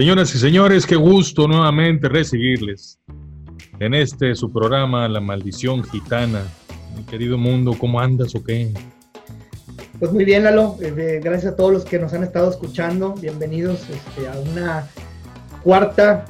Señoras 0.00 0.34
y 0.34 0.38
señores, 0.38 0.86
qué 0.86 0.96
gusto 0.96 1.46
nuevamente 1.46 2.08
recibirles 2.08 2.98
en 3.80 3.92
este 3.92 4.34
su 4.34 4.50
programa 4.50 5.06
La 5.08 5.20
Maldición 5.20 5.84
Gitana. 5.84 6.40
Mi 6.96 7.04
querido 7.04 7.36
mundo, 7.36 7.76
¿cómo 7.78 8.00
andas 8.00 8.34
o 8.34 8.42
qué? 8.42 8.72
Pues 9.98 10.10
muy 10.10 10.24
bien, 10.24 10.44
Lalo. 10.44 10.78
Eh, 10.80 11.20
gracias 11.22 11.52
a 11.52 11.56
todos 11.56 11.70
los 11.70 11.84
que 11.84 11.98
nos 11.98 12.14
han 12.14 12.22
estado 12.22 12.48
escuchando. 12.48 13.14
Bienvenidos 13.20 13.90
este, 13.90 14.26
a 14.26 14.40
una 14.40 14.88
cuarta 15.62 16.24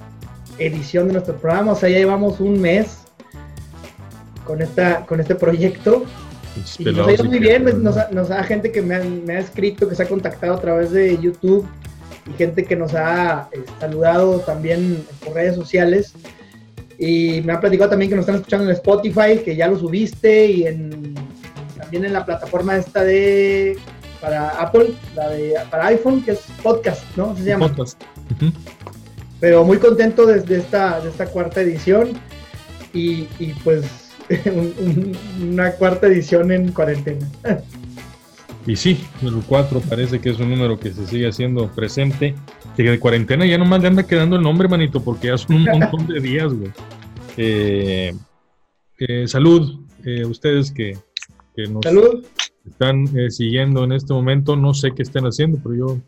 edición 0.58 1.06
de 1.06 1.12
nuestro 1.12 1.36
programa. 1.36 1.70
O 1.70 1.76
sea, 1.76 1.88
ya 1.90 1.98
llevamos 1.98 2.40
un 2.40 2.60
mes 2.60 3.04
con, 4.44 4.62
esta, 4.62 5.06
con 5.06 5.20
este 5.20 5.36
proyecto. 5.36 6.06
Y 6.76 6.86
nos 6.86 7.06
ha 7.06 7.12
ido 7.12 7.24
muy 7.24 7.38
bien. 7.38 7.66
Nos, 7.84 7.96
nos, 8.10 8.30
ha 8.32 8.42
gente 8.42 8.72
que 8.72 8.82
me 8.82 8.98
me 8.98 9.34
ha 9.34 9.38
escrito, 9.38 9.88
que 9.88 9.94
se 9.94 10.02
ha 10.02 10.08
contactado 10.08 10.54
a 10.54 10.60
través 10.60 10.90
de 10.90 11.16
YouTube 11.18 11.64
y 12.26 12.36
gente 12.36 12.64
que 12.64 12.76
nos 12.76 12.94
ha 12.94 13.48
eh, 13.52 13.62
saludado 13.78 14.40
también 14.40 15.04
por 15.24 15.34
redes 15.34 15.54
sociales. 15.54 16.12
Y 16.98 17.40
me 17.42 17.52
ha 17.52 17.60
platicado 17.60 17.90
también 17.90 18.10
que 18.10 18.16
nos 18.16 18.24
están 18.24 18.36
escuchando 18.36 18.66
en 18.66 18.72
Spotify, 18.72 19.38
que 19.44 19.56
ya 19.56 19.68
lo 19.68 19.78
subiste, 19.78 20.46
y 20.46 20.66
en, 20.66 21.14
también 21.78 22.04
en 22.04 22.12
la 22.12 22.26
plataforma 22.26 22.76
esta 22.76 23.02
de 23.02 23.78
para 24.20 24.50
Apple, 24.50 24.92
la 25.14 25.30
de 25.30 25.54
para 25.70 25.86
iPhone, 25.86 26.22
que 26.22 26.32
es 26.32 26.40
podcast, 26.62 27.02
¿no? 27.16 27.34
Se 27.36 27.44
llama. 27.44 27.68
Podcast. 27.68 28.00
Pero 29.40 29.64
muy 29.64 29.78
contento 29.78 30.26
desde 30.26 30.58
esta, 30.58 31.00
de 31.00 31.08
esta 31.08 31.26
cuarta 31.26 31.62
edición 31.62 32.10
y, 32.92 33.26
y 33.38 33.54
pues 33.64 34.10
una 35.40 35.72
cuarta 35.72 36.06
edición 36.06 36.52
en 36.52 36.72
cuarentena. 36.72 37.26
Y 38.66 38.76
sí, 38.76 39.04
el 39.22 39.42
4 39.46 39.80
parece 39.80 40.20
que 40.20 40.30
es 40.30 40.38
un 40.38 40.50
número 40.50 40.78
que 40.78 40.92
se 40.92 41.06
sigue 41.06 41.28
haciendo 41.28 41.68
presente. 41.68 42.34
Que 42.76 42.82
de 42.82 43.00
cuarentena 43.00 43.46
ya 43.46 43.58
nomás 43.58 43.80
le 43.80 43.88
anda 43.88 44.06
quedando 44.06 44.36
el 44.36 44.42
nombre, 44.42 44.68
manito, 44.68 45.02
porque 45.02 45.28
ya 45.28 45.38
son 45.38 45.56
un 45.56 45.64
montón 45.78 46.06
de 46.06 46.20
días, 46.20 46.52
güey. 46.52 46.70
Eh, 47.36 48.14
eh, 48.98 49.26
salud, 49.26 49.80
eh, 50.04 50.24
ustedes 50.24 50.70
que, 50.70 50.98
nos 51.68 51.84
están 52.64 53.06
siguiendo 53.30 53.84
en 53.84 53.92
este 53.92 54.14
momento, 54.14 54.56
no 54.56 54.72
sé 54.72 54.92
qué 54.92 55.02
estén 55.02 55.26
haciendo, 55.26 55.58
pero 55.62 55.74
yo 55.74 55.98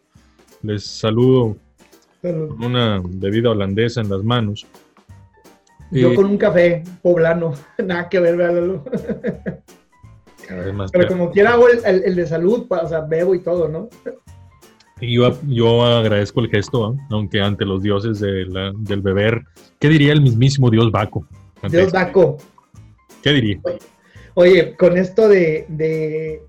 les 0.62 0.86
saludo 0.86 1.58
con 2.22 2.64
una 2.64 3.02
bebida 3.04 3.50
holandesa 3.50 4.00
en 4.00 4.08
las 4.08 4.22
manos. 4.22 4.66
Yo 5.90 6.14
con 6.14 6.24
un 6.24 6.38
café 6.38 6.82
poblano, 7.02 7.52
nada 7.84 8.08
que 8.08 8.18
ver, 8.18 8.36
véalo. 8.36 8.82
Pero 10.48 11.08
como 11.08 11.30
quiera 11.30 11.52
hago 11.52 11.68
el, 11.68 12.14
de 12.16 12.26
salud, 12.26 12.66
o 12.68 12.88
sea, 12.88 13.00
bebo 13.00 13.34
y 13.34 13.40
todo, 13.40 13.68
¿no? 13.68 13.88
Yo, 15.00 15.36
yo 15.48 15.84
agradezco 15.84 16.40
el 16.40 16.48
gesto, 16.48 16.96
aunque 17.10 17.40
ante 17.40 17.64
los 17.64 17.82
dioses 17.82 18.20
del 18.20 19.00
beber, 19.02 19.42
¿qué 19.78 19.88
diría 19.88 20.12
el 20.12 20.20
mismísimo 20.20 20.70
dios 20.70 20.90
Baco? 20.90 21.26
Dios 21.68 21.90
Baco. 21.92 22.36
¿Qué 23.22 23.32
diría? 23.32 23.60
Oye, 24.34 24.76
con 24.76 24.96
esto 24.96 25.28
de, 25.28 26.40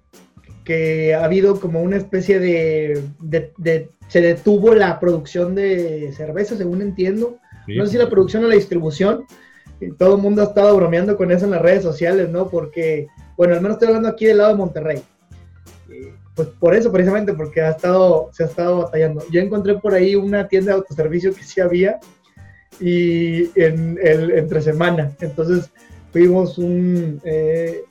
que 0.63 1.13
ha 1.13 1.25
habido 1.25 1.59
como 1.59 1.81
una 1.81 1.97
especie 1.97 2.39
de, 2.39 3.03
se 4.07 4.21
detuvo 4.21 4.73
la 4.75 4.99
producción 4.99 5.55
de 5.55 6.11
cerveza, 6.15 6.55
según 6.55 6.81
entiendo. 6.81 7.37
No 7.67 7.85
sé 7.85 7.93
si 7.93 7.97
la 7.97 8.09
producción 8.09 8.43
o 8.43 8.47
la 8.47 8.55
distribución. 8.55 9.25
Todo 9.97 10.15
el 10.15 10.21
mundo 10.21 10.41
ha 10.41 10.45
estado 10.45 10.75
bromeando 10.75 11.17
con 11.17 11.31
eso 11.31 11.45
en 11.45 11.51
las 11.51 11.61
redes 11.61 11.83
sociales, 11.83 12.29
¿no? 12.29 12.49
Porque 12.49 13.07
bueno, 13.37 13.53
al 13.55 13.61
menos 13.61 13.75
estoy 13.75 13.87
hablando 13.87 14.09
aquí 14.09 14.25
del 14.25 14.37
lado 14.37 14.51
de 14.51 14.57
Monterrey. 14.57 15.01
Pues 16.35 16.47
por 16.59 16.75
eso, 16.75 16.91
precisamente, 16.91 17.33
porque 17.33 17.61
ha 17.61 17.71
estado, 17.71 18.29
se 18.31 18.43
ha 18.43 18.47
estado 18.47 18.83
batallando. 18.83 19.23
Yo 19.31 19.39
encontré 19.39 19.75
por 19.75 19.93
ahí 19.93 20.15
una 20.15 20.47
tienda 20.47 20.71
de 20.71 20.79
autoservicio 20.79 21.33
que 21.33 21.43
sí 21.43 21.61
había 21.61 21.99
y 22.79 23.49
en 23.59 23.99
el, 24.01 24.31
entre 24.31 24.61
semana. 24.61 25.11
Entonces 25.19 25.69
fuimos 26.11 26.57
un, 26.57 27.21
eh, 27.23 27.83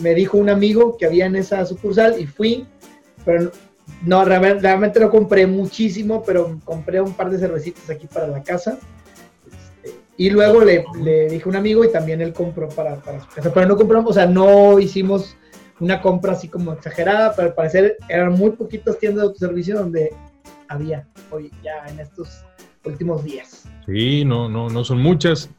me 0.00 0.14
dijo 0.14 0.36
un 0.36 0.50
amigo 0.50 0.96
que 0.96 1.06
había 1.06 1.26
en 1.26 1.36
esa 1.36 1.64
sucursal 1.64 2.20
y 2.20 2.26
fui, 2.26 2.66
pero 3.24 3.50
no, 4.04 4.24
realmente 4.24 5.00
no 5.00 5.10
compré 5.10 5.46
muchísimo, 5.46 6.22
pero 6.22 6.60
compré 6.64 7.00
un 7.00 7.14
par 7.14 7.30
de 7.30 7.38
cervecitas 7.38 7.88
aquí 7.88 8.06
para 8.06 8.26
la 8.26 8.42
casa 8.42 8.78
y 10.16 10.30
luego 10.30 10.64
le, 10.64 10.84
le 11.02 11.28
dije 11.28 11.44
a 11.44 11.48
un 11.48 11.56
amigo 11.56 11.84
y 11.84 11.92
también 11.92 12.20
él 12.20 12.32
compró 12.32 12.68
para, 12.68 12.96
para, 12.96 13.20
su 13.20 13.28
casa. 13.28 13.52
Pero 13.52 13.66
no 13.66 13.76
compramos, 13.76 14.10
o 14.10 14.14
sea, 14.14 14.26
no 14.26 14.78
hicimos 14.78 15.36
una 15.78 16.00
compra 16.00 16.32
así 16.32 16.48
como 16.48 16.72
exagerada, 16.72 17.34
pero 17.36 17.48
al 17.48 17.54
parecer 17.54 17.96
eran 18.08 18.32
muy 18.32 18.50
poquitas 18.50 18.98
tiendas 18.98 19.22
de 19.22 19.28
autoservicio 19.28 19.76
donde 19.76 20.14
había 20.68 21.06
hoy 21.30 21.50
ya 21.62 21.84
en 21.88 22.00
estos 22.00 22.44
últimos 22.84 23.24
días. 23.24 23.68
Sí, 23.84 24.24
no, 24.24 24.48
no, 24.48 24.68
no 24.68 24.84
son 24.84 25.02
muchas. 25.02 25.50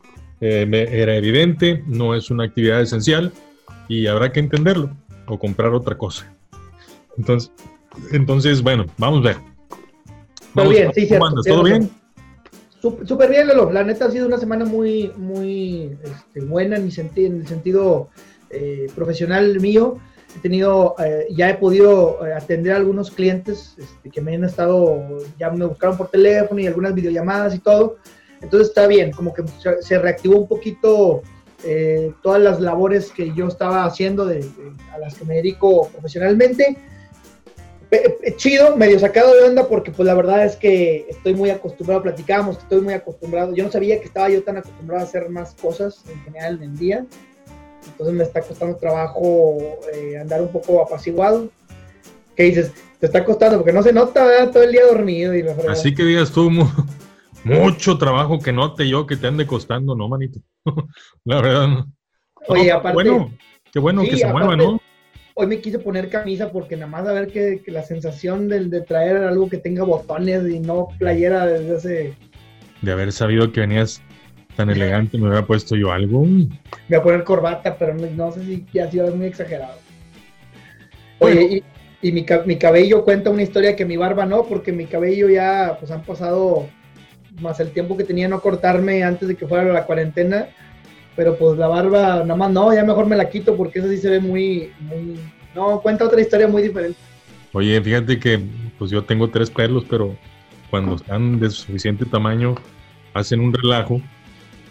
Eh, 0.42 0.68
era 0.92 1.16
evidente, 1.16 1.84
no 1.88 2.16
es 2.16 2.30
una 2.30 2.46
actividad 2.46 2.82
esencial 2.82 3.32
y 3.88 4.08
habrá 4.08 4.32
que 4.32 4.40
entenderlo 4.40 4.96
o 5.28 5.38
comprar 5.38 5.74
otra 5.74 5.98
cosa. 5.98 6.32
Entonces, 7.18 7.52
entonces 8.12 8.62
bueno, 8.62 8.86
vamos 8.98 9.20
a 9.20 9.30
ver. 9.30 9.38
Vamos, 10.54 10.74
bien, 10.74 10.92
sí, 10.94 11.06
cierto, 11.06 11.42
¿Todo 11.46 11.64
bien? 11.64 11.92
Súper 12.82 13.30
bien, 13.30 13.48
Lolo. 13.48 13.72
La 13.72 13.84
neta 13.84 14.06
ha 14.06 14.12
sido 14.12 14.28
una 14.28 14.38
semana 14.38 14.64
muy, 14.64 15.12
muy 15.18 15.98
este, 16.04 16.42
buena 16.42 16.78
en, 16.78 16.86
mi 16.86 16.92
en 17.16 17.42
el 17.42 17.48
sentido 17.48 18.10
eh, 18.50 18.88
profesional 18.96 19.60
mío. 19.60 19.98
He 20.36 20.40
tenido, 20.40 20.96
eh, 21.04 21.28
ya 21.32 21.50
he 21.50 21.56
podido 21.56 22.26
eh, 22.26 22.34
atender 22.34 22.74
a 22.74 22.78
algunos 22.78 23.10
clientes 23.10 23.76
este, 23.78 24.12
que 24.12 24.22
me 24.22 24.36
han 24.36 24.44
estado, 24.44 25.02
ya 25.40 25.50
me 25.50 25.66
buscaron 25.66 25.98
por 25.98 26.10
teléfono 26.10 26.60
y 26.60 26.68
algunas 26.68 26.94
videollamadas 26.94 27.56
y 27.56 27.60
todo. 27.60 27.98
Entonces 28.42 28.70
está 28.70 28.86
bien, 28.86 29.12
como 29.12 29.34
que 29.34 29.44
se 29.82 29.98
reactivó 29.98 30.38
un 30.38 30.48
poquito 30.48 31.24
todas 32.22 32.40
las 32.40 32.62
labores 32.62 33.12
que 33.12 33.34
yo 33.34 33.48
estaba 33.48 33.84
haciendo, 33.84 34.28
de, 34.28 34.48
a 34.94 35.00
las 35.00 35.16
que 35.16 35.26
me 35.26 35.38
dedico 35.38 35.90
profesionalmente 35.90 36.78
chido, 38.36 38.76
medio 38.76 39.00
sacado 39.00 39.34
de 39.34 39.44
onda 39.44 39.68
porque 39.68 39.92
pues 39.92 40.06
la 40.06 40.14
verdad 40.14 40.46
es 40.46 40.56
que 40.56 41.06
estoy 41.10 41.34
muy 41.34 41.50
acostumbrado, 41.50 42.04
platicábamos 42.04 42.58
que 42.58 42.64
estoy 42.64 42.82
muy 42.82 42.94
acostumbrado, 42.94 43.56
yo 43.56 43.64
no 43.64 43.72
sabía 43.72 44.00
que 44.00 44.06
estaba 44.06 44.30
yo 44.30 44.44
tan 44.44 44.58
acostumbrado 44.58 45.02
a 45.02 45.06
hacer 45.06 45.30
más 45.30 45.54
cosas 45.54 46.04
en 46.10 46.22
general 46.24 46.56
en 46.56 46.72
el 46.72 46.78
día, 46.78 47.06
entonces 47.88 48.16
me 48.16 48.24
está 48.24 48.42
costando 48.42 48.78
trabajo 48.78 49.80
eh, 49.94 50.18
andar 50.18 50.42
un 50.42 50.52
poco 50.52 50.82
apaciguado. 50.82 51.50
¿Qué 52.36 52.44
dices? 52.44 52.74
Te 53.00 53.08
está 53.08 53.24
costando 53.24 53.58
porque 53.58 53.74
no 53.74 53.82
se 53.82 53.94
nota 53.94 54.52
todo 54.52 54.64
el 54.64 54.72
día 54.72 54.86
dormido. 54.86 55.36
Y 55.36 55.44
Así 55.70 55.96
que 55.96 56.04
digas 56.04 56.32
tú, 56.32 56.52
mucho 57.44 57.98
trabajo 57.98 58.40
que 58.40 58.52
note 58.52 58.88
yo 58.88 59.08
que 59.08 59.16
te 59.16 59.28
ande 59.28 59.48
costando, 59.48 59.96
¿no, 59.96 60.08
manito? 60.08 60.40
la 61.26 61.42
verdad. 61.42 61.68
No. 61.68 61.94
Oye, 62.48 62.72
aparte... 62.72 62.94
Bueno, 62.94 63.32
qué 63.72 63.80
bueno 63.80 64.04
que 64.04 64.18
se 64.18 64.28
mueva, 64.28 64.56
¿no? 64.56 64.80
Hoy 65.40 65.46
me 65.46 65.62
quise 65.62 65.78
poner 65.78 66.10
camisa 66.10 66.52
porque 66.52 66.76
nada 66.76 66.88
más 66.88 67.08
a 67.08 67.14
ver 67.14 67.28
que, 67.28 67.62
la 67.68 67.84
sensación 67.84 68.50
de, 68.50 68.66
de, 68.66 68.82
traer 68.82 69.18
algo 69.18 69.48
que 69.48 69.58
tenga 69.58 69.84
botones 69.84 70.50
y 70.50 70.60
no 70.60 70.88
playera 70.98 71.46
desde 71.46 71.76
hace... 71.76 72.14
De 72.82 72.92
haber 72.92 73.12
sabido 73.12 73.52
que 73.52 73.60
venías 73.60 74.02
tan 74.56 74.72
elegante, 74.72 75.20
me 75.20 75.28
hubiera 75.28 75.46
puesto 75.46 75.76
yo 75.76 75.92
algo. 75.92 76.26
Me 76.26 76.48
voy 76.90 76.98
a 76.98 77.04
poner 77.04 77.24
corbata, 77.24 77.78
pero 77.78 77.94
no, 77.94 78.32
sé 78.32 78.44
si 78.46 78.66
ya 78.74 78.86
ha 78.86 78.92
sido 78.92 79.16
muy 79.16 79.28
exagerado. 79.28 79.76
Oye, 81.20 81.64
y, 82.02 82.12
mi, 82.12 82.26
mi, 82.46 82.58
cabello 82.58 83.04
cuenta 83.04 83.30
una 83.30 83.44
historia 83.44 83.76
que 83.76 83.86
mi 83.86 83.96
barba 83.96 84.26
no, 84.26 84.44
porque 84.44 84.72
mi 84.72 84.86
cabello 84.86 85.30
ya, 85.30 85.78
pues 85.80 85.92
han 85.92 86.02
pasado 86.02 86.68
más 87.42 87.60
el 87.60 87.70
tiempo 87.70 87.96
que 87.96 88.04
tenía 88.04 88.28
no 88.28 88.42
cortarme 88.42 89.04
antes 89.04 89.28
de 89.28 89.36
que 89.36 89.48
fuera 89.48 89.72
la 89.72 89.86
cuarentena 89.86 90.48
pero 91.18 91.36
pues 91.36 91.58
la 91.58 91.68
barba, 91.68 92.22
nada 92.24 92.36
más 92.36 92.52
no, 92.52 92.72
ya 92.74 92.84
mejor 92.84 93.08
me 93.08 93.18
la 93.18 93.28
quito 93.28 93.58
porque 93.58 93.80
eso 93.80 93.90
sí 93.90 93.98
se 93.98 94.12
ve 94.12 94.20
muy, 94.20 94.72
muy, 94.80 95.20
no, 95.56 95.82
cuenta 95.82 96.06
otra 96.06 96.22
historia 96.22 96.48
muy 96.48 96.62
diferente. 96.62 96.98
Oye, 97.54 97.82
fíjate 97.82 98.20
que 98.20 98.40
pues 98.78 98.92
yo 98.92 99.04
tengo 99.04 99.28
tres 99.32 99.50
pelos, 99.50 99.84
pero 99.90 100.16
cuando 100.70 100.96
están 100.96 101.40
de 101.40 101.50
suficiente 101.50 102.06
tamaño 102.06 102.54
hacen 103.16 103.40
un 103.40 103.52
relajo 103.52 104.00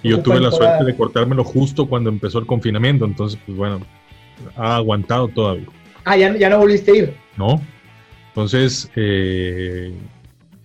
y 0.05 0.11
yo 0.11 0.23
tuve 0.23 0.41
la 0.41 0.53
suerte 0.53 0.85
de 0.85 0.97
cortármelo 0.97 1.43
justo 1.43 1.87
cuando 1.87 2.11
empezó 2.11 2.39
el 2.39 2.47
confinamiento, 2.47 3.05
entonces 3.07 3.41
pues 3.45 3.59
bueno, 3.59 3.81
ha 4.55 4.77
aguantado 4.77 5.27
todavía. 5.27 5.67
Ah, 6.05 6.17
ya, 6.17 6.37
ya 6.37 6.49
no 6.49 6.59
volviste 6.59 6.93
a 6.93 6.95
ir. 6.95 7.17
No, 7.37 7.61
entonces 8.29 8.89
eh, 8.95 9.93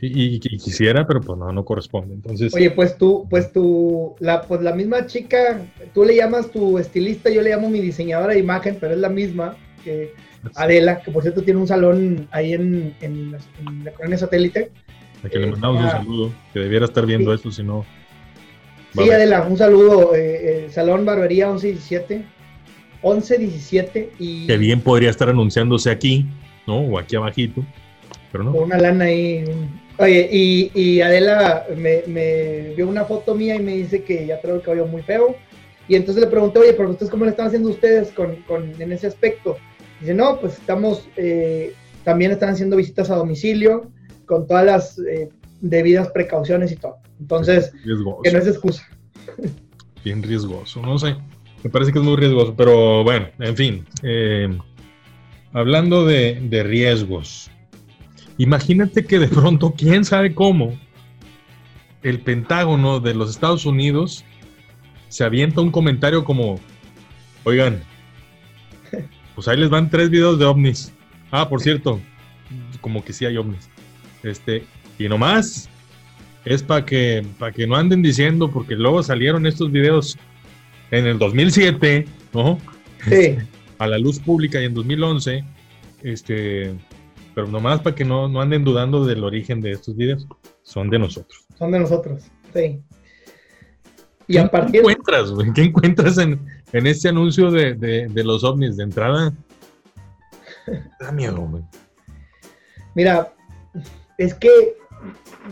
y, 0.01 0.39
quisiera, 0.39 1.05
pero 1.05 1.21
pues 1.21 1.37
no, 1.37 1.51
no 1.51 1.63
corresponde. 1.63 2.15
Entonces. 2.15 2.53
Oye, 2.53 2.71
pues 2.71 2.97
tú, 2.97 3.27
pues 3.29 3.51
tú, 3.53 4.15
la, 4.19 4.41
pues 4.41 4.61
la 4.61 4.73
misma 4.73 5.05
chica, 5.05 5.61
tú 5.93 6.03
le 6.03 6.15
llamas 6.15 6.49
tu 6.51 6.77
estilista, 6.77 7.29
yo 7.29 7.41
le 7.41 7.51
llamo 7.51 7.69
mi 7.69 7.79
diseñadora 7.79 8.33
de 8.33 8.39
imagen, 8.39 8.77
pero 8.79 8.93
es 8.93 8.99
la 8.99 9.09
misma 9.09 9.55
que 9.83 10.13
Adela, 10.55 11.01
que 11.01 11.11
por 11.11 11.21
cierto 11.21 11.43
tiene 11.43 11.59
un 11.59 11.67
salón 11.67 12.27
ahí 12.31 12.53
en, 12.53 12.95
en, 13.01 13.31
la 13.83 13.91
colonia 13.91 14.17
satélite. 14.17 14.71
A 15.23 15.29
que 15.29 15.37
le 15.37 15.47
eh, 15.47 15.51
mandamos 15.51 15.83
un 15.83 15.91
saludo, 15.91 16.31
que 16.53 16.59
debiera 16.59 16.85
estar 16.85 17.05
viendo 17.05 17.33
esto, 17.33 17.51
si 17.51 17.63
no. 17.63 17.85
Sí, 18.93 19.09
Adela, 19.09 19.43
un 19.43 19.57
saludo. 19.57 20.15
Eh, 20.15 20.65
eh, 20.65 20.69
salón 20.71 21.05
Barbería 21.05 21.47
1117. 21.47 22.25
1117 23.03 24.11
y... 24.19 24.47
Que 24.47 24.57
bien 24.57 24.81
podría 24.81 25.09
estar 25.09 25.29
anunciándose 25.29 25.89
aquí, 25.89 26.25
¿no? 26.67 26.79
O 26.79 26.99
aquí 26.99 27.15
abajito, 27.15 27.65
pero 28.31 28.43
no. 28.43 28.51
Con 28.51 28.63
una 28.63 28.77
lana 28.77 29.05
ahí, 29.05 29.43
Oye, 29.97 30.29
y, 30.31 31.01
Adela 31.01 31.65
me, 31.75 32.03
me, 32.07 32.73
vio 32.75 32.87
una 32.87 33.05
foto 33.05 33.35
mía 33.35 33.55
y 33.55 33.59
me 33.59 33.75
dice 33.75 34.03
que 34.03 34.25
ya 34.25 34.41
traigo 34.41 34.57
el 34.57 34.63
cabello 34.63 34.87
muy 34.87 35.01
feo. 35.03 35.35
Y 35.87 35.95
entonces 35.95 36.23
le 36.23 36.29
pregunté, 36.29 36.59
oye, 36.59 36.73
pero 36.73 36.89
ustedes 36.89 37.11
cómo 37.11 37.25
le 37.25 37.31
están 37.31 37.47
haciendo 37.47 37.69
ustedes 37.69 38.11
con, 38.11 38.35
con, 38.43 38.81
en 38.81 38.91
ese 38.91 39.07
aspecto? 39.07 39.57
Dice, 39.99 40.13
no, 40.13 40.39
pues 40.39 40.53
estamos, 40.53 41.07
eh, 41.17 41.73
también 42.03 42.31
están 42.31 42.49
haciendo 42.49 42.77
visitas 42.77 43.09
a 43.09 43.15
domicilio 43.15 43.91
con 44.25 44.47
todas 44.47 44.65
las 44.65 44.99
eh, 44.99 45.29
debidas 45.59 46.09
precauciones 46.09 46.71
y 46.71 46.77
todo. 46.77 46.97
Entonces, 47.19 47.73
que 48.23 48.31
no 48.31 48.39
es 48.39 48.47
excusa. 48.47 48.87
Bien 50.03 50.23
riesgoso, 50.23 50.81
no 50.81 50.97
sé. 50.97 51.15
Me 51.63 51.69
parece 51.69 51.91
que 51.91 51.99
es 51.99 52.05
muy 52.05 52.15
riesgoso, 52.15 52.55
pero 52.55 53.03
bueno, 53.03 53.27
en 53.37 53.55
fin. 53.55 53.85
Eh, 54.01 54.57
hablando 55.53 56.05
de, 56.05 56.39
de 56.41 56.63
riesgos, 56.63 57.50
imagínate 58.41 59.05
que 59.05 59.19
de 59.19 59.27
pronto, 59.27 59.73
quién 59.77 60.05
sabe 60.05 60.33
cómo, 60.33 60.77
el 62.03 62.19
Pentágono 62.21 62.99
de 62.99 63.13
los 63.13 63.29
Estados 63.29 63.65
Unidos 63.65 64.25
se 65.09 65.23
avienta 65.23 65.61
un 65.61 65.71
comentario 65.71 66.23
como, 66.23 66.59
oigan, 67.43 67.83
pues 69.35 69.47
ahí 69.47 69.57
les 69.57 69.69
van 69.69 69.89
tres 69.89 70.09
videos 70.09 70.39
de 70.39 70.45
ovnis. 70.45 70.93
Ah, 71.31 71.47
por 71.47 71.61
cierto, 71.61 71.99
como 72.81 73.03
que 73.03 73.13
sí 73.13 73.25
hay 73.25 73.37
ovnis. 73.37 73.69
Este, 74.23 74.63
y 74.97 75.07
nomás 75.07 75.69
es 76.45 76.63
para 76.63 76.85
que, 76.85 77.25
para 77.37 77.51
que 77.51 77.67
no 77.67 77.75
anden 77.75 78.01
diciendo, 78.01 78.49
porque 78.49 78.75
luego 78.75 79.03
salieron 79.03 79.45
estos 79.45 79.71
videos 79.71 80.17
en 80.89 81.05
el 81.05 81.19
2007, 81.19 82.05
¿no? 82.33 82.57
Sí. 83.07 83.37
A 83.77 83.87
la 83.87 83.97
luz 83.97 84.19
pública 84.19 84.61
y 84.61 84.65
en 84.65 84.75
2011, 84.75 85.43
este, 86.03 86.75
pero 87.33 87.47
nomás 87.47 87.81
para 87.81 87.95
que 87.95 88.05
no, 88.05 88.27
no 88.27 88.41
anden 88.41 88.63
dudando 88.63 89.05
del 89.05 89.23
origen 89.23 89.61
de 89.61 89.71
estos 89.71 89.95
videos, 89.95 90.27
son 90.63 90.89
de 90.89 90.99
nosotros. 90.99 91.45
Son 91.57 91.71
de 91.71 91.79
nosotros, 91.79 92.23
sí. 92.53 92.81
Y 94.27 94.35
¿Qué, 94.35 94.49
¿Qué 94.71 94.77
encuentras, 94.79 95.31
güey? 95.31 95.51
¿Qué 95.53 95.63
encuentras 95.63 96.17
en, 96.17 96.39
en 96.71 96.87
este 96.87 97.09
anuncio 97.09 97.51
de, 97.51 97.73
de, 97.73 98.07
de, 98.07 98.23
los 98.23 98.43
ovnis 98.43 98.77
de 98.77 98.83
entrada? 98.83 99.33
Da 100.99 101.11
miedo, 101.11 101.41
güey. 101.41 101.63
Mira, 102.95 103.33
es 104.17 104.33
que 104.33 104.77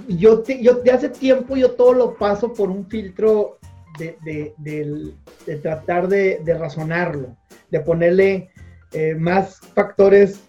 yo, 0.08 0.44
yo 0.44 0.76
de 0.76 0.92
hace 0.92 1.10
tiempo 1.10 1.56
yo 1.56 1.72
todo 1.72 1.94
lo 1.94 2.16
paso 2.16 2.54
por 2.54 2.70
un 2.70 2.86
filtro 2.88 3.60
de, 3.98 5.14
tratar 5.62 6.08
de, 6.08 6.58
razonarlo, 6.58 7.36
de 7.70 7.80
ponerle 7.82 8.50
eh, 8.94 9.16
más 9.16 9.60
factores 9.74 10.42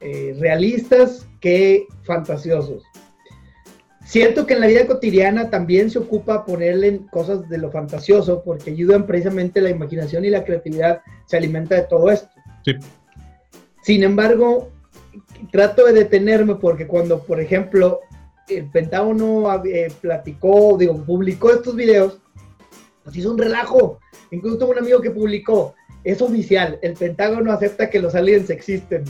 eh, 0.00 0.36
realistas 0.38 1.26
que 1.40 1.86
fantasiosos. 2.04 2.82
Siento 4.04 4.46
que 4.46 4.54
en 4.54 4.60
la 4.60 4.68
vida 4.68 4.86
cotidiana 4.86 5.50
también 5.50 5.90
se 5.90 5.98
ocupa 5.98 6.46
ponerle 6.46 7.00
cosas 7.10 7.46
de 7.48 7.58
lo 7.58 7.70
fantasioso 7.70 8.42
porque 8.42 8.70
ayudan 8.70 9.06
precisamente 9.06 9.60
la 9.60 9.68
imaginación 9.68 10.24
y 10.24 10.30
la 10.30 10.44
creatividad 10.44 11.02
se 11.26 11.36
alimenta 11.36 11.74
de 11.74 11.82
todo 11.82 12.10
esto. 12.10 12.30
Sin 13.82 14.02
embargo, 14.02 14.70
trato 15.52 15.84
de 15.84 15.92
detenerme 15.92 16.54
porque 16.54 16.86
cuando, 16.86 17.22
por 17.22 17.40
ejemplo, 17.40 18.00
el 18.48 18.70
Pentágono 18.70 19.62
eh, 19.64 19.92
platicó, 20.00 20.76
digo, 20.78 20.96
publicó 21.04 21.50
estos 21.50 21.76
videos, 21.76 22.18
pues 23.04 23.16
hizo 23.16 23.30
un 23.30 23.38
relajo. 23.38 23.98
Incluso 24.30 24.58
tengo 24.58 24.72
un 24.72 24.78
amigo 24.78 25.00
que 25.00 25.10
publicó, 25.10 25.74
es 26.04 26.22
oficial, 26.22 26.78
el 26.82 26.94
Pentágono 26.94 27.52
acepta 27.52 27.90
que 27.90 28.00
los 28.00 28.14
aliens 28.14 28.48
existen. 28.50 29.04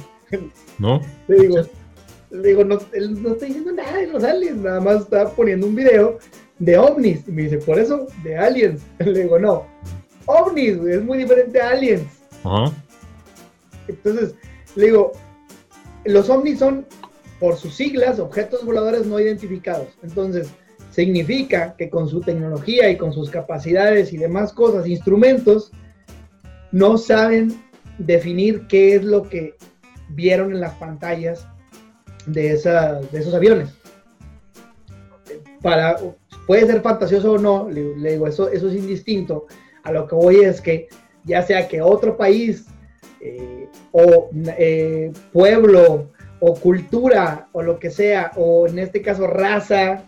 ¿No? 0.78 1.00
Le 1.26 1.38
digo, 1.40 1.56
le 2.30 2.48
digo 2.48 2.64
no, 2.64 2.78
él 2.92 3.22
no 3.22 3.32
está 3.32 3.46
diciendo 3.46 3.72
nada 3.72 3.98
de 3.98 4.06
los 4.08 4.22
aliens, 4.22 4.58
nada 4.58 4.80
más 4.80 5.02
está 5.02 5.30
poniendo 5.30 5.66
un 5.66 5.74
video 5.74 6.18
de 6.58 6.76
ovnis. 6.76 7.26
Y 7.26 7.32
me 7.32 7.42
dice, 7.42 7.58
por 7.58 7.78
eso, 7.78 8.06
de 8.22 8.36
aliens. 8.36 8.82
Le 8.98 9.22
digo, 9.22 9.38
no, 9.38 9.66
ovnis, 10.26 10.76
es 10.86 11.02
muy 11.02 11.18
diferente 11.18 11.60
a 11.60 11.70
aliens. 11.70 12.06
Entonces, 13.86 14.34
le 14.76 14.86
digo, 14.86 15.12
los 16.04 16.28
ovnis 16.28 16.58
son, 16.58 16.86
por 17.40 17.56
sus 17.56 17.74
siglas, 17.74 18.18
objetos 18.18 18.64
voladores 18.64 19.06
no 19.06 19.18
identificados. 19.18 19.88
Entonces, 20.02 20.48
significa 20.90 21.74
que 21.76 21.88
con 21.88 22.08
su 22.08 22.20
tecnología 22.20 22.90
y 22.90 22.96
con 22.96 23.12
sus 23.12 23.30
capacidades 23.30 24.12
y 24.12 24.18
demás 24.18 24.52
cosas, 24.52 24.86
instrumentos, 24.86 25.72
no 26.70 26.98
saben 26.98 27.62
definir 27.98 28.66
qué 28.68 28.96
es 28.96 29.04
lo 29.04 29.22
que 29.22 29.54
vieron 30.08 30.52
en 30.52 30.60
las 30.60 30.74
pantallas 30.74 31.46
de, 32.26 32.56
de 33.12 33.18
esos 33.18 33.34
aviones. 33.34 33.70
Para, 35.62 35.96
puede 36.46 36.66
ser 36.66 36.80
fantasioso 36.80 37.32
o 37.32 37.38
no, 37.38 37.68
le, 37.68 38.12
digo, 38.12 38.26
eso, 38.26 38.48
eso 38.48 38.68
es 38.68 38.74
indistinto. 38.74 39.46
A 39.84 39.92
lo 39.92 40.06
que 40.06 40.14
voy 40.14 40.36
es 40.36 40.60
que 40.60 40.88
ya 41.24 41.42
sea 41.42 41.68
que 41.68 41.82
otro 41.82 42.16
país 42.16 42.66
eh, 43.20 43.68
o 43.92 44.30
eh, 44.58 45.12
pueblo 45.32 46.10
o 46.40 46.54
cultura 46.54 47.48
o 47.52 47.62
lo 47.62 47.78
que 47.78 47.90
sea, 47.90 48.32
o 48.36 48.66
en 48.66 48.78
este 48.78 49.02
caso 49.02 49.26
raza, 49.26 50.04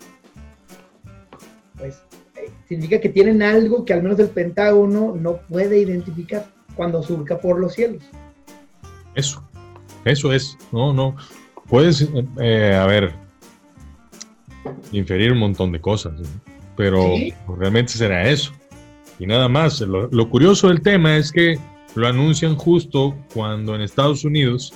pues 1.76 2.02
eh, 2.36 2.50
significa 2.68 3.00
que 3.00 3.08
tienen 3.08 3.42
algo 3.42 3.84
que 3.84 3.92
al 3.92 4.02
menos 4.02 4.18
el 4.20 4.28
Pentágono 4.28 5.14
no 5.16 5.38
puede 5.48 5.78
identificar 5.78 6.46
cuando 6.76 7.02
surca 7.02 7.38
por 7.38 7.58
los 7.58 7.74
cielos. 7.74 8.02
Eso, 9.14 9.42
eso 10.04 10.32
es, 10.32 10.56
no, 10.72 10.92
no, 10.92 11.16
puedes, 11.68 12.08
a 12.08 12.86
ver, 12.86 13.14
inferir 14.92 15.32
un 15.32 15.38
montón 15.38 15.72
de 15.72 15.80
cosas, 15.80 16.12
pero 16.76 17.14
realmente 17.58 17.92
será 17.92 18.28
eso. 18.28 18.52
Y 19.18 19.26
nada 19.26 19.48
más, 19.48 19.80
lo 19.80 20.30
curioso 20.30 20.68
del 20.68 20.80
tema 20.80 21.16
es 21.16 21.30
que 21.30 21.58
lo 21.94 22.06
anuncian 22.06 22.56
justo 22.56 23.14
cuando 23.34 23.74
en 23.74 23.82
Estados 23.82 24.24
Unidos 24.24 24.72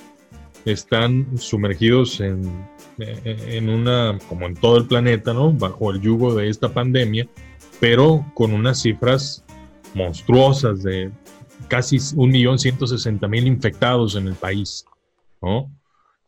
están 0.65 1.27
sumergidos 1.37 2.19
en, 2.19 2.43
en 2.97 3.69
una, 3.69 4.17
como 4.29 4.45
en 4.45 4.55
todo 4.55 4.77
el 4.77 4.85
planeta, 4.85 5.33
¿no? 5.33 5.51
Bajo 5.51 5.91
el 5.91 6.01
yugo 6.01 6.33
de 6.35 6.49
esta 6.49 6.73
pandemia, 6.73 7.27
pero 7.79 8.25
con 8.33 8.53
unas 8.53 8.81
cifras 8.81 9.43
monstruosas 9.93 10.83
de 10.83 11.11
casi 11.67 11.97
1.160.000 11.97 13.47
infectados 13.47 14.15
en 14.15 14.27
el 14.27 14.35
país, 14.35 14.85
¿no? 15.45 15.71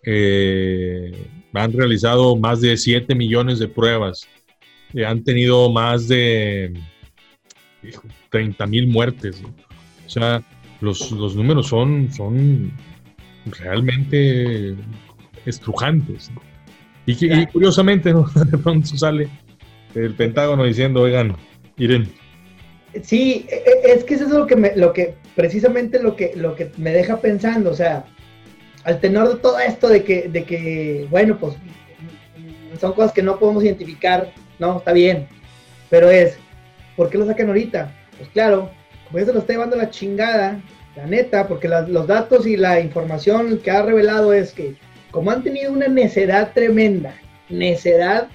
Eh, 0.04 1.12
han 1.54 1.74
realizado 1.74 2.36
más 2.36 2.62
de 2.62 2.78
7 2.78 3.16
millones 3.16 3.60
de 3.60 3.68
pruebas, 3.68 4.28
eh, 4.94 5.06
han 5.06 5.24
tenido 5.24 5.72
más 5.72 6.08
de 6.08 6.74
30.000 8.32 8.88
muertes, 8.88 9.42
o 10.06 10.10
sea, 10.10 10.44
los, 10.82 11.12
números 11.36 11.68
son, 11.68 12.12
son 12.14 12.72
realmente 13.60 14.76
estrujantes. 15.46 16.32
Y, 17.06 17.46
curiosamente, 17.48 18.14
de 18.52 18.58
pronto 18.58 18.88
sale 18.98 19.30
el 19.96 20.14
Pentágono 20.14 20.64
diciendo, 20.64 21.02
oigan, 21.02 21.36
miren. 21.78 22.08
Sí, 23.02 23.46
e, 23.50 23.56
e, 23.56 23.94
es 23.94 24.04
que 24.04 24.16
eso 24.16 24.26
es 24.26 24.32
lo 24.32 24.46
que, 24.46 24.56
me, 24.56 24.76
lo 24.76 24.94
que 24.94 25.16
precisamente 25.36 26.02
lo 26.02 26.16
que, 26.16 26.34
lo 26.36 26.56
que 26.56 26.72
me 26.78 26.92
deja 26.92 27.20
pensando, 27.20 27.72
o 27.72 27.76
sea, 27.76 28.06
al 28.88 29.02
tenor 29.02 29.28
de 29.28 29.36
todo 29.42 29.60
esto 29.60 29.90
de 29.90 30.02
que, 30.02 30.30
de 30.30 30.46
que, 30.46 31.08
bueno, 31.10 31.38
pues 31.38 31.56
son 32.80 32.94
cosas 32.94 33.12
que 33.12 33.22
no 33.22 33.38
podemos 33.38 33.62
identificar, 33.66 34.32
no, 34.60 34.78
está 34.78 34.94
bien, 34.94 35.28
pero 35.90 36.10
es, 36.10 36.38
¿por 36.96 37.10
qué 37.10 37.18
lo 37.18 37.26
sacan 37.26 37.50
ahorita? 37.50 37.94
Pues 38.18 38.30
claro, 38.30 38.70
como 39.06 39.20
ya 39.20 39.26
se 39.26 39.34
lo 39.34 39.40
está 39.40 39.52
llevando 39.52 39.76
la 39.76 39.90
chingada, 39.90 40.62
la 40.96 41.06
neta, 41.06 41.50
porque 41.50 41.68
los 41.68 42.08
datos 42.08 42.48
y 42.48 42.56
la 42.56 42.80
información 42.80 43.58
que 43.58 43.72
ha 43.72 43.82
revelado 43.82 44.32
es 44.32 44.54
que 44.54 44.76
como 45.12 45.32
han 45.32 45.44
tenido 45.44 45.74
una 45.74 45.90
necedad 45.90 46.54
tremenda, 46.54 47.14
necedad, 47.50 48.30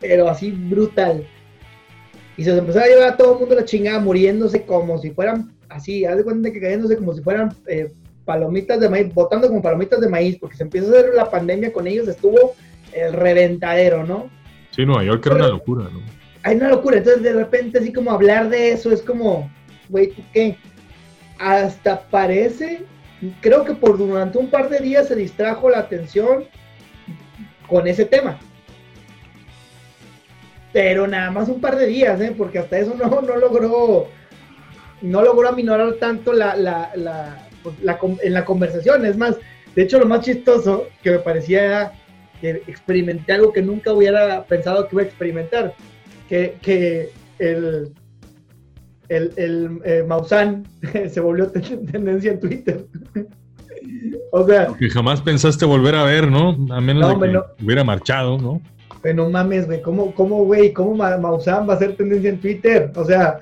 pero 0.00 0.28
así 0.28 0.50
brutal, 0.50 1.26
y 2.36 2.44
se 2.44 2.50
les 2.50 2.58
empezó 2.58 2.80
a 2.80 2.86
llevar 2.86 3.08
a 3.08 3.16
todo 3.16 3.32
el 3.32 3.40
mundo 3.40 3.54
la 3.54 3.64
chingada 3.64 4.00
muriéndose 4.00 4.66
como 4.66 4.98
si 4.98 5.12
fueran 5.12 5.50
así, 5.70 6.04
haz 6.04 6.18
de 6.18 6.24
cuenta 6.24 6.52
que 6.52 6.60
cayéndose 6.60 6.98
como 6.98 7.14
si 7.14 7.22
fueran 7.22 7.54
eh, 7.68 7.90
palomitas 8.24 8.80
de 8.80 8.88
maíz, 8.88 9.12
botando 9.12 9.48
como 9.48 9.62
palomitas 9.62 10.00
de 10.00 10.08
maíz, 10.08 10.38
porque 10.38 10.56
se 10.56 10.62
empieza 10.62 10.88
a 10.88 10.90
hacer 10.90 11.14
la 11.14 11.30
pandemia 11.30 11.72
con 11.72 11.86
ellos, 11.86 12.08
estuvo 12.08 12.54
el 12.92 13.12
reventadero, 13.12 14.04
¿no? 14.04 14.30
Sí, 14.70 14.84
Nueva 14.84 15.04
York 15.04 15.24
era 15.26 15.36
una 15.36 15.48
locura, 15.48 15.84
¿no? 15.92 16.00
Hay 16.42 16.56
una 16.56 16.68
locura, 16.68 16.98
entonces 16.98 17.22
de 17.22 17.32
repente 17.32 17.78
así 17.78 17.92
como 17.92 18.10
hablar 18.10 18.50
de 18.50 18.72
eso 18.72 18.90
es 18.92 19.00
como, 19.02 19.50
güey, 19.88 20.08
¿tú 20.08 20.22
qué? 20.32 20.56
hasta 21.38 22.02
parece, 22.08 22.84
creo 23.40 23.64
que 23.64 23.74
por 23.74 23.98
durante 23.98 24.38
un 24.38 24.48
par 24.48 24.68
de 24.68 24.80
días 24.80 25.08
se 25.08 25.16
distrajo 25.16 25.70
la 25.70 25.80
atención 25.80 26.44
con 27.68 27.86
ese 27.86 28.04
tema. 28.04 28.38
Pero 30.72 31.06
nada 31.06 31.30
más 31.30 31.48
un 31.48 31.60
par 31.60 31.76
de 31.76 31.86
días, 31.86 32.20
¿eh? 32.20 32.34
porque 32.36 32.58
hasta 32.58 32.78
eso 32.78 32.94
no, 32.94 33.20
no 33.20 33.36
logró 33.36 34.08
no 35.02 35.22
logró 35.22 35.48
aminorar 35.48 35.94
tanto 35.94 36.32
la, 36.32 36.56
la, 36.56 36.90
la, 36.94 37.43
en 37.64 38.32
la 38.32 38.44
conversación. 38.44 39.04
Es 39.06 39.16
más, 39.16 39.36
de 39.74 39.82
hecho 39.82 39.98
lo 39.98 40.06
más 40.06 40.20
chistoso 40.20 40.88
que 41.02 41.12
me 41.12 41.18
parecía 41.18 41.64
era 41.64 41.92
que 42.40 42.62
experimenté 42.66 43.32
algo 43.32 43.52
que 43.52 43.62
nunca 43.62 43.92
hubiera 43.92 44.44
pensado 44.44 44.88
que 44.88 44.96
iba 44.96 45.02
a 45.02 45.06
experimentar, 45.06 45.74
que, 46.28 46.56
que 46.60 47.10
el, 47.38 47.92
el, 49.08 49.32
el 49.36 49.80
eh, 49.84 50.04
Maussan 50.06 50.66
se 51.10 51.20
volvió 51.20 51.50
tendencia 51.50 52.32
en 52.32 52.40
Twitter. 52.40 52.86
o 54.32 54.46
sea... 54.46 54.68
que 54.78 54.90
jamás 54.90 55.20
pensaste 55.20 55.64
volver 55.64 55.94
a 55.94 56.04
ver, 56.04 56.30
¿no? 56.30 56.50
A 56.70 56.80
menos 56.80 57.20
de 57.20 57.32
que 57.32 57.64
hubiera 57.64 57.84
marchado, 57.84 58.38
¿no? 58.38 58.60
Pero 59.02 59.16
no 59.24 59.30
mames, 59.30 59.66
güey, 59.66 59.82
¿cómo, 59.82 60.14
cómo, 60.14 60.44
güey, 60.44 60.72
cómo 60.72 60.94
Maussan 60.94 61.68
va 61.68 61.74
a 61.74 61.78
ser 61.78 61.94
tendencia 61.94 62.30
en 62.30 62.40
Twitter? 62.40 62.90
O 62.94 63.04
sea, 63.04 63.38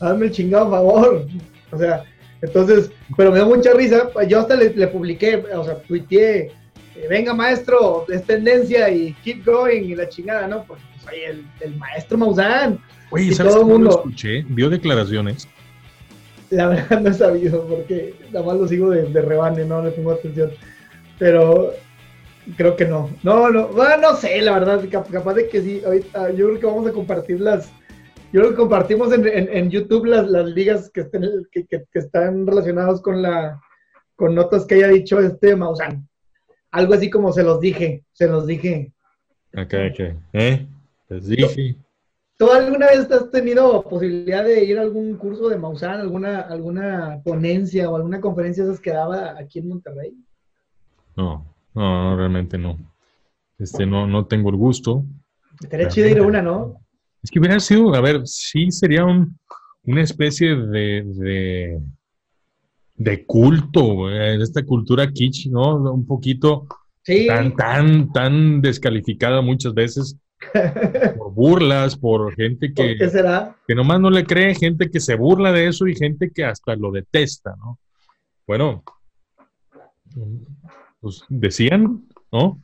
hazme 0.00 0.26
el 0.26 0.32
chingado 0.32 0.70
favor. 0.70 1.26
O 1.72 1.78
sea, 1.78 2.04
entonces, 2.40 2.90
pero 3.16 3.32
me 3.32 3.38
da 3.38 3.44
mucha 3.44 3.72
risa. 3.72 4.10
Yo 4.28 4.40
hasta 4.40 4.56
le, 4.56 4.86
publiqué, 4.88 5.36
o 5.54 5.64
sea, 5.64 5.78
tuiteé, 5.82 6.52
eh, 6.96 7.06
venga 7.08 7.34
maestro, 7.34 8.06
es 8.08 8.24
tendencia 8.24 8.90
y 8.90 9.12
keep 9.24 9.44
going 9.44 9.82
y 9.82 9.94
la 9.94 10.08
chingada, 10.08 10.46
¿no? 10.46 10.64
Porque 10.64 10.82
soy 11.04 11.18
el, 11.20 11.46
el 11.60 11.76
maestro 11.76 12.18
Maussan. 12.18 12.78
Oye, 13.10 13.32
¿sabes 13.32 13.52
todo 13.52 13.62
el 13.62 13.68
mundo... 13.68 13.90
lo 13.90 13.96
escuché? 13.96 14.44
¿Vio 14.48 14.70
declaraciones? 14.70 15.48
La 16.50 16.68
verdad 16.68 17.00
no 17.02 17.10
he 17.10 17.14
sabido, 17.14 17.66
porque 17.66 18.14
nada 18.32 18.46
más 18.46 18.56
lo 18.56 18.68
sigo 18.68 18.90
de, 18.90 19.02
de 19.04 19.20
rebane, 19.20 19.64
no 19.64 19.82
le 19.82 19.90
pongo 19.90 20.12
atención. 20.12 20.50
Pero 21.18 21.72
creo 22.56 22.76
que 22.76 22.84
no. 22.84 23.10
No, 23.22 23.50
no, 23.50 23.68
no 23.72 24.16
sé, 24.16 24.40
la 24.42 24.52
verdad, 24.58 24.82
capaz 24.90 25.34
de 25.34 25.48
que 25.48 25.60
sí. 25.60 25.82
Ahorita 25.84 26.30
yo 26.30 26.46
creo 26.48 26.60
que 26.60 26.66
vamos 26.66 26.86
a 26.86 26.92
compartir 26.92 27.40
las, 27.40 27.70
yo 28.32 28.40
creo 28.40 28.50
que 28.50 28.56
compartimos 28.56 29.12
en, 29.12 29.26
en, 29.26 29.70
YouTube 29.70 30.04
las, 30.04 30.28
las 30.28 30.46
ligas 30.46 30.90
que, 30.90 31.00
estén, 31.00 31.22
que, 31.50 31.66
que, 31.66 31.84
están 31.94 32.46
relacionadas 32.46 33.00
con 33.00 33.22
la 33.22 33.60
con 34.16 34.34
notas 34.34 34.66
que 34.66 34.74
haya 34.74 34.88
dicho 34.88 35.20
este 35.20 35.54
Maussan. 35.54 36.08
Algo 36.72 36.94
así 36.94 37.08
como 37.08 37.32
se 37.32 37.44
los 37.44 37.60
dije, 37.60 38.04
se 38.12 38.26
los 38.26 38.46
dije. 38.46 38.92
Ok, 39.54 39.74
ok. 39.90 40.16
¿Eh? 40.32 40.66
Les 41.08 41.26
dije. 41.28 41.76
¿Tú 42.36 42.50
alguna 42.50 42.86
vez 42.86 43.10
has 43.10 43.30
tenido 43.30 43.82
posibilidad 43.82 44.44
de 44.44 44.64
ir 44.64 44.78
a 44.78 44.82
algún 44.82 45.16
curso 45.16 45.48
de 45.48 45.56
Maussan, 45.56 46.00
alguna, 46.00 46.40
alguna 46.40 47.20
ponencia 47.24 47.88
o 47.88 47.96
alguna 47.96 48.20
conferencia 48.20 48.64
esas 48.64 48.80
que 48.80 48.90
daba 48.90 49.38
aquí 49.38 49.60
en 49.60 49.68
Monterrey? 49.68 50.14
No, 51.16 51.54
no, 51.74 52.16
realmente 52.16 52.58
no. 52.58 52.76
Este, 53.58 53.86
no, 53.86 54.06
no 54.06 54.26
tengo 54.26 54.50
el 54.50 54.56
gusto. 54.56 55.04
Estaría 55.60 55.88
chido 55.88 56.08
ir 56.08 56.18
a 56.18 56.22
una, 56.22 56.42
¿no? 56.42 56.80
Es 57.22 57.30
que 57.30 57.38
hubiera 57.40 57.58
sido, 57.60 57.94
a 57.94 58.00
ver, 58.00 58.22
sí 58.26 58.70
sería 58.70 59.04
una 59.04 60.02
especie 60.02 60.54
de, 60.54 61.80
de, 62.94 63.26
culto, 63.26 64.10
en 64.10 64.40
esta 64.40 64.64
cultura 64.64 65.10
kitsch, 65.10 65.46
¿no? 65.46 65.92
Un 65.92 66.06
poquito 66.06 66.66
tan, 67.26 67.56
tan, 67.56 68.12
tan 68.12 68.60
descalificada 68.60 69.40
muchas 69.40 69.74
veces 69.74 70.16
por 71.18 71.32
burlas, 71.32 71.96
por 71.96 72.34
gente 72.36 72.72
que, 72.72 72.96
qué 72.96 73.08
será? 73.08 73.56
que 73.66 73.74
nomás 73.74 74.00
no 74.00 74.10
le 74.10 74.24
cree, 74.24 74.54
gente 74.54 74.90
que 74.90 75.00
se 75.00 75.16
burla 75.16 75.52
de 75.52 75.68
eso 75.68 75.86
y 75.86 75.96
gente 75.96 76.30
que 76.30 76.44
hasta 76.44 76.76
lo 76.76 76.92
detesta, 76.92 77.56
¿no? 77.56 77.78
Bueno, 78.46 78.82
pues 81.00 81.22
decían, 81.28 82.06
¿no? 82.32 82.60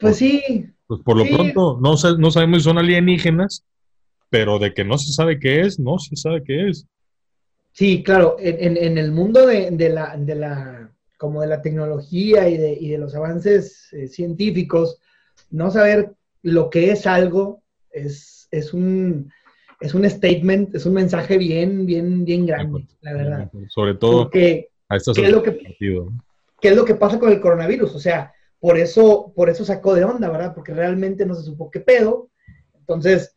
Pues 0.00 0.16
sí, 0.16 0.71
pues 0.92 1.04
por 1.04 1.16
lo 1.16 1.24
pronto 1.24 1.78
no, 1.80 1.94
no 2.18 2.30
sabemos 2.30 2.58
si 2.58 2.64
son 2.64 2.76
alienígenas, 2.76 3.64
pero 4.28 4.58
de 4.58 4.74
que 4.74 4.84
no 4.84 4.98
se 4.98 5.10
sabe 5.10 5.38
qué 5.38 5.62
es, 5.62 5.80
no 5.80 5.98
se 5.98 6.16
sabe 6.16 6.42
qué 6.44 6.68
es. 6.68 6.86
Sí, 7.72 8.02
claro, 8.02 8.36
en, 8.38 8.98
el 8.98 9.10
mundo 9.10 9.46
de, 9.46 9.70
la, 9.88 10.14
de, 10.18 10.34
la, 10.34 10.92
como 11.16 11.40
de 11.40 11.46
la 11.46 11.62
tecnología 11.62 12.46
y 12.46 12.58
de, 12.58 12.76
y 12.78 12.90
de 12.90 12.98
los 12.98 13.14
avances 13.14 13.90
eh, 13.92 14.06
científicos, 14.06 15.00
no 15.50 15.70
saber 15.70 16.12
lo 16.42 16.68
que 16.68 16.90
es 16.90 17.06
algo 17.06 17.62
es, 17.90 18.48
es, 18.50 18.74
un, 18.74 19.32
es 19.80 19.94
un 19.94 20.04
statement, 20.10 20.74
es 20.74 20.84
un 20.84 20.92
mensaje 20.92 21.38
bien, 21.38 21.86
bien, 21.86 22.26
bien 22.26 22.44
grande, 22.44 22.86
la 23.00 23.14
verdad. 23.14 23.50
Sobre 23.68 23.94
todo 23.94 24.30
a 24.90 24.96
estas 24.96 25.16
¿qué 25.16 25.24
es, 25.24 25.32
lo 25.32 25.42
que, 25.42 25.58
¿Qué 26.60 26.68
es 26.68 26.76
lo 26.76 26.84
que 26.84 26.96
pasa 26.96 27.18
con 27.18 27.32
el 27.32 27.40
coronavirus? 27.40 27.94
O 27.94 27.98
sea, 27.98 28.34
por 28.62 28.78
eso, 28.78 29.32
por 29.34 29.50
eso 29.50 29.64
sacó 29.64 29.92
de 29.92 30.04
onda, 30.04 30.30
¿verdad? 30.30 30.54
Porque 30.54 30.72
realmente 30.72 31.26
no 31.26 31.34
se 31.34 31.42
supo 31.42 31.68
qué 31.68 31.80
pedo. 31.80 32.30
Entonces, 32.78 33.34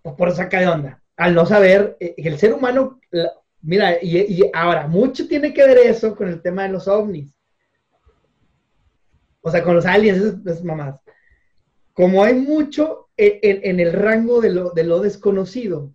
pues 0.00 0.14
por 0.16 0.28
eso 0.28 0.38
saca 0.38 0.58
de 0.58 0.68
onda. 0.68 1.02
Al 1.18 1.34
no 1.34 1.44
saber, 1.44 1.98
eh, 2.00 2.14
el 2.16 2.38
ser 2.38 2.54
humano, 2.54 2.98
mira, 3.60 4.02
y, 4.02 4.42
ahora, 4.54 4.86
mucho 4.86 5.28
tiene 5.28 5.52
que 5.52 5.66
ver 5.66 5.76
eso 5.76 6.16
con 6.16 6.28
el 6.28 6.40
tema 6.40 6.62
de 6.62 6.70
los 6.70 6.88
ovnis. 6.88 7.34
O 9.42 9.50
sea, 9.50 9.62
con 9.62 9.74
los 9.74 9.84
aliens, 9.84 10.16
esas, 10.46 10.64
mamás. 10.64 10.98
Como 11.92 12.24
hay 12.24 12.32
mucho 12.32 13.10
en, 13.18 13.78
el 13.80 13.92
rango 13.92 14.40
de 14.40 14.50
lo, 14.50 14.70
de 14.70 14.84
lo 14.84 15.00
desconocido, 15.00 15.92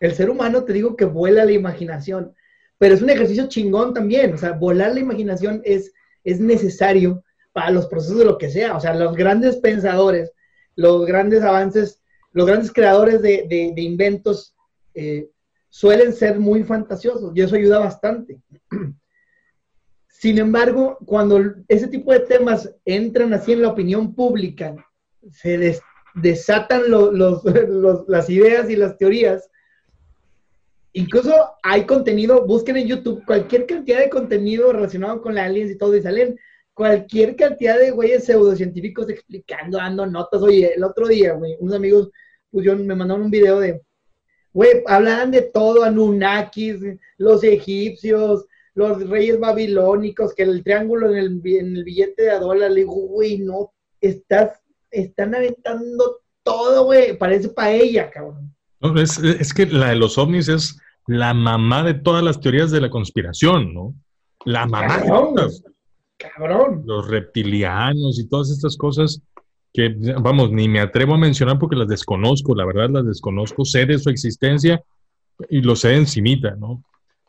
el 0.00 0.14
ser 0.16 0.30
humano, 0.30 0.64
te 0.64 0.72
digo 0.72 0.96
que 0.96 1.04
vuela 1.04 1.44
la 1.44 1.52
imaginación, 1.52 2.34
pero 2.76 2.96
es 2.96 3.02
un 3.02 3.10
ejercicio 3.10 3.46
chingón 3.46 3.94
también. 3.94 4.34
O 4.34 4.36
sea, 4.36 4.50
volar 4.50 4.94
la 4.94 4.98
imaginación 5.00 5.62
es, 5.64 5.92
es 6.24 6.40
necesario 6.40 7.22
para 7.52 7.70
los 7.70 7.86
procesos 7.86 8.18
de 8.18 8.24
lo 8.24 8.38
que 8.38 8.50
sea. 8.50 8.76
O 8.76 8.80
sea, 8.80 8.94
los 8.94 9.14
grandes 9.16 9.56
pensadores, 9.56 10.32
los 10.76 11.06
grandes 11.06 11.42
avances, 11.42 12.00
los 12.32 12.46
grandes 12.46 12.72
creadores 12.72 13.22
de, 13.22 13.74
inventos 13.76 14.54
eh, 14.94 15.28
suelen 15.68 16.12
ser 16.12 16.38
muy 16.38 16.64
fantasiosos 16.64 17.32
y 17.34 17.42
eso 17.42 17.56
ayuda 17.56 17.78
bastante. 17.78 18.40
Sin 20.08 20.38
embargo, 20.38 20.98
cuando 21.04 21.40
ese 21.68 21.88
tipo 21.88 22.12
de 22.12 22.20
temas 22.20 22.72
entran 22.84 23.34
así 23.34 23.52
en 23.52 23.62
la 23.62 23.68
opinión 23.68 24.14
pública, 24.14 24.76
se 25.32 25.80
desatan 26.14 26.82
las 28.08 28.30
ideas 28.30 28.70
y 28.70 28.76
las 28.76 28.96
teorías. 28.96 29.50
Incluso 30.92 31.34
hay 31.62 31.86
contenido, 31.86 32.46
busquen 32.46 32.76
en 32.76 32.86
YouTube 32.86 33.24
cualquier 33.24 33.66
cantidad 33.66 33.98
de 33.98 34.10
contenido 34.10 34.72
relacionado 34.72 35.22
con 35.22 35.34
la 35.34 35.44
aliens 35.44 35.70
y 35.70 35.78
todo, 35.78 35.96
y 35.96 36.02
salen 36.02 36.38
cualquier 36.82 37.36
cantidad 37.36 37.78
de 37.78 37.92
güeyes 37.92 38.24
pseudocientíficos 38.24 39.08
explicando, 39.08 39.78
dando 39.78 40.04
notas. 40.04 40.42
Oye, 40.42 40.74
el 40.74 40.82
otro 40.82 41.06
día, 41.06 41.32
güey, 41.34 41.54
unos 41.60 41.76
amigos 41.76 42.10
pues, 42.50 42.66
me 42.76 42.96
mandaron 42.96 43.26
un 43.26 43.30
video 43.30 43.60
de, 43.60 43.80
güey, 44.52 44.82
hablaban 44.88 45.30
de 45.30 45.42
todo, 45.42 45.84
Anunnakis, 45.84 46.78
los 47.18 47.44
egipcios, 47.44 48.46
los 48.74 49.08
reyes 49.08 49.38
babilónicos, 49.38 50.34
que 50.34 50.42
el 50.42 50.64
triángulo 50.64 51.12
en 51.12 51.18
el, 51.18 51.40
en 51.44 51.76
el 51.76 51.84
billete 51.84 52.24
de 52.24 52.40
dólar, 52.40 52.72
le 52.72 52.80
digo, 52.80 52.94
güey, 52.94 53.38
no, 53.38 53.72
estás, 54.00 54.60
están 54.90 55.36
aventando 55.36 56.18
todo, 56.42 56.86
güey, 56.86 57.16
parece 57.16 57.50
paella, 57.50 58.10
cabrón. 58.10 58.52
No, 58.80 59.00
es, 59.00 59.18
es 59.18 59.54
que 59.54 59.66
la 59.66 59.90
de 59.90 59.96
los 59.96 60.18
ovnis 60.18 60.48
es 60.48 60.80
la 61.06 61.32
mamá 61.32 61.84
de 61.84 61.94
todas 61.94 62.24
las 62.24 62.40
teorías 62.40 62.72
de 62.72 62.80
la 62.80 62.90
conspiración, 62.90 63.72
¿no? 63.72 63.94
La 64.44 64.66
mamá 64.66 64.98
de 64.98 65.06
todas 65.06 65.62
cabrón. 66.22 66.82
Los 66.86 67.08
reptilianos 67.08 68.18
y 68.18 68.28
todas 68.28 68.50
estas 68.50 68.76
cosas 68.76 69.20
que, 69.72 69.94
vamos, 70.20 70.50
ni 70.52 70.68
me 70.68 70.80
atrevo 70.80 71.14
a 71.14 71.18
mencionar 71.18 71.58
porque 71.58 71.76
las 71.76 71.88
desconozco, 71.88 72.54
la 72.54 72.66
verdad 72.66 72.90
las 72.90 73.06
desconozco, 73.06 73.64
sé 73.64 73.86
de 73.86 73.98
su 73.98 74.10
existencia 74.10 74.82
y 75.48 75.62
lo 75.62 75.74
sé 75.74 75.96
encimita, 75.96 76.54
¿no? 76.56 76.84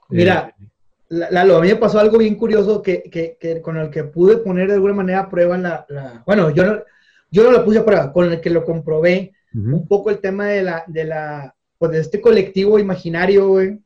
Mira, 0.10 0.54
eh, 0.60 0.68
Lalo, 1.10 1.58
a 1.58 1.62
mí 1.62 1.68
me 1.68 1.76
pasó 1.76 2.00
algo 2.00 2.18
bien 2.18 2.36
curioso 2.36 2.82
que, 2.82 3.04
que, 3.04 3.38
que, 3.40 3.62
con 3.62 3.78
el 3.78 3.90
que 3.90 4.04
pude 4.04 4.38
poner 4.38 4.68
de 4.68 4.74
alguna 4.76 4.94
manera 4.94 5.20
a 5.22 5.30
prueba 5.30 5.58
la, 5.58 5.86
la 5.90 6.24
bueno, 6.26 6.50
yo 6.50 6.66
no, 6.66 6.82
yo 7.30 7.44
no 7.44 7.52
lo 7.52 7.64
puse 7.64 7.80
a 7.80 7.86
prueba, 7.86 8.12
con 8.12 8.32
el 8.32 8.42
que 8.42 8.50
lo 8.50 8.64
comprobé 8.64 9.34
un 9.54 9.88
poco 9.88 10.10
el 10.10 10.20
tema 10.20 10.48
de 10.48 10.64
la, 10.64 10.84
de 10.88 11.04
la, 11.04 11.56
pues 11.78 11.92
de 11.92 12.00
este 12.00 12.20
colectivo 12.20 12.80
imaginario, 12.80 13.50
güey, 13.50 13.80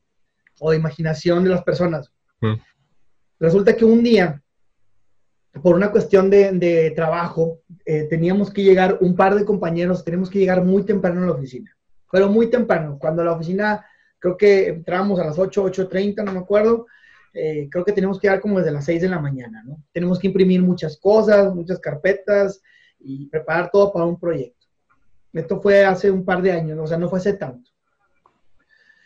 o 0.59 0.71
de 0.71 0.77
imaginación 0.77 1.43
de 1.43 1.49
las 1.49 1.63
personas. 1.63 2.09
Resulta 3.37 3.75
que 3.75 3.83
un 3.83 4.01
día 4.01 4.41
por 5.61 5.75
una 5.75 5.91
cuestión 5.91 6.29
de, 6.29 6.91
trabajo, 6.95 7.61
eh, 7.85 8.03
teníamos 8.09 8.51
que 8.51 8.63
llegar, 8.63 8.97
un 9.01 9.15
par 9.15 9.35
de 9.35 9.45
compañeros, 9.45 10.03
tenemos 10.03 10.29
que 10.29 10.39
llegar 10.39 10.63
muy 10.63 10.83
temprano 10.83 11.23
a 11.23 11.27
la 11.27 11.31
oficina, 11.33 11.75
pero 12.11 12.29
muy 12.29 12.49
temprano, 12.49 12.97
cuando 12.99 13.23
la 13.23 13.33
oficina, 13.33 13.85
creo 14.19 14.37
que 14.37 14.67
entrábamos 14.69 15.19
a 15.19 15.25
las 15.25 15.37
8, 15.37 15.65
8.30, 15.65 16.23
no 16.23 16.33
me 16.33 16.39
acuerdo, 16.39 16.87
eh, 17.33 17.67
creo 17.69 17.85
que 17.85 17.91
tenemos 17.91 18.19
que 18.19 18.27
llegar 18.27 18.41
como 18.41 18.57
desde 18.57 18.71
las 18.71 18.85
6 18.85 19.01
de 19.01 19.09
la 19.09 19.19
mañana, 19.19 19.63
¿no? 19.63 19.83
Tenemos 19.91 20.17
que 20.17 20.27
imprimir 20.27 20.61
muchas 20.61 20.97
cosas, 20.97 21.53
muchas 21.53 21.79
carpetas 21.79 22.61
y 22.99 23.27
preparar 23.27 23.69
todo 23.71 23.93
para 23.93 24.05
un 24.05 24.19
proyecto. 24.19 24.65
Esto 25.33 25.61
fue 25.61 25.85
hace 25.85 26.09
un 26.09 26.25
par 26.25 26.41
de 26.41 26.51
años, 26.51 26.79
o 26.79 26.87
sea, 26.87 26.97
no 26.97 27.09
fue 27.09 27.19
hace 27.19 27.33
tanto. 27.33 27.69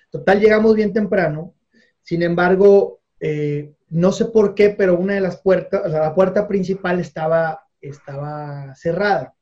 Total, 0.10 0.39
llegamos 0.39 0.75
bien 0.75 0.93
temprano, 0.93 1.55
sin 2.03 2.24
embargo, 2.24 3.01
eh, 3.20 3.74
no 3.92 4.12
sé 4.14 4.26
por 4.26 4.56
qué, 4.56 4.70
pero 4.70 4.98
una 4.98 5.16
de 5.16 5.22
las 5.22 5.42
puertas, 5.42 5.86
o 5.86 5.90
sea, 5.90 6.02
la 6.02 6.16
puerta 6.16 6.48
principal 6.48 7.00
estaba, 7.00 7.62
estaba 7.82 8.74
cerrada. 8.74 9.34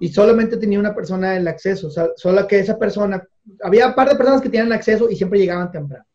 Y 0.00 0.08
solamente 0.08 0.56
tenía 0.56 0.78
una 0.78 0.94
persona 0.94 1.36
el 1.36 1.46
acceso, 1.46 1.88
o 1.88 1.90
sea, 1.90 2.08
solo 2.16 2.46
que 2.46 2.60
esa 2.60 2.78
persona, 2.78 3.22
había 3.62 3.88
un 3.88 3.94
par 3.94 4.08
de 4.08 4.16
personas 4.16 4.40
que 4.40 4.48
tenían 4.48 4.72
acceso 4.72 5.10
y 5.10 5.16
siempre 5.16 5.40
llegaban 5.40 5.70
temprano. 5.70 6.06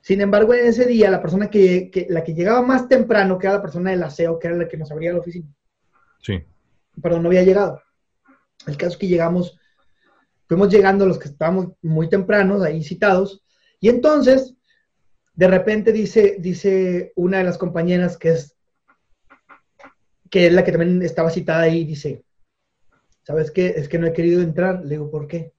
Sin 0.00 0.20
embargo, 0.20 0.52
en 0.52 0.66
ese 0.66 0.84
día, 0.86 1.10
la 1.10 1.22
persona 1.22 1.48
que, 1.48 1.90
la 2.08 2.24
que 2.24 2.34
llegaba 2.34 2.62
más 2.62 2.88
temprano, 2.88 3.38
que 3.38 3.46
era 3.46 3.56
la 3.56 3.62
persona 3.62 3.90
del 3.90 4.02
aseo, 4.02 4.38
que 4.38 4.48
era 4.48 4.56
la 4.56 4.68
que 4.68 4.76
nos 4.76 4.90
abría 4.90 5.12
la 5.12 5.20
oficina. 5.20 5.46
Sí. 6.20 6.42
Perdón, 7.00 7.22
no 7.22 7.28
había 7.28 7.44
llegado. 7.44 7.80
El 8.66 8.76
caso 8.76 8.92
es 8.92 8.98
que 8.98 9.06
llegamos, 9.06 9.58
fuimos 10.48 10.70
llegando 10.70 11.06
los 11.06 11.18
que 11.18 11.28
estábamos 11.28 11.68
muy 11.82 12.08
tempranos, 12.08 12.62
ahí 12.62 12.82
citados, 12.82 13.44
y 13.78 13.88
entonces, 13.88 14.54
de 15.40 15.48
repente 15.48 15.90
dice, 15.90 16.36
dice 16.38 17.14
una 17.16 17.38
de 17.38 17.44
las 17.44 17.56
compañeras 17.56 18.18
que 18.18 18.32
es, 18.32 18.58
que 20.28 20.46
es 20.46 20.52
la 20.52 20.64
que 20.64 20.70
también 20.70 21.00
estaba 21.00 21.30
citada 21.30 21.62
ahí, 21.62 21.84
dice, 21.84 22.26
¿sabes 23.22 23.50
qué? 23.50 23.68
Es 23.68 23.88
que 23.88 23.98
no 23.98 24.06
he 24.06 24.12
querido 24.12 24.42
entrar. 24.42 24.82
Le 24.82 24.90
digo, 24.90 25.10
¿por 25.10 25.26
qué? 25.26 25.54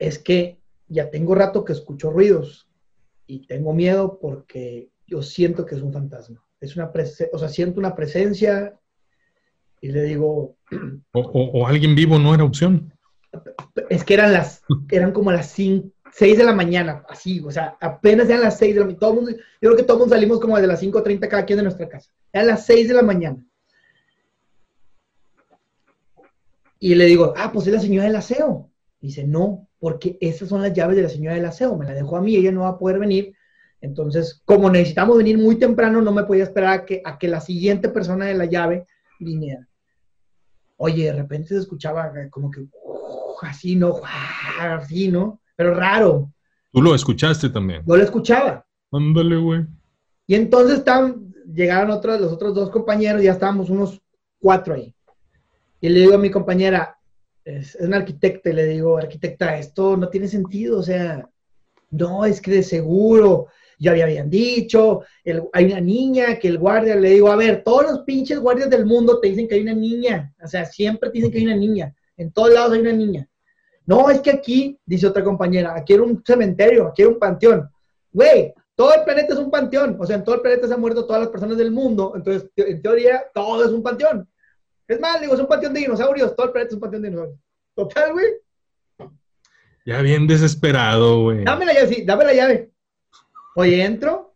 Es 0.00 0.18
que 0.18 0.58
ya 0.88 1.08
tengo 1.08 1.36
rato 1.36 1.64
que 1.64 1.72
escucho 1.72 2.10
ruidos 2.10 2.68
y 3.28 3.46
tengo 3.46 3.72
miedo 3.72 4.18
porque 4.20 4.90
yo 5.06 5.22
siento 5.22 5.64
que 5.64 5.76
es 5.76 5.80
un 5.80 5.92
fantasma. 5.92 6.44
Es 6.60 6.74
una 6.74 6.90
o 7.32 7.38
sea, 7.38 7.48
siento 7.48 7.78
una 7.78 7.94
presencia 7.94 8.76
y 9.80 9.92
le 9.92 10.02
digo... 10.02 10.56
O, 11.12 11.64
alguien 11.64 11.94
vivo 11.94 12.18
no 12.18 12.34
era 12.34 12.42
opción. 12.42 12.92
Es 13.88 14.02
que 14.02 14.14
eran 14.14 14.32
las, 14.32 14.64
eran 14.90 15.12
como 15.12 15.30
las 15.30 15.48
6 16.16 16.38
de 16.38 16.44
la 16.44 16.54
mañana, 16.54 17.04
así, 17.08 17.40
o 17.40 17.50
sea, 17.50 17.76
apenas 17.80 18.28
eran 18.28 18.42
las 18.42 18.56
6 18.58 18.74
de 18.74 18.80
la 18.80 18.86
mañana. 18.86 19.00
Todo 19.00 19.28
yo 19.30 19.36
creo 19.60 19.76
que 19.76 19.82
todos 19.82 19.98
mundo 19.98 20.14
salimos 20.14 20.38
como 20.38 20.56
de 20.56 20.66
las 20.66 20.80
5.30 20.80 21.28
cada 21.28 21.44
quien 21.44 21.56
de 21.56 21.64
nuestra 21.64 21.88
casa. 21.88 22.10
Eran 22.32 22.46
las 22.48 22.66
6 22.66 22.86
de 22.86 22.94
la 22.94 23.02
mañana. 23.02 23.44
Y 26.78 26.94
le 26.94 27.06
digo, 27.06 27.34
ah, 27.36 27.50
pues 27.52 27.66
es 27.66 27.72
la 27.72 27.80
señora 27.80 28.06
del 28.06 28.14
aseo. 28.14 28.70
Dice, 29.00 29.24
no, 29.24 29.68
porque 29.80 30.16
esas 30.20 30.48
son 30.48 30.62
las 30.62 30.72
llaves 30.72 30.96
de 30.96 31.02
la 31.02 31.08
señora 31.08 31.34
del 31.34 31.46
aseo, 31.46 31.76
me 31.76 31.84
la 31.84 31.94
dejó 31.94 32.16
a 32.16 32.22
mí, 32.22 32.36
ella 32.36 32.52
no 32.52 32.60
va 32.60 32.68
a 32.68 32.78
poder 32.78 33.00
venir. 33.00 33.34
Entonces, 33.80 34.40
como 34.44 34.70
necesitamos 34.70 35.16
venir 35.16 35.36
muy 35.36 35.56
temprano, 35.56 36.00
no 36.00 36.12
me 36.12 36.24
podía 36.24 36.44
esperar 36.44 36.78
a 36.78 36.84
que, 36.84 37.02
a 37.04 37.18
que 37.18 37.26
la 37.26 37.40
siguiente 37.40 37.88
persona 37.88 38.26
de 38.26 38.34
la 38.34 38.44
llave 38.44 38.86
viniera. 39.18 39.68
Oye, 40.76 41.06
de 41.06 41.12
repente 41.12 41.48
se 41.48 41.58
escuchaba 41.58 42.12
como 42.30 42.52
que 42.52 42.66
así, 43.42 43.74
¿no? 43.74 44.00
Así, 44.60 45.08
¿no? 45.08 45.40
Pero 45.56 45.74
raro. 45.74 46.32
¿Tú 46.72 46.82
lo 46.82 46.94
escuchaste 46.94 47.48
también? 47.50 47.82
Yo 47.86 47.96
lo 47.96 48.02
escuchaba. 48.02 48.66
Ándale, 48.90 49.36
güey. 49.36 49.66
Y 50.26 50.34
entonces 50.34 50.78
están, 50.78 51.32
llegaron 51.52 51.90
otros, 51.90 52.20
los 52.20 52.32
otros 52.32 52.54
dos 52.54 52.70
compañeros, 52.70 53.22
ya 53.22 53.32
estábamos 53.32 53.70
unos 53.70 54.00
cuatro 54.38 54.74
ahí. 54.74 54.94
Y 55.80 55.88
le 55.88 56.00
digo 56.00 56.14
a 56.14 56.18
mi 56.18 56.30
compañera, 56.30 56.98
es, 57.44 57.76
una 57.80 57.98
arquitecta 57.98 58.50
y 58.50 58.54
le 58.54 58.66
digo, 58.66 58.96
arquitecta, 58.96 59.58
esto 59.58 59.96
no 59.96 60.08
tiene 60.08 60.28
sentido, 60.28 60.78
o 60.78 60.82
sea, 60.82 61.28
no, 61.90 62.24
es 62.24 62.40
que 62.40 62.50
de 62.50 62.62
seguro, 62.62 63.48
ya 63.78 63.92
habían 63.92 64.30
dicho, 64.30 65.02
hay 65.52 65.64
una 65.66 65.80
niña 65.80 66.38
que 66.38 66.48
el 66.48 66.58
guardia, 66.58 66.96
le 66.96 67.10
digo, 67.10 67.30
a 67.30 67.36
ver, 67.36 67.62
todos 67.62 67.82
los 67.82 67.98
pinches 68.00 68.38
guardias 68.38 68.70
del 68.70 68.86
mundo 68.86 69.20
te 69.20 69.28
dicen 69.28 69.46
que 69.46 69.56
hay 69.56 69.62
una 69.62 69.74
niña, 69.74 70.34
o 70.42 70.46
sea, 70.46 70.64
siempre 70.64 71.10
te 71.10 71.18
dicen 71.18 71.30
que 71.30 71.38
hay 71.38 71.44
una 71.44 71.56
niña, 71.56 71.94
en 72.16 72.32
todos 72.32 72.52
lados 72.52 72.72
hay 72.72 72.80
una 72.80 72.92
niña. 72.92 73.28
No, 73.86 74.08
es 74.10 74.20
que 74.20 74.30
aquí, 74.30 74.78
dice 74.84 75.06
otra 75.06 75.22
compañera, 75.22 75.74
aquí 75.76 75.92
era 75.92 76.02
un 76.02 76.22
cementerio, 76.24 76.88
aquí 76.88 77.02
era 77.02 77.10
un 77.10 77.18
panteón. 77.18 77.70
Güey, 78.12 78.54
todo 78.74 78.94
el 78.94 79.04
planeta 79.04 79.34
es 79.34 79.40
un 79.40 79.50
panteón, 79.50 79.96
o 80.00 80.06
sea, 80.06 80.16
en 80.16 80.24
todo 80.24 80.36
el 80.36 80.40
planeta 80.40 80.66
se 80.66 80.74
han 80.74 80.80
muerto 80.80 81.04
todas 81.04 81.22
las 81.22 81.30
personas 81.30 81.56
del 81.56 81.70
mundo, 81.70 82.12
entonces, 82.16 82.50
en 82.56 82.80
teoría, 82.80 83.24
todo 83.32 83.64
es 83.64 83.70
un 83.70 83.82
panteón. 83.82 84.28
Es 84.86 85.00
más, 85.00 85.20
digo, 85.20 85.34
es 85.34 85.40
un 85.40 85.46
panteón 85.46 85.72
de 85.72 85.80
dinosaurios. 85.80 86.36
Todo 86.36 86.46
el 86.46 86.52
planeta 86.52 86.68
es 86.68 86.74
un 86.74 86.80
panteón 86.80 87.02
de 87.02 87.08
dinosaurios. 87.08 87.40
Total, 87.74 88.12
güey. 88.12 88.26
Ya 89.86 90.00
bien 90.00 90.26
desesperado, 90.26 91.22
güey. 91.22 91.44
Dame 91.44 91.66
la 91.66 91.74
llave, 91.74 91.88
sí, 91.88 92.04
dame 92.04 92.24
la 92.24 92.34
llave. 92.34 92.70
Oye, 93.56 93.84
entro 93.84 94.34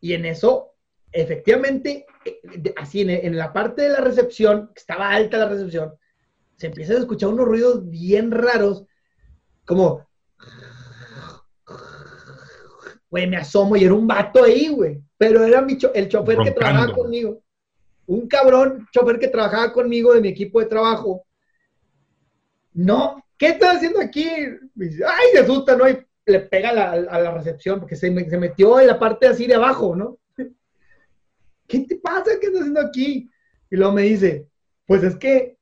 y 0.00 0.14
en 0.14 0.24
eso, 0.24 0.74
efectivamente, 1.10 2.06
eh, 2.24 2.74
así 2.76 3.02
en, 3.02 3.36
la 3.36 3.52
parte 3.52 3.82
de 3.82 3.90
la 3.90 4.00
recepción, 4.00 4.70
que 4.74 4.80
estaba 4.80 5.10
alta 5.10 5.38
la 5.38 5.48
recepción, 5.48 5.94
se 6.62 6.68
empiezan 6.68 6.96
a 6.96 7.00
escuchar 7.00 7.28
unos 7.28 7.46
ruidos 7.46 7.88
bien 7.90 8.30
raros, 8.30 8.84
como... 9.66 10.06
Güey, 13.10 13.26
me 13.26 13.36
asomo 13.36 13.76
y 13.76 13.84
era 13.84 13.92
un 13.92 14.06
vato 14.06 14.42
ahí, 14.42 14.68
güey. 14.68 15.02
Pero 15.18 15.44
era 15.44 15.60
mi 15.60 15.76
el 15.92 16.08
chofer 16.08 16.38
que 16.38 16.52
trabajaba 16.52 16.92
conmigo 16.94 17.42
un 18.06 18.28
cabrón 18.28 18.86
chofer 18.92 19.18
que 19.18 19.28
trabajaba 19.28 19.72
conmigo 19.72 20.12
de 20.14 20.20
mi 20.20 20.28
equipo 20.28 20.60
de 20.60 20.66
trabajo. 20.66 21.24
No, 22.72 23.22
¿qué 23.36 23.48
estás 23.48 23.76
haciendo 23.76 24.00
aquí? 24.00 24.26
Ay, 24.28 25.26
se 25.32 25.38
asusta, 25.40 25.76
¿no? 25.76 25.88
Y 25.88 25.98
le 26.26 26.40
pega 26.40 26.70
a 26.70 27.20
la 27.20 27.30
recepción 27.32 27.80
porque 27.80 27.96
se, 27.96 28.08
se, 28.28 28.38
metió 28.38 28.80
en 28.80 28.86
la 28.86 28.98
parte 28.98 29.26
así 29.26 29.46
de 29.46 29.54
abajo, 29.54 29.96
¿no? 29.96 30.18
¿Qué 31.66 31.80
te 31.80 31.96
pasa? 31.96 32.38
¿Qué 32.40 32.46
estás 32.46 32.60
haciendo 32.60 32.80
aquí? 32.80 33.28
Y 33.70 33.76
luego 33.76 33.92
me 33.92 34.02
dice, 34.02 34.48
pues 34.86 35.02
es 35.02 35.16
que 35.16 35.58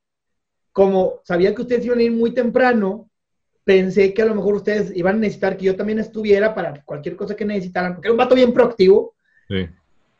como 0.71 1.21
sabía 1.23 1.53
que 1.53 1.61
ustedes 1.61 1.85
iban 1.85 1.99
a 1.99 2.03
ir 2.03 2.11
muy 2.11 2.33
temprano, 2.33 3.09
pensé 3.63 4.13
que 4.13 4.21
a 4.21 4.25
lo 4.25 4.35
mejor 4.35 4.55
ustedes 4.55 4.91
iban 4.95 5.17
a 5.17 5.19
necesitar 5.19 5.57
que 5.57 5.65
yo 5.65 5.75
también 5.75 5.99
estuviera 5.99 6.53
para 6.55 6.83
cualquier 6.83 7.15
cosa 7.15 7.35
que 7.35 7.45
necesitaran, 7.45 7.95
porque 7.95 8.07
era 8.07 8.13
un 8.13 8.17
vato 8.17 8.35
bien 8.35 8.53
proactivo. 8.53 9.15
Sí. 9.47 9.67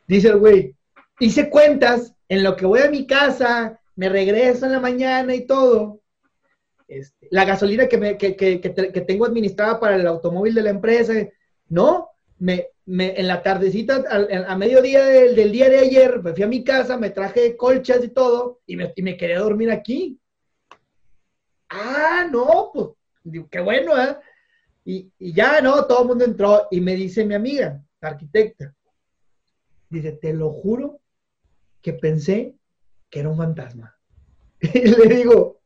Dice 0.08 0.30
el 0.30 0.38
güey, 0.38 0.76
hice 1.20 1.50
cuentas 1.50 2.14
en 2.28 2.44
lo 2.44 2.56
que 2.56 2.66
voy 2.66 2.82
a 2.82 2.90
mi 2.90 3.06
casa, 3.08 3.80
me 3.96 4.10
regreso 4.10 4.66
en 4.66 4.74
la 4.74 4.80
mañana 4.80 5.36
y 5.36 5.46
todo. 5.46 6.02
Este, 6.88 7.28
la 7.32 7.46
gasolina 7.46 7.88
que, 7.88 8.18
que, 8.18 9.06
tengo 9.08 9.26
administrada 9.26 9.80
para 9.80 9.96
el 9.96 10.06
automóvil 10.08 10.54
de 10.54 10.64
la 10.64 10.70
empresa, 10.72 11.14
no, 11.70 12.10
me, 12.40 12.68
en 12.86 13.28
la 13.28 13.42
tardecita, 13.42 14.04
a, 14.10 14.58
mediodía 14.58 15.06
del, 15.06 15.52
día 15.52 15.70
de 15.70 15.80
ayer, 15.80 16.22
me 16.22 16.34
fui 16.34 16.44
a 16.44 16.48
mi 16.48 16.64
casa, 16.64 16.98
me 16.98 17.10
traje 17.10 17.56
colchas 17.56 18.04
y 18.04 18.10
todo, 18.10 18.60
y 18.66 18.76
me, 18.76 18.92
y 18.96 19.02
me 19.02 19.16
quería 19.16 19.40
dormir 19.40 19.72
aquí. 19.72 20.20
Ah, 21.72 22.28
no, 22.30 22.70
pues, 22.74 23.46
qué 23.50 23.62
bueno, 23.62 23.98
¿eh? 23.98 24.18
Y, 24.84 25.12
y, 25.18 25.34
ya, 25.34 25.62
no, 25.62 25.86
todo 25.86 26.02
el 26.02 26.08
mundo 26.10 26.26
entró, 26.26 26.68
y 26.70 26.82
me 26.82 26.96
dice 26.96 27.24
mi 27.24 27.34
amiga, 27.34 27.82
arquitecta, 28.02 28.76
dice, 29.90 30.12
te 30.14 30.34
lo 30.34 30.50
juro 30.50 31.00
que 31.82 31.94
pensé 31.94 32.56
que 33.10 33.20
era 33.20 33.30
un 33.30 33.38
fantasma. 33.38 33.96
Y 34.74 34.88
le 34.88 35.16
digo, 35.16 35.62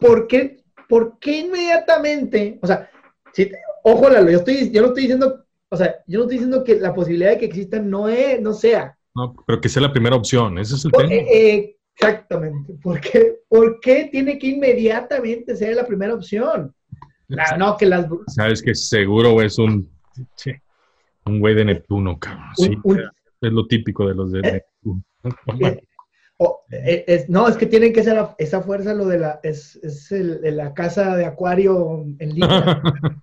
¿por 0.00 0.28
qué, 0.28 0.62
¿por 0.88 1.18
qué 1.18 1.38
inmediatamente? 1.40 2.58
O 2.62 2.66
sea, 2.66 2.90
si, 3.32 3.50
ojo, 3.82 4.08
Lalo, 4.08 4.30
yo, 4.30 4.38
estoy, 4.38 4.70
yo 4.70 4.82
no 4.82 4.88
estoy 4.88 5.02
diciendo, 5.02 5.44
o 5.68 5.76
sea, 5.76 5.96
yo 6.06 6.18
no 6.18 6.24
estoy 6.24 6.36
diciendo 6.38 6.64
que 6.64 6.76
la 6.76 6.94
posibilidad 6.94 7.30
de 7.30 7.38
que 7.38 7.46
exista 7.46 7.80
no, 7.80 8.08
es, 8.08 8.40
no 8.40 8.52
sea. 8.52 8.96
No, 9.14 9.34
pero 9.46 9.60
que 9.60 9.68
sea 9.68 9.82
la 9.82 9.92
primera 9.92 10.16
opción, 10.16 10.58
ese 10.58 10.76
es 10.76 10.84
el 10.84 10.92
tema. 10.92 11.12
Eh, 11.12 11.77
exactamente. 11.98 12.74
¿Por 12.82 13.00
qué, 13.00 13.40
¿Por 13.48 13.80
qué 13.80 14.08
tiene 14.10 14.38
que 14.38 14.48
inmediatamente 14.48 15.56
ser 15.56 15.76
la 15.76 15.86
primera 15.86 16.14
opción? 16.14 16.74
no, 17.58 17.76
que 17.76 17.86
las... 17.86 18.06
Sabes 18.28 18.62
que 18.62 18.74
seguro 18.74 19.42
es 19.42 19.58
un... 19.58 19.90
un 21.26 21.40
güey 21.40 21.54
de 21.54 21.64
Neptuno, 21.64 22.18
cabrón. 22.18 22.54
sí, 22.56 22.78
es 23.40 23.52
lo 23.52 23.66
típico 23.66 24.06
de 24.06 24.14
los 24.14 24.32
de... 24.32 24.40
Eh, 24.40 24.62
eh, 26.70 27.04
eh, 27.06 27.24
no, 27.28 27.48
es 27.48 27.56
que 27.56 27.66
tienen 27.66 27.92
que 27.92 28.02
ser 28.02 28.24
esa 28.38 28.62
fuerza, 28.62 28.94
lo 28.94 29.06
de 29.06 29.18
la, 29.18 29.40
es, 29.42 29.76
es 29.82 30.12
el, 30.12 30.56
la 30.56 30.72
casa 30.72 31.16
de 31.16 31.26
acuario 31.26 32.04
en 32.18 32.28
línea. 32.30 32.80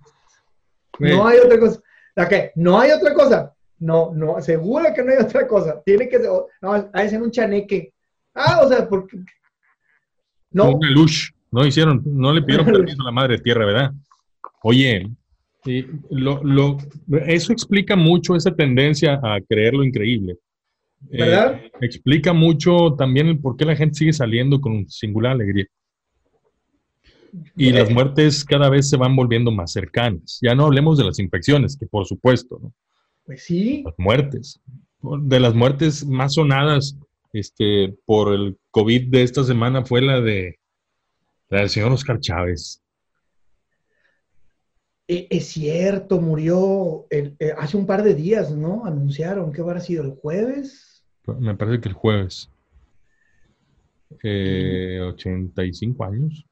no 0.98 1.26
hay 1.26 1.38
otra 1.38 1.58
cosa. 1.58 1.80
¿La 2.14 2.28
qué? 2.28 2.52
No 2.56 2.78
hay 2.78 2.90
otra 2.90 3.14
cosa. 3.14 3.54
No, 3.78 4.12
no, 4.14 4.40
seguro 4.40 4.86
que 4.94 5.02
no 5.02 5.12
hay 5.12 5.18
otra 5.18 5.46
cosa. 5.46 5.82
Tiene 5.84 6.08
que 6.08 6.18
ser, 6.18 6.30
no, 6.60 6.90
hay 6.92 7.08
ser 7.08 7.22
un 7.22 7.30
chaneque. 7.30 7.94
Ah, 8.36 8.60
o 8.62 8.68
sea, 8.68 8.88
porque... 8.88 9.18
No. 10.50 10.76
Una 10.76 10.90
luz. 10.90 11.32
No 11.50 11.66
hicieron, 11.66 12.02
no 12.04 12.32
le 12.32 12.42
pidieron 12.42 12.66
permiso 12.72 13.02
a 13.02 13.06
la 13.06 13.12
madre 13.12 13.38
tierra, 13.38 13.66
¿verdad? 13.66 13.92
Oye, 14.62 15.10
Sí, 15.66 15.84
lo, 16.10 16.44
lo, 16.44 16.78
eso 17.26 17.52
explica 17.52 17.96
mucho 17.96 18.36
esa 18.36 18.54
tendencia 18.54 19.14
a 19.20 19.40
creer 19.40 19.74
lo 19.74 19.82
increíble. 19.82 20.38
¿Verdad? 21.00 21.56
Eh, 21.56 21.70
explica 21.80 22.32
mucho 22.32 22.94
también 22.96 23.26
el 23.26 23.40
por 23.40 23.56
qué 23.56 23.64
la 23.64 23.74
gente 23.74 23.96
sigue 23.96 24.12
saliendo 24.12 24.60
con 24.60 24.88
singular 24.88 25.32
alegría. 25.32 25.66
Y 27.56 27.72
las 27.72 27.90
muertes 27.90 28.44
cada 28.44 28.70
vez 28.70 28.88
se 28.88 28.96
van 28.96 29.16
volviendo 29.16 29.50
más 29.50 29.72
cercanas. 29.72 30.38
Ya 30.40 30.54
no 30.54 30.66
hablemos 30.66 30.98
de 30.98 31.04
las 31.04 31.18
infecciones, 31.18 31.76
que 31.76 31.86
por 31.86 32.06
supuesto, 32.06 32.60
¿no? 32.62 32.72
Pues 33.24 33.42
sí. 33.42 33.82
Las 33.84 33.94
muertes. 33.98 34.60
De 35.02 35.40
las 35.40 35.52
muertes 35.52 36.06
más 36.06 36.34
sonadas 36.34 36.96
este, 37.38 37.96
por 38.04 38.32
el 38.32 38.58
COVID 38.70 39.08
de 39.10 39.22
esta 39.22 39.44
semana 39.44 39.84
fue 39.84 40.00
la 40.00 40.20
de 40.20 40.58
la 41.48 41.60
del 41.60 41.70
señor 41.70 41.92
Oscar 41.92 42.18
Chávez. 42.18 42.82
Eh, 45.08 45.28
es 45.30 45.46
cierto, 45.46 46.20
murió 46.20 47.06
eh, 47.10 47.36
hace 47.58 47.76
un 47.76 47.86
par 47.86 48.02
de 48.02 48.14
días, 48.14 48.50
¿no? 48.50 48.84
Anunciaron 48.84 49.52
que 49.52 49.60
habrá 49.60 49.80
sido 49.80 50.02
el 50.02 50.12
jueves. 50.12 51.04
Me 51.38 51.54
parece 51.54 51.80
que 51.80 51.88
el 51.88 51.94
jueves. 51.94 52.50
85 54.22 56.04
eh, 56.04 56.06
años. 56.06 56.46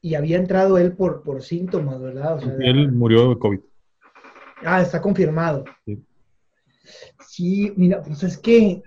y 0.00 0.14
había 0.16 0.36
entrado 0.36 0.76
él 0.76 0.92
por, 0.92 1.22
por 1.22 1.42
síntomas, 1.42 2.00
¿verdad? 2.00 2.40
él 2.60 2.92
murió 2.92 3.30
de 3.30 3.38
COVID. 3.38 3.60
Ah, 4.64 4.82
está 4.82 5.00
confirmado. 5.00 5.64
Sí. 5.84 6.04
sí, 7.26 7.72
mira, 7.76 8.02
pues 8.02 8.22
es 8.22 8.36
que 8.38 8.82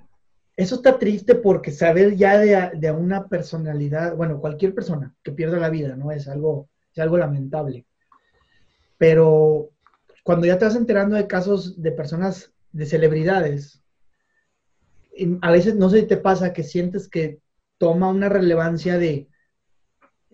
eso 0.58 0.76
está 0.76 0.98
triste 0.98 1.36
porque 1.36 1.72
saber 1.72 2.16
ya 2.16 2.38
de, 2.38 2.72
de, 2.76 2.92
una 2.92 3.28
personalidad, 3.28 4.16
bueno, 4.16 4.40
cualquier 4.40 4.74
persona 4.74 5.14
que 5.22 5.32
pierda 5.32 5.60
la 5.60 5.70
vida, 5.70 5.96
¿no? 5.96 6.12
Es 6.12 6.28
algo, 6.28 6.70
es 6.94 7.00
algo 7.00 7.18
lamentable. 7.18 7.86
Pero 8.98 9.72
cuando 10.24 10.48
ya 10.48 10.58
te 10.58 10.66
vas 10.66 10.76
enterando 10.76 11.16
de 11.16 11.28
casos 11.28 11.82
de 11.82 11.92
personas, 11.92 12.54
de 12.72 12.86
celebridades, 12.86 13.84
a 15.42 15.52
veces 15.52 15.76
no 15.76 15.90
sé 15.90 16.02
si 16.02 16.08
te 16.08 16.18
pasa 16.18 16.54
que 16.54 16.64
sientes 16.64 17.08
que 17.08 17.40
toma 17.78 18.10
una 18.10 18.30
relevancia 18.30 18.98
de, 18.98 19.28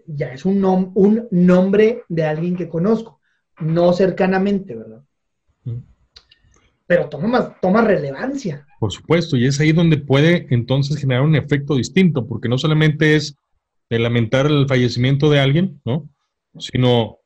ya 0.05 0.33
es 0.33 0.45
un, 0.45 0.63
un 0.63 1.27
nombre 1.31 2.03
de 2.09 2.23
alguien 2.23 2.55
que 2.55 2.69
conozco, 2.69 3.19
no 3.59 3.93
cercanamente, 3.93 4.75
¿verdad? 4.75 5.03
Mm. 5.63 5.79
Pero 6.87 7.09
toma, 7.09 7.57
toma 7.61 7.81
relevancia. 7.81 8.67
Por 8.81 8.91
supuesto, 8.91 9.37
y 9.37 9.45
es 9.45 9.59
ahí 9.59 9.73
donde 9.73 9.97
puede 9.97 10.47
entonces 10.49 10.99
generar 10.99 11.21
un 11.21 11.35
efecto 11.35 11.75
distinto, 11.75 12.25
porque 12.25 12.49
no 12.49 12.57
solamente 12.57 13.15
es 13.15 13.35
de 13.91 13.99
lamentar 13.99 14.47
el 14.47 14.67
fallecimiento 14.67 15.29
de 15.29 15.39
alguien, 15.39 15.79
¿no? 15.85 16.09
Sino, 16.57 17.19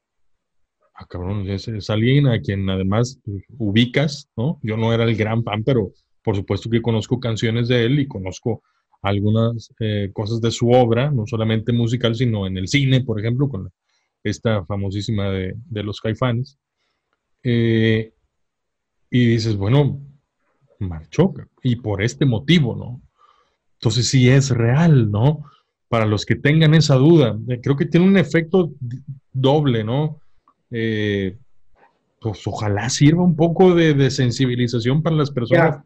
ah, 0.93 1.05
cabrón, 1.07 1.49
es, 1.49 1.89
alguien 1.89 2.27
a 2.27 2.41
quien 2.41 2.69
además 2.69 3.21
ubicas, 3.57 4.29
¿no? 4.35 4.59
Yo 4.63 4.75
no 4.75 4.93
era 4.93 5.05
el 5.05 5.15
gran 5.15 5.45
fan, 5.45 5.63
pero 5.63 5.93
por 6.25 6.35
supuesto 6.35 6.69
que 6.69 6.81
conozco 6.81 7.21
canciones 7.21 7.69
de 7.69 7.85
él 7.85 8.01
y 8.01 8.07
conozco 8.09 8.61
algunas 9.01 9.73
eh, 9.79 10.09
cosas 10.11 10.41
de 10.41 10.51
su 10.51 10.71
obra, 10.71 11.09
no 11.09 11.25
solamente 11.25 11.71
musical, 11.71 12.15
sino 12.15 12.47
en 12.47 12.57
el 12.57 12.67
cine, 12.67 12.99
por 12.99 13.17
ejemplo, 13.17 13.47
con 13.47 13.71
esta 14.25 14.65
famosísima 14.65 15.29
de, 15.29 15.55
los 15.71 16.01
caifanes. 16.01 16.57
Eh, 17.43 18.11
y 19.09 19.25
dices, 19.25 19.55
bueno, 19.55 20.01
marchó, 20.79 21.33
y 21.63 21.77
por 21.77 22.01
este 22.01 22.25
motivo, 22.25 22.75
¿no? 22.75 23.01
Entonces 23.73 24.09
sí 24.09 24.29
es 24.29 24.49
real, 24.49 25.11
¿no? 25.11 25.43
Para 25.87 26.05
los 26.05 26.25
que 26.25 26.35
tengan 26.35 26.73
esa 26.73 26.95
duda, 26.95 27.37
eh, 27.47 27.59
creo 27.61 27.75
que 27.75 27.85
tiene 27.85 28.07
un 28.07 28.17
efecto 28.17 28.71
doble, 29.31 29.83
¿no? 29.83 30.19
pues 32.19 32.45
ojalá 32.47 32.89
sirva 32.89 33.23
un 33.23 33.35
poco 33.35 33.75
de, 33.75 34.09
sensibilización 34.09 35.03
para 35.03 35.15
las 35.15 35.29
personas 35.29 35.83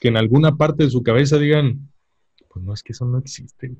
que 0.00 0.08
en 0.08 0.16
alguna 0.16 0.56
parte 0.56 0.84
de 0.84 0.90
su 0.90 1.02
cabeza 1.02 1.38
digan, 1.38 1.90
pues 2.48 2.64
no 2.64 2.72
es 2.72 2.82
que 2.82 2.92
eso 2.92 3.04
no 3.04 3.18
existe, 3.18 3.74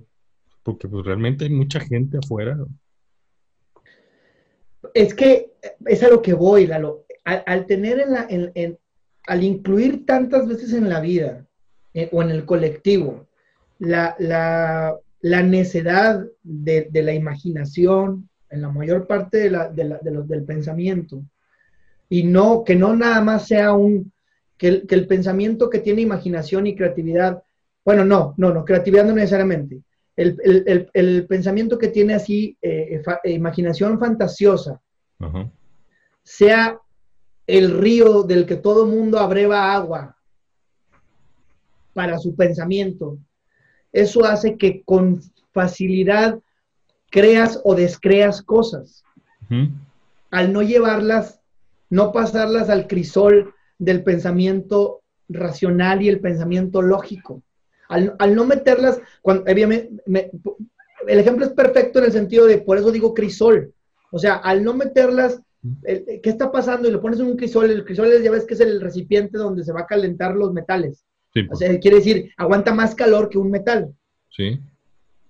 porque 0.62 0.87
pues 0.87 1.07
realmente 1.07 1.45
hay 1.45 1.51
mucha 1.51 1.81
gente 1.81 2.19
afuera. 2.19 2.59
Es 4.93 5.14
que 5.14 5.55
es 5.87 6.03
a 6.03 6.09
lo 6.09 6.21
que 6.21 6.35
voy, 6.35 6.67
Lalo. 6.67 7.07
Al, 7.25 7.64
tener 7.64 8.01
en 8.01 8.12
la, 8.12 8.27
en, 8.29 8.79
al 9.27 9.43
incluir 9.43 10.05
tantas 10.07 10.47
veces 10.47 10.73
en 10.73 10.89
la 10.89 11.01
vida 11.01 11.47
eh, 11.93 12.09
o 12.13 12.23
en 12.23 12.31
el 12.31 12.45
colectivo 12.45 13.27
la, 13.79 14.15
la, 14.19 14.97
la 15.21 15.43
necedad 15.43 16.25
de, 16.43 16.89
de, 16.91 17.03
la 17.03 17.13
imaginación, 17.13 18.29
en 18.51 18.63
la 18.63 18.71
mayor 18.71 19.07
parte 19.07 19.39
de 19.39 19.51
la, 19.51 19.69
de 19.69 19.99
del 20.27 20.45
pensamiento, 20.45 21.23
y 22.09 22.23
no 22.25 22.65
que 22.65 22.77
no 22.77 22.95
nada 22.95 23.21
más 23.21 23.49
sea 23.49 23.73
un 23.73 24.13
que 24.57 24.69
el, 24.69 24.87
que 24.87 24.95
el 24.95 25.07
pensamiento 25.07 25.69
que 25.69 25.81
tiene 25.81 26.03
imaginación 26.03 26.67
y 26.67 26.77
creatividad 26.77 27.43
bueno, 27.85 28.05
no, 28.05 28.35
no, 28.39 28.53
no, 28.53 28.65
creatividad 28.65 29.05
no 29.05 29.13
necesariamente. 29.13 29.83
El, 30.17 31.27
pensamiento 31.29 31.77
que 31.77 31.89
tiene 31.89 32.15
así, 32.15 32.57
eh, 32.63 33.03
eh, 33.25 33.31
imaginación 33.31 33.99
fantasiosa, 33.99 34.81
sea 36.23 36.79
el 37.47 37.77
río 37.77 38.23
del 38.23 38.47
que 38.47 38.57
todo 38.57 38.87
mundo 38.87 39.19
abreva 39.19 39.73
agua 39.73 40.17
para 41.93 42.19
su 42.19 42.35
pensamiento. 42.35 43.19
Eso 43.93 44.25
hace 44.25 44.57
que 44.57 44.83
con 44.85 45.21
facilidad 45.53 46.39
creas 47.11 47.61
o 47.65 47.75
descreas 47.75 48.43
cosas. 48.43 49.05
Al 50.31 50.53
no 50.53 50.63
llevarlas, 50.63 51.41
no 51.91 52.11
pasarlas 52.13 52.71
al 52.71 52.89
crisol 52.89 53.55
del 53.79 54.03
pensamiento 54.03 55.03
racional 55.29 56.03
y 56.03 56.09
el 56.09 56.21
pensamiento 56.21 56.83
lógico. 56.83 57.43
Al, 57.89 58.35
no 58.35 58.45
meterlas, 58.45 59.01
cuando, 59.23 59.45
el 59.47 60.01
ejemplo 61.07 61.45
es 61.45 61.53
perfecto 61.53 61.99
en 61.99 62.07
el 62.07 62.13
sentido 62.13 62.47
de, 62.47 62.59
por 62.59 62.79
eso 62.79 62.91
digo 62.91 63.15
crisol. 63.15 63.73
O 64.11 64.19
sea, 64.19 64.35
al 64.35 64.65
no 64.65 64.75
meterlas, 64.75 65.41
¿qué 65.85 66.20
está 66.24 66.53
pasando? 66.53 66.88
Y 66.88 66.92
lo 66.92 67.00
pones 67.00 67.20
en 67.20 67.27
un 67.27 67.37
crisol, 67.37 67.70
el 67.70 67.85
crisol 67.85 68.11
ya 68.22 68.31
ves 68.31 68.44
que 68.44 68.55
es 68.55 68.61
el 68.61 68.81
recipiente 68.81 69.38
donde 69.38 69.64
se 69.64 69.72
va 69.72 69.81
a 69.81 69.87
calentar 69.87 70.35
los 70.35 70.53
metales. 70.53 71.05
o 71.35 71.46
pues. 71.48 71.59
sea, 71.59 71.79
quiere 71.79 71.98
decir, 71.98 72.31
aguanta 72.37 72.74
más 72.74 72.94
calor 72.94 73.29
que 73.29 73.38
un 73.38 73.50
metal. 73.50 73.94
Sí. 74.31 74.61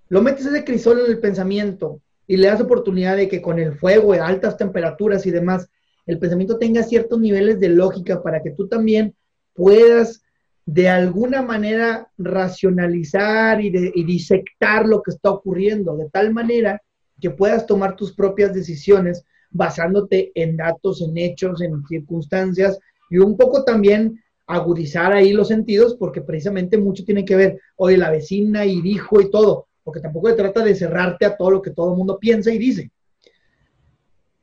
Lo 0.09 0.21
metes 0.21 0.45
ese 0.45 0.63
crisol 0.63 0.99
en 0.99 1.11
el 1.11 1.19
pensamiento 1.19 2.01
y 2.27 2.37
le 2.37 2.47
das 2.47 2.61
oportunidad 2.61 3.17
de 3.17 3.27
que 3.27 3.41
con 3.41 3.59
el 3.59 3.73
fuego, 3.73 4.13
de 4.13 4.19
altas 4.19 4.57
temperaturas 4.57 5.25
y 5.25 5.31
demás, 5.31 5.69
el 6.05 6.19
pensamiento 6.19 6.57
tenga 6.57 6.83
ciertos 6.83 7.19
niveles 7.19 7.59
de 7.59 7.69
lógica 7.69 8.21
para 8.21 8.41
que 8.41 8.51
tú 8.51 8.67
también 8.67 9.15
puedas 9.53 10.23
de 10.65 10.89
alguna 10.89 11.41
manera 11.41 12.09
racionalizar 12.17 13.61
y, 13.61 13.69
disectar 13.69 14.87
lo 14.87 15.01
que 15.01 15.11
está 15.11 15.29
ocurriendo, 15.29 15.95
de 15.95 16.09
tal 16.09 16.33
manera 16.33 16.81
que 17.21 17.29
puedas 17.29 17.65
tomar 17.65 17.95
tus 17.95 18.13
propias 18.13 18.53
decisiones 18.53 19.23
basándote 19.51 20.31
en 20.35 20.57
datos, 20.57 21.01
en 21.01 21.17
hechos, 21.17 21.61
en 21.61 21.85
circunstancias 21.87 22.79
y 23.09 23.17
un 23.17 23.37
poco 23.37 23.63
también 23.63 24.21
agudizar 24.47 25.11
ahí 25.13 25.33
los 25.33 25.47
sentidos 25.47 25.95
porque 25.95 26.21
precisamente 26.21 26.77
mucho 26.77 27.03
tiene 27.03 27.25
que 27.25 27.35
ver, 27.35 27.59
oye, 27.77 27.97
la 27.97 28.11
vecina 28.11 28.65
y 28.65 28.81
dijo 28.81 29.21
y 29.21 29.29
todo, 29.29 29.67
porque 29.83 29.99
tampoco 29.99 30.29
se 30.29 30.35
trata 30.35 30.63
de 30.63 30.75
cerrarte 30.75 31.25
a 31.25 31.35
todo 31.35 31.51
lo 31.51 31.61
que 31.61 31.71
todo 31.71 31.91
el 31.91 31.97
mundo 31.97 32.19
piensa 32.19 32.51
y 32.51 32.57
dice. 32.57 32.91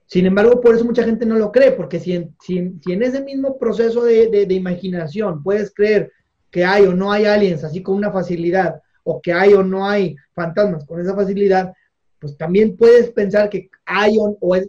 Sin 0.07 0.27
embargo, 0.27 0.61
por 0.61 0.75
eso 0.75 0.85
mucha 0.85 1.05
gente 1.05 1.25
no 1.25 1.37
lo 1.37 1.51
cree, 1.51 1.73
porque 1.73 1.99
si 1.99 2.13
en, 2.13 2.37
si 2.41 2.59
en, 2.59 3.03
ese 3.03 3.23
mismo 3.23 3.59
proceso 3.59 4.05
de, 4.05 4.29
de, 4.29 4.55
imaginación 4.55 5.43
puedes 5.43 5.73
creer 5.73 6.13
que 6.51 6.65
hay 6.67 6.85
o 6.85 6.95
no 6.95 7.11
hay 7.11 7.25
aliens 7.25 7.65
así 7.65 7.83
con 7.83 7.95
una 7.95 8.13
facilidad, 8.13 8.83
o 9.05 9.21
que 9.21 9.33
hay 9.33 9.55
o 9.55 9.63
no 9.63 9.89
hay 9.89 10.15
fantasmas 10.35 10.85
con 10.85 11.01
esa 11.01 11.15
facilidad, 11.15 11.73
pues 12.19 12.37
también 12.37 12.77
puedes 12.77 13.11
pensar 13.11 13.49
que 13.49 13.71
hay 13.85 14.17
o, 14.19 14.55
es, 14.55 14.69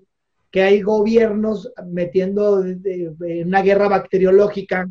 que 0.54 0.62
hay 0.62 0.84
gobiernos 0.84 1.74
metiendo 1.88 2.63
en 2.63 3.48
una 3.48 3.63
guerra 3.63 3.89
bacteriológica, 3.89 4.88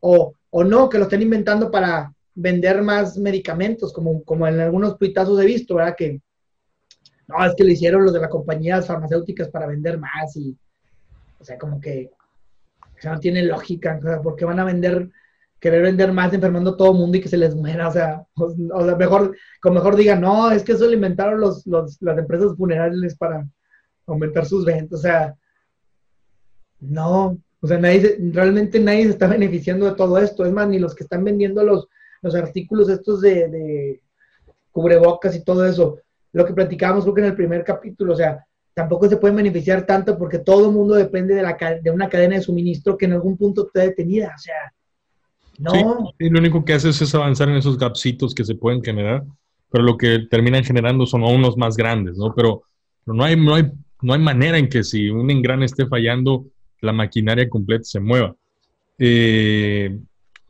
o, 0.00 0.34
o, 0.50 0.62
no, 0.62 0.90
que 0.90 0.98
lo 0.98 1.04
estén 1.04 1.22
inventando 1.22 1.70
para 1.70 2.12
vender 2.34 2.82
más 2.82 3.16
medicamentos, 3.16 3.94
como, 3.94 4.22
como 4.24 4.46
en 4.46 4.60
algunos 4.60 4.98
tuitazos 4.98 5.40
he 5.40 5.46
visto, 5.46 5.76
¿verdad? 5.76 5.94
Que, 5.96 6.20
no, 7.26 7.42
es 7.46 7.54
que 7.54 7.64
lo 7.64 7.70
hicieron 7.70 8.04
los 8.04 8.12
de 8.12 8.20
las 8.20 8.28
compañías 8.28 8.86
farmacéuticas 8.86 9.48
para 9.48 9.66
vender 9.66 9.98
más 9.98 10.36
y, 10.36 10.54
o 11.38 11.44
sea, 11.44 11.56
como 11.56 11.80
que, 11.80 12.10
o 13.02 13.08
no 13.08 13.18
tiene 13.20 13.42
lógica, 13.42 13.98
o 13.98 14.06
sea, 14.06 14.20
porque 14.20 14.44
van 14.44 14.60
a 14.60 14.64
vender, 14.64 15.10
querer 15.60 15.80
vender 15.80 16.12
más 16.12 16.34
enfermando 16.34 16.72
a 16.72 16.76
todo 16.76 16.92
el 16.92 16.98
mundo 16.98 17.16
y 17.16 17.22
que 17.22 17.30
se 17.30 17.38
les 17.38 17.54
muera, 17.54 17.88
o 17.88 17.92
sea, 17.92 18.26
o, 18.34 18.84
sea, 18.84 18.96
mejor, 18.96 19.34
como 19.62 19.76
mejor 19.76 19.96
digan, 19.96 20.20
no, 20.20 20.50
es 20.50 20.62
que 20.62 20.72
eso 20.72 20.84
lo 20.84 20.92
inventaron 20.92 21.40
los, 21.40 21.66
los, 21.66 21.96
las 22.02 22.18
empresas 22.18 22.54
funerarias 22.54 23.16
para 23.16 23.48
aumentar 24.06 24.46
sus 24.46 24.64
ventas, 24.64 25.00
o 25.00 25.02
sea, 25.02 25.34
no, 26.80 27.38
o 27.60 27.66
sea, 27.66 27.78
nadie, 27.78 28.18
realmente 28.32 28.78
nadie 28.80 29.04
se 29.04 29.10
está 29.10 29.26
beneficiando 29.38 29.86
de 29.86 29.94
todo 29.94 30.18
esto, 30.18 30.44
es 30.44 30.52
más, 30.52 30.68
ni 30.68 30.78
los 30.78 30.94
que 30.94 31.04
están 31.04 31.24
vendiendo 31.24 31.62
los, 31.64 31.88
los 32.22 32.34
artículos 32.34 32.88
estos 32.88 33.20
de, 33.20 34.00
cubrebocas 34.70 35.36
y 35.36 35.44
todo 35.44 35.66
eso, 35.66 35.98
lo 36.32 36.44
que 36.44 36.52
platicábamos 36.52 37.04
creo 37.04 37.14
que 37.14 37.20
en 37.20 37.28
el 37.28 37.36
primer 37.36 37.64
capítulo, 37.64 38.12
o 38.12 38.16
sea, 38.16 38.44
tampoco 38.74 39.08
se 39.08 39.18
pueden 39.18 39.36
beneficiar 39.36 39.86
tanto 39.86 40.18
porque 40.18 40.40
todo 40.40 40.66
el 40.66 40.72
mundo 40.72 40.94
depende 40.94 41.34
de, 41.34 41.42
la, 41.42 41.56
de 41.80 41.90
una 41.90 42.08
cadena 42.08 42.36
de 42.36 42.42
suministro 42.42 42.98
que 42.98 43.04
en 43.04 43.12
algún 43.12 43.36
punto 43.36 43.66
esté 43.66 43.82
detenida, 43.82 44.32
o 44.34 44.38
sea, 44.38 44.74
no. 45.58 46.12
Sí, 46.18 46.28
lo 46.28 46.40
único 46.40 46.64
que 46.64 46.74
hace 46.74 46.88
es 46.88 47.14
avanzar 47.14 47.48
en 47.48 47.56
esos 47.56 47.78
gapsitos 47.78 48.34
que 48.34 48.44
se 48.44 48.54
pueden 48.54 48.82
generar, 48.82 49.24
pero 49.70 49.84
lo 49.84 49.96
que 49.96 50.26
terminan 50.30 50.64
generando 50.64 51.06
son 51.06 51.22
unos 51.22 51.56
más 51.56 51.76
grandes, 51.76 52.16
¿no? 52.16 52.34
Pero, 52.34 52.62
no, 53.06 53.22
hay, 53.22 53.36
no, 53.36 53.54
hay, 53.54 53.70
no 54.04 54.12
hay 54.12 54.20
manera 54.20 54.58
en 54.58 54.68
que 54.68 54.84
si 54.84 55.08
un 55.08 55.30
engrane 55.30 55.64
esté 55.64 55.86
fallando, 55.86 56.46
la 56.80 56.92
maquinaria 56.92 57.48
completa 57.48 57.84
se 57.84 58.00
mueva. 58.00 58.36
Eh, 58.98 59.98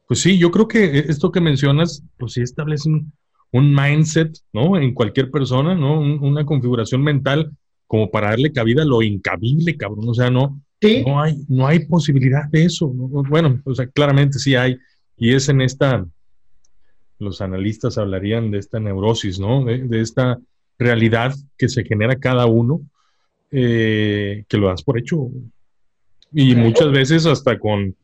pues 0.06 0.20
sí, 0.20 0.38
yo 0.38 0.50
creo 0.50 0.68
que 0.68 0.98
esto 0.98 1.32
que 1.32 1.40
mencionas, 1.40 2.02
pues 2.18 2.32
sí 2.32 2.42
establece 2.42 2.88
un, 2.88 3.12
un 3.52 3.74
mindset, 3.74 4.36
¿no? 4.52 4.76
En 4.76 4.92
cualquier 4.92 5.30
persona, 5.30 5.74
¿no? 5.74 6.00
una 6.00 6.44
configuración 6.44 7.02
mental 7.02 7.52
como 7.86 8.10
para 8.10 8.30
darle 8.30 8.52
cabida 8.52 8.82
a 8.82 8.86
lo 8.86 9.00
incabible, 9.02 9.76
cabrón. 9.76 10.08
O 10.08 10.14
sea, 10.14 10.28
no, 10.28 10.60
no, 11.06 11.20
hay, 11.22 11.36
no 11.48 11.66
hay 11.66 11.86
posibilidad 11.86 12.48
de 12.50 12.64
eso. 12.64 12.88
Bueno, 12.88 13.60
o 13.64 13.74
sea, 13.74 13.86
claramente 13.86 14.38
sí 14.40 14.56
hay. 14.56 14.76
Y 15.16 15.32
es 15.32 15.48
en 15.48 15.60
esta, 15.60 16.04
los 17.20 17.40
analistas 17.40 17.96
hablarían 17.96 18.50
de 18.50 18.58
esta 18.58 18.80
neurosis, 18.80 19.38
¿no? 19.38 19.64
De, 19.64 20.00
esta 20.00 20.38
realidad 20.78 21.32
que 21.56 21.68
se 21.68 21.84
genera 21.84 22.16
cada 22.16 22.46
uno, 22.46 22.80
eh, 23.50 24.44
que 24.48 24.56
lo 24.56 24.68
das 24.68 24.82
por 24.82 24.98
hecho. 24.98 25.30
Y 26.32 26.54
muchas 26.54 26.90
veces 26.90 27.26
hasta 27.26 27.58
con 27.58 27.94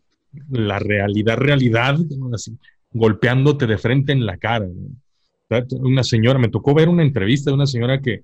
la 0.50 0.78
realidad, 0.78 1.36
realidad, 1.36 1.96
así, 2.32 2.56
golpeándote 2.92 3.66
de 3.66 3.78
frente 3.78 4.12
en 4.12 4.26
la 4.26 4.36
cara. 4.36 4.68
Una 5.80 6.04
señora, 6.04 6.38
me 6.38 6.48
tocó 6.48 6.74
ver 6.74 6.88
una 6.88 7.02
entrevista 7.02 7.50
de 7.50 7.54
una 7.54 7.66
señora 7.66 8.00
que, 8.00 8.22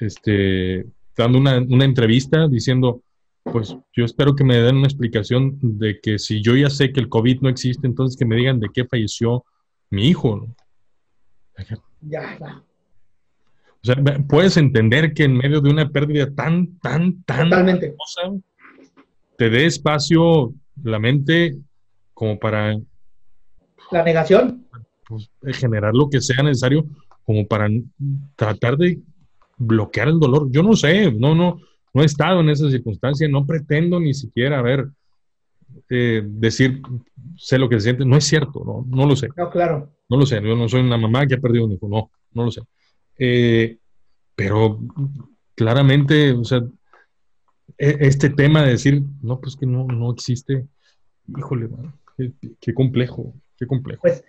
este, 0.00 0.86
dando 1.16 1.38
una, 1.38 1.58
una 1.58 1.84
entrevista 1.84 2.48
diciendo, 2.48 3.02
pues 3.44 3.76
yo 3.94 4.04
espero 4.04 4.34
que 4.34 4.44
me 4.44 4.56
den 4.56 4.76
una 4.76 4.86
explicación 4.86 5.58
de 5.62 6.00
que 6.00 6.18
si 6.18 6.42
yo 6.42 6.56
ya 6.56 6.70
sé 6.70 6.92
que 6.92 7.00
el 7.00 7.08
COVID 7.08 7.40
no 7.40 7.48
existe, 7.48 7.86
entonces 7.86 8.16
que 8.16 8.24
me 8.24 8.36
digan 8.36 8.60
de 8.60 8.68
qué 8.72 8.84
falleció 8.84 9.44
mi 9.90 10.08
hijo. 10.08 10.48
Ya, 12.00 12.62
O 13.82 13.86
sea, 13.86 13.96
puedes 14.28 14.56
entender 14.56 15.14
que 15.14 15.24
en 15.24 15.36
medio 15.36 15.60
de 15.60 15.70
una 15.70 15.88
pérdida 15.88 16.32
tan, 16.34 16.78
tan, 16.78 17.22
tan 17.22 17.48
Totalmente. 17.48 17.94
te 19.36 19.50
dé 19.50 19.66
espacio 19.66 20.52
la 20.82 20.98
mente 20.98 21.56
como 22.12 22.38
para... 22.38 22.76
La 23.90 24.02
negación. 24.02 24.66
Pues, 25.06 25.30
generar 25.56 25.94
lo 25.94 26.10
que 26.10 26.20
sea 26.20 26.42
necesario 26.42 26.86
como 27.24 27.46
para 27.46 27.68
tratar 28.36 28.76
de 28.76 29.00
bloquear 29.56 30.08
el 30.08 30.18
dolor. 30.18 30.48
Yo 30.50 30.62
no 30.62 30.74
sé, 30.74 31.12
no, 31.12 31.34
no, 31.34 31.60
no 31.94 32.02
he 32.02 32.06
estado 32.06 32.40
en 32.40 32.50
esa 32.50 32.70
circunstancia, 32.70 33.28
no 33.28 33.46
pretendo 33.46 34.00
ni 34.00 34.14
siquiera, 34.14 34.60
ver, 34.62 34.88
eh, 35.90 36.22
decir, 36.24 36.82
sé 37.36 37.58
lo 37.58 37.68
que 37.68 37.76
se 37.76 37.84
siente, 37.84 38.04
no 38.04 38.16
es 38.16 38.24
cierto, 38.24 38.62
no, 38.64 38.84
no 38.88 39.06
lo 39.06 39.16
sé. 39.16 39.28
No, 39.36 39.50
claro. 39.50 39.90
No 40.08 40.16
lo 40.16 40.26
sé, 40.26 40.40
yo 40.42 40.56
no 40.56 40.68
soy 40.68 40.80
una 40.80 40.96
mamá 40.96 41.26
que 41.26 41.34
ha 41.34 41.40
perdido 41.40 41.66
un 41.66 41.72
hijo, 41.72 41.88
no, 41.88 42.10
no 42.32 42.44
lo 42.44 42.50
sé. 42.50 42.62
Eh, 43.18 43.78
pero 44.34 44.78
claramente, 45.54 46.32
o 46.32 46.44
sea, 46.44 46.62
e, 47.76 47.96
este 48.00 48.30
tema 48.30 48.62
de 48.62 48.70
decir, 48.70 49.02
no, 49.22 49.40
pues 49.40 49.56
que 49.56 49.66
no, 49.66 49.84
no 49.86 50.12
existe, 50.12 50.66
híjole, 51.36 51.68
qué, 52.60 52.74
complejo, 52.74 53.34
qué 53.56 53.66
complejo. 53.66 54.02
Pues, 54.02 54.24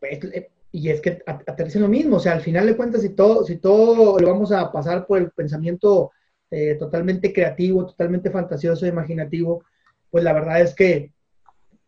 pues 0.00 0.24
eh, 0.24 0.50
y 0.72 0.88
es 0.88 1.00
que 1.00 1.22
aterriza 1.26 1.78
lo 1.78 1.88
mismo, 1.88 2.16
o 2.16 2.20
sea, 2.20 2.32
al 2.32 2.40
final 2.40 2.66
de 2.66 2.76
cuentas, 2.76 3.02
si 3.02 3.10
todo, 3.10 3.44
si 3.44 3.58
todo 3.58 4.18
lo 4.18 4.28
vamos 4.28 4.52
a 4.52 4.72
pasar 4.72 5.06
por 5.06 5.18
el 5.18 5.30
pensamiento 5.30 6.10
eh, 6.50 6.76
totalmente 6.76 7.32
creativo, 7.32 7.86
totalmente 7.86 8.30
fantasioso, 8.30 8.86
imaginativo, 8.86 9.64
pues 10.10 10.24
la 10.24 10.32
verdad 10.32 10.60
es 10.62 10.74
que 10.74 11.12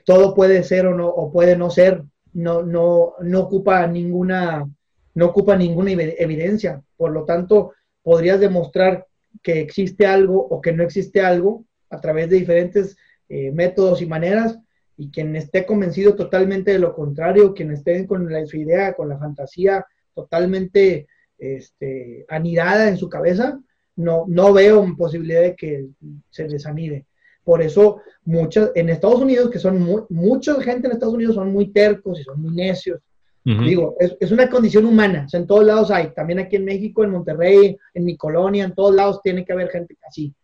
todo 0.05 0.35
puede 0.35 0.62
ser 0.64 0.87
o 0.87 0.95
no, 0.95 1.09
o 1.09 1.33
puede 1.33 1.57
no 1.57 1.71
ser, 1.71 2.03
no, 2.35 2.62
no, 2.62 3.14
no 3.21 3.40
ocupa 3.40 3.87
ninguna, 3.87 4.69
no 5.14 5.27
ocupa 5.27 5.57
ninguna 5.57 5.92
evidencia. 5.92 6.83
Por 6.96 7.12
lo 7.12 7.24
tanto, 7.24 7.72
podrías 8.03 8.40
demostrar 8.40 9.07
que 9.42 9.61
existe 9.61 10.07
algo 10.07 10.38
o 10.38 10.61
que 10.61 10.72
no 10.72 10.83
existe 10.83 11.20
algo 11.20 11.64
a 11.90 12.00
través 12.00 12.29
de 12.29 12.37
diferentes 12.37 12.96
eh, 13.29 13.50
métodos 13.53 14.03
y 14.03 14.07
maneras, 14.07 14.59
y 14.96 15.11
quien 15.11 15.35
esté 15.35 15.66
convencido 15.66 16.14
totalmente 16.14 16.72
de 16.72 16.79
lo 16.79 16.94
contrario, 16.94 17.55
quien 17.55 17.72
esté 17.72 18.07
con 18.07 18.29
su 18.46 18.57
idea, 18.57 18.94
con 18.94 19.09
la 19.09 19.18
fantasía 19.18 19.85
totalmente 20.14 21.09
este, 21.38 22.24
anidada 22.29 22.88
en 22.88 22.96
su 22.96 23.09
cabeza, 23.09 23.61
no, 23.96 24.24
no 24.29 24.53
veo 24.53 24.87
posibilidad 24.96 25.40
de 25.40 25.57
que 25.57 25.87
se 26.31 26.44
desanide. 26.44 27.07
Por 27.44 27.61
eso, 27.61 28.00
muchas, 28.24 28.70
en 28.74 28.88
Estados 28.88 29.20
Unidos, 29.20 29.50
que 29.50 29.59
son 29.59 29.81
muy, 29.81 30.03
mucha 30.09 30.61
gente 30.62 30.87
en 30.87 30.94
Estados 30.94 31.14
Unidos 31.14 31.35
son 31.35 31.53
muy 31.53 31.72
tercos 31.72 32.20
y 32.20 32.24
son 32.24 32.40
muy 32.40 32.55
necios. 32.55 33.00
Digo, 33.44 33.94
es, 34.00 34.33
una 34.33 34.48
condición 34.48 34.87
humana, 34.87 35.26
en 35.30 35.46
todos 35.46 35.64
lados 35.64 35.90
hay, 35.90 36.14
también 36.14 36.38
aquí 36.38 36.57
en 36.57 36.64
México, 36.64 37.04
en 37.04 37.11
Monterrey, 37.11 37.76
en 37.92 38.04
mi 38.04 38.16
colonia, 38.16 38.64
en 38.64 38.74
todos 38.74 38.94
lados 38.94 39.20
tiene 39.22 39.44
que 39.44 39.52
haber 39.52 39.68
gente 39.68 39.98
así. 40.09 40.35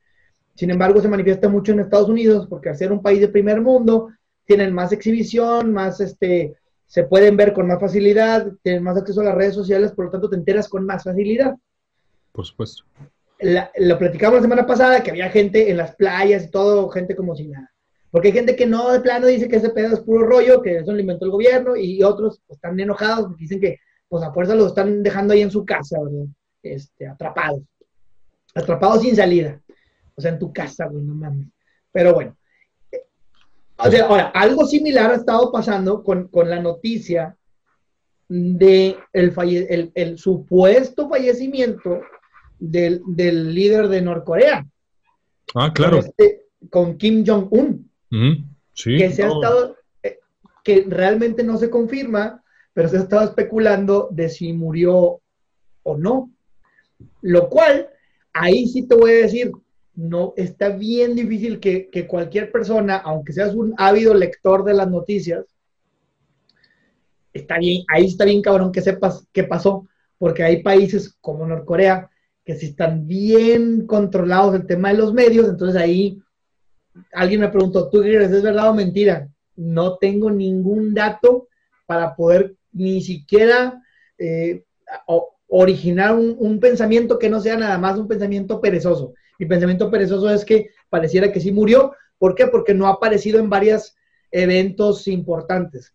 Sin 0.54 0.68
embargo, 0.68 1.00
se 1.00 1.08
manifiesta 1.08 1.48
mucho 1.48 1.72
en 1.72 1.80
Estados 1.80 2.10
Unidos 2.10 2.46
porque 2.46 2.68
al 2.68 2.76
ser 2.76 2.92
un 2.92 3.00
país 3.00 3.20
de 3.20 3.28
primer 3.28 3.62
mundo, 3.62 4.10
tienen 4.44 4.74
más 4.74 4.92
exhibición, 4.92 5.72
más 5.72 6.00
este, 6.00 6.56
se 6.86 7.04
pueden 7.04 7.38
ver 7.38 7.54
con 7.54 7.66
más 7.66 7.80
facilidad, 7.80 8.52
tienen 8.62 8.82
más 8.82 8.98
acceso 8.98 9.22
a 9.22 9.24
las 9.24 9.34
redes 9.34 9.54
sociales, 9.54 9.92
por 9.92 10.04
lo 10.04 10.10
tanto 10.10 10.28
te 10.28 10.36
enteras 10.36 10.68
con 10.68 10.84
más 10.84 11.04
facilidad. 11.04 11.56
Por 12.32 12.44
supuesto 12.44 12.84
lo 13.78 13.98
platicamos 13.98 14.36
la 14.36 14.42
semana 14.42 14.66
pasada, 14.66 15.02
que 15.02 15.10
había 15.10 15.30
gente 15.30 15.70
en 15.70 15.76
las 15.76 15.94
playas 15.96 16.44
y 16.44 16.50
todo, 16.50 16.88
gente 16.90 17.16
como 17.16 17.34
si 17.34 17.48
nada. 17.48 17.69
Porque 18.11 18.29
hay 18.29 18.35
gente 18.35 18.57
que 18.57 18.66
no 18.66 18.90
de 18.90 19.01
plano 19.01 19.27
dice 19.27 19.49
que 19.49 19.57
ese 19.57 19.70
pedo 19.70 19.94
es 19.94 20.01
puro 20.01 20.27
rollo, 20.27 20.62
que 20.62 20.79
eso 20.79 20.92
lo 20.92 20.99
inventó 20.99 21.25
el 21.25 21.31
gobierno, 21.31 21.77
y 21.77 22.03
otros 22.03 22.40
pues, 22.46 22.57
están 22.57 22.79
enojados 22.79 23.27
porque 23.27 23.42
dicen 23.42 23.61
que 23.61 23.79
pues 24.09 24.25
a 24.25 24.33
fuerza 24.33 24.57
los 24.57 24.68
están 24.68 25.03
dejando 25.03 25.33
ahí 25.33 25.42
en 25.42 25.51
su 25.51 25.64
casa, 25.64 25.99
Este, 26.62 27.07
atrapados. 27.07 27.62
Atrapados 28.55 29.03
sin 29.03 29.14
salida. 29.14 29.61
O 30.16 30.20
sea, 30.20 30.33
en 30.33 30.38
tu 30.40 30.53
casa, 30.53 30.87
güey, 30.87 31.05
no 31.05 31.14
mames. 31.14 31.46
Pero 31.92 32.14
bueno. 32.14 32.37
O 33.77 33.90
sea, 33.90 34.07
ahora, 34.07 34.27
algo 34.35 34.66
similar 34.66 35.12
ha 35.12 35.14
estado 35.14 35.53
pasando 35.53 36.03
con, 36.03 36.29
con 36.29 36.51
la 36.51 36.61
noticia 36.61 37.37
de 38.29 38.96
el, 39.12 39.35
el, 39.68 39.92
el 39.94 40.18
supuesto 40.18 41.09
fallecimiento 41.09 42.01
del, 42.59 43.03
del 43.07 43.55
líder 43.55 43.88
de 43.88 44.03
Norcorea. 44.03 44.66
Ah, 45.55 45.73
claro. 45.73 45.99
Este, 45.99 46.46
con, 46.70 46.96
Kim 46.96 47.25
Jong-un. 47.27 47.89
Sí. 48.75 48.99
Que 48.99 49.11
se 49.11 49.23
ha 49.23 49.29
estado, 49.29 49.77
eh, 50.03 50.18
que 50.64 50.85
realmente 50.88 51.42
no 51.42 51.57
se 51.57 51.70
confirma, 51.70 52.42
pero 52.73 52.88
se 52.88 52.96
ha 52.96 53.01
estado 53.01 53.25
especulando 53.25 54.09
de 54.11 54.29
si 54.29 54.53
murió 54.53 55.20
o 55.83 55.96
no. 55.96 56.31
Lo 57.23 57.49
cual, 57.49 57.88
ahí 58.33 58.66
sí 58.66 58.87
te 58.87 58.94
voy 58.94 59.12
a 59.12 59.23
decir, 59.23 59.53
no, 59.94 60.33
está 60.37 60.70
bien 60.70 61.14
difícil 61.14 61.61
que, 61.61 61.88
que, 61.90 62.07
cualquier 62.07 62.51
persona, 62.51 62.96
aunque 62.96 63.33
seas 63.33 63.55
un 63.55 63.75
ávido 63.77 64.14
lector 64.14 64.64
de 64.64 64.75
las 64.75 64.90
noticias, 64.90 65.44
está 67.33 67.59
bien, 67.59 67.85
ahí 67.88 68.07
está 68.07 68.25
bien 68.25 68.42
cabrón 68.42 68.73
que 68.73 68.83
sepas 68.83 69.27
qué 69.33 69.44
pasó, 69.44 69.88
porque 70.18 70.42
hay 70.42 70.62
países 70.62 71.16
como 71.20 71.46
Norcorea 71.46 72.11
que 72.44 72.55
si 72.55 72.66
están 72.66 73.07
bien 73.07 73.87
controlados 73.87 74.55
el 74.55 74.66
tema 74.66 74.90
de 74.90 74.99
los 74.99 75.12
medios, 75.12 75.49
entonces 75.49 75.81
ahí 75.81 76.20
alguien 77.12 77.40
me 77.40 77.48
preguntó, 77.48 77.88
¿tú 77.88 78.00
crees 78.00 78.31
es 78.31 78.42
verdad 78.42 78.70
o 78.70 78.74
mentira? 78.74 79.29
No 79.57 79.96
tengo 79.98 80.31
ningún 80.31 80.94
dato 80.94 81.48
para 81.87 82.14
poder 82.14 82.55
ni 82.72 83.00
siquiera 83.00 83.83
eh, 84.18 84.64
originar 85.48 86.14
un, 86.14 86.61
pensamiento 86.61 87.18
que 87.18 87.29
no 87.29 87.40
sea 87.40 87.57
nada 87.57 87.79
más 87.79 87.98
un 87.98 88.07
pensamiento 88.07 88.61
perezoso. 88.61 89.14
Mi 89.38 89.46
pensamiento 89.46 89.90
perezoso 89.90 90.31
es 90.31 90.44
que 90.44 90.70
pareciera 90.88 91.33
que 91.33 91.40
sí 91.40 91.50
murió. 91.50 91.92
¿Por 92.18 92.35
qué? 92.35 92.46
Porque 92.46 92.74
no 92.74 92.87
ha 92.87 92.90
aparecido 92.90 93.40
en 93.40 93.50
varios 93.50 93.96
eventos 94.31 95.09
importantes. 95.09 95.92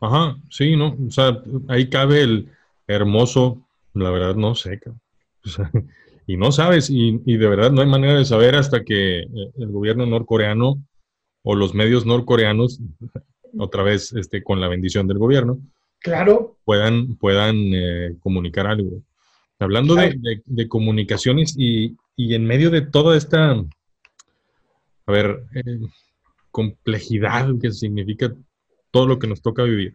Ajá, 0.00 0.36
sí, 0.50 0.74
¿no? 0.74 0.96
O 1.06 1.10
sea, 1.10 1.40
ahí 1.68 1.88
cabe 1.88 2.22
el 2.22 2.48
hermoso, 2.88 3.64
la 3.94 4.10
verdad 4.10 4.34
no 4.34 4.54
sé, 4.54 4.80
y 6.26 6.36
no 6.36 6.52
sabes, 6.52 6.88
y, 6.90 7.18
de 7.18 7.48
verdad 7.48 7.72
no 7.72 7.80
hay 7.80 7.88
manera 7.88 8.18
de 8.18 8.24
saber 8.24 8.54
hasta 8.54 8.84
que 8.84 9.20
eh, 9.20 9.26
el 9.58 9.68
gobierno 9.68 10.06
norcoreano 10.06 10.82
o 11.42 11.54
los 11.56 11.74
medios 11.74 12.06
norcoreanos, 12.06 12.80
otra 13.58 13.82
vez 13.82 14.12
este, 14.12 14.42
con 14.42 14.60
la 14.60 14.68
bendición 14.68 15.06
del 15.08 15.18
gobierno, 15.18 15.58
claro. 15.98 16.56
puedan, 16.64 17.16
puedan 17.16 17.56
eh, 17.56 18.16
comunicar 18.20 18.66
algo. 18.66 19.02
Hablando 19.58 19.94
de, 19.94 20.68
comunicaciones 20.68 21.54
y, 21.56 21.96
en 22.16 22.44
medio 22.46 22.70
de 22.70 22.82
toda 22.82 23.16
esta, 23.16 23.52
a 23.52 25.12
ver, 25.12 25.44
eh, 25.54 25.78
complejidad 26.50 27.48
que 27.60 27.70
significa 27.70 28.32
todo 28.90 29.06
lo 29.06 29.18
que 29.18 29.26
nos 29.26 29.40
toca 29.40 29.62
vivir, 29.62 29.94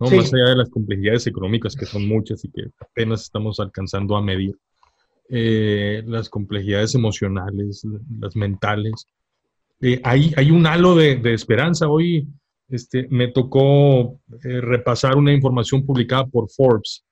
¿no? 0.00 0.10
más 0.10 0.32
allá 0.32 0.50
de 0.50 0.56
las 0.56 0.70
complejidades 0.70 1.26
económicas 1.26 1.76
que 1.76 1.86
son 1.86 2.06
muchas 2.06 2.44
y 2.44 2.50
que 2.50 2.64
apenas 2.80 3.22
estamos 3.22 3.60
alcanzando 3.60 4.16
a 4.16 4.22
medir, 4.22 4.56
eh, 5.30 6.02
las 6.06 6.28
complejidades 6.28 6.94
emocionales, 6.94 7.86
las 8.20 8.36
mentales. 8.36 9.06
Eh, 9.80 10.00
hay, 10.04 10.32
hay, 10.36 10.50
un 10.50 10.66
halo 10.66 10.94
de, 10.94 11.18
esperanza. 11.32 11.88
Hoy 11.88 12.28
este, 12.68 13.08
me 13.08 13.28
tocó 13.28 14.20
eh, 14.42 14.60
repasar 14.60 15.16
una 15.16 15.32
información 15.32 15.84
publicada 15.84 16.26
por 16.26 16.50
Forbes, 16.50 17.04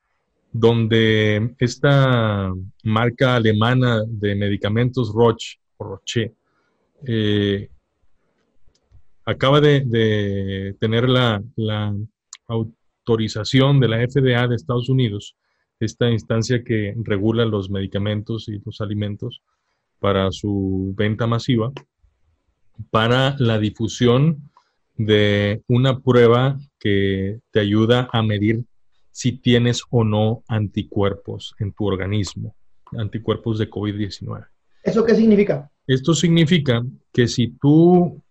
donde 0.52 1.54
esta 1.58 2.52
marca 2.84 3.36
alemana 3.36 4.02
de 4.06 4.34
medicamentos 4.34 5.12
Roche, 5.12 5.58
acaba 9.24 9.60
de, 9.60 10.76
tener 10.78 11.08
la 11.08 11.42
autorización 12.46 13.80
de 13.80 13.88
la 13.88 14.06
FDA 14.06 14.46
de 14.46 14.56
Estados 14.56 14.90
Unidos 14.90 15.34
esta 15.84 16.10
instancia 16.10 16.62
que 16.62 16.94
regula 17.02 17.44
los 17.44 17.70
medicamentos 17.70 18.48
y 18.48 18.60
los 18.64 18.80
alimentos 18.80 19.42
para 19.98 20.30
su 20.32 20.94
venta 20.96 21.26
masiva, 21.26 21.72
para 22.90 23.36
la 23.38 23.58
difusión 23.58 24.50
de 24.96 25.62
una 25.68 26.00
prueba 26.00 26.58
que 26.78 27.40
te 27.50 27.60
ayuda 27.60 28.08
a 28.12 28.22
medir 28.22 28.64
si 29.10 29.32
tienes 29.32 29.82
o 29.90 30.04
no 30.04 30.42
anticuerpos 30.48 31.54
en 31.58 31.72
tu 31.72 31.86
organismo, 31.86 32.56
anticuerpos 32.92 33.58
de 33.58 33.70
COVID-19. 33.70 34.46
¿Eso 34.82 35.04
qué 35.04 35.14
significa? 35.14 35.70
Esto 35.86 36.14
significa 36.14 36.82
que 37.12 37.28
si 37.28 37.48
tú 37.60 38.22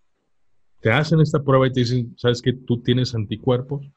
te 0.81 0.91
hacen 0.91 1.21
esta 1.21 1.43
prueba 1.43 1.67
y 1.67 1.71
te 1.71 1.81
dicen, 1.81 2.15
sabes 2.17 2.41
que 2.41 2.53
tú 2.53 2.81
tienes 2.81 3.13
anticuerpos, 3.13 3.87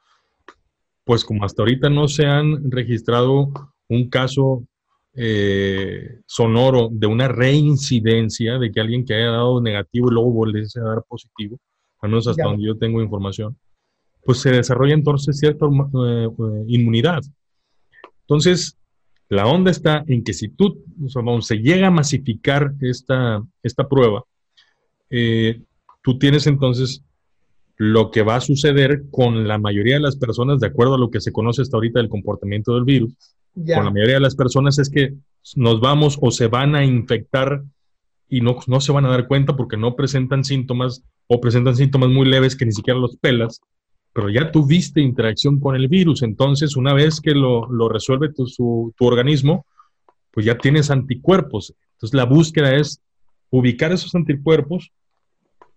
pues 1.04 1.24
como 1.24 1.44
hasta 1.44 1.62
ahorita 1.62 1.90
no 1.90 2.08
se 2.08 2.26
han 2.26 2.70
registrado 2.70 3.50
un 3.88 4.08
caso 4.08 4.66
eh, 5.16 6.20
sonoro 6.26 6.88
de 6.90 7.06
una 7.06 7.28
reincidencia 7.28 8.58
de 8.58 8.72
que 8.72 8.80
alguien 8.80 9.04
que 9.04 9.14
haya 9.14 9.30
dado 9.30 9.60
negativo 9.60 10.10
y 10.10 10.14
luego 10.14 10.32
volviese 10.32 10.80
a 10.80 10.84
dar 10.84 11.04
positivo, 11.06 11.58
al 12.00 12.10
menos 12.10 12.26
hasta 12.26 12.44
donde 12.44 12.66
yo 12.66 12.76
tengo 12.76 13.00
información, 13.00 13.56
pues 14.24 14.40
se 14.40 14.50
desarrolla 14.50 14.94
entonces 14.94 15.38
cierta 15.38 15.66
eh, 15.66 16.26
eh, 16.26 16.64
inmunidad. 16.66 17.22
Entonces, 18.22 18.76
la 19.28 19.46
onda 19.46 19.70
está 19.70 20.04
en 20.08 20.24
que 20.24 20.32
si 20.32 20.48
tú, 20.48 20.82
o 21.14 21.42
se 21.42 21.56
llega 21.58 21.88
a 21.88 21.92
masificar 21.92 22.72
esta, 22.80 23.42
esta 23.62 23.86
prueba, 23.88 24.24
tú 26.02 26.18
tienes 26.18 26.46
entonces 26.46 27.04
lo 27.76 28.10
que 28.10 28.22
va 28.22 28.36
a 28.36 28.40
suceder 28.40 29.04
con 29.10 29.48
la 29.48 29.58
mayoría 29.58 29.94
de 29.94 30.00
las 30.00 30.16
personas, 30.16 30.60
de 30.60 30.68
acuerdo 30.68 30.94
a 30.94 30.98
lo 30.98 31.10
que 31.10 31.20
se 31.20 31.32
conoce 31.32 31.62
hasta 31.62 31.76
ahorita 31.76 31.98
del 31.98 32.08
comportamiento 32.08 32.74
del 32.74 32.84
virus, 32.84 33.14
con 33.54 33.84
la 33.84 33.90
mayoría 33.90 34.14
de 34.14 34.20
las 34.20 34.34
personas 34.34 34.78
es 34.78 34.90
que 34.90 35.14
nos 35.54 35.80
vamos 35.80 36.18
o 36.20 36.30
se 36.30 36.48
van 36.48 36.74
a 36.74 36.84
infectar 36.84 37.62
y 38.28 38.40
no, 38.40 38.58
no 38.66 38.80
se 38.80 38.92
van 38.92 39.04
a 39.04 39.10
dar 39.10 39.28
cuenta 39.28 39.54
porque 39.56 39.76
no 39.76 39.94
presentan 39.94 40.44
síntomas 40.44 41.04
o 41.28 41.40
presentan 41.40 41.76
síntomas 41.76 42.10
muy 42.10 42.26
leves 42.26 42.56
que 42.56 42.66
ni 42.66 42.72
siquiera 42.72 42.98
los 42.98 43.16
pelas, 43.16 43.60
pero 44.12 44.28
ya 44.28 44.50
tuviste 44.50 45.00
interacción 45.00 45.60
con 45.60 45.76
el 45.76 45.88
virus, 45.88 46.22
entonces 46.22 46.76
una 46.76 46.94
vez 46.94 47.20
que 47.20 47.32
lo, 47.32 47.70
lo 47.70 47.88
resuelve 47.88 48.32
tu, 48.32 48.46
tu 48.96 49.04
organismo, 49.06 49.66
pues 50.30 50.46
ya 50.46 50.58
tienes 50.58 50.90
anticuerpos. 50.90 51.74
Entonces 51.92 52.14
la 52.14 52.24
búsqueda 52.24 52.74
es 52.74 53.00
ubicar 53.50 53.92
esos 53.92 54.14
anticuerpos 54.14 54.90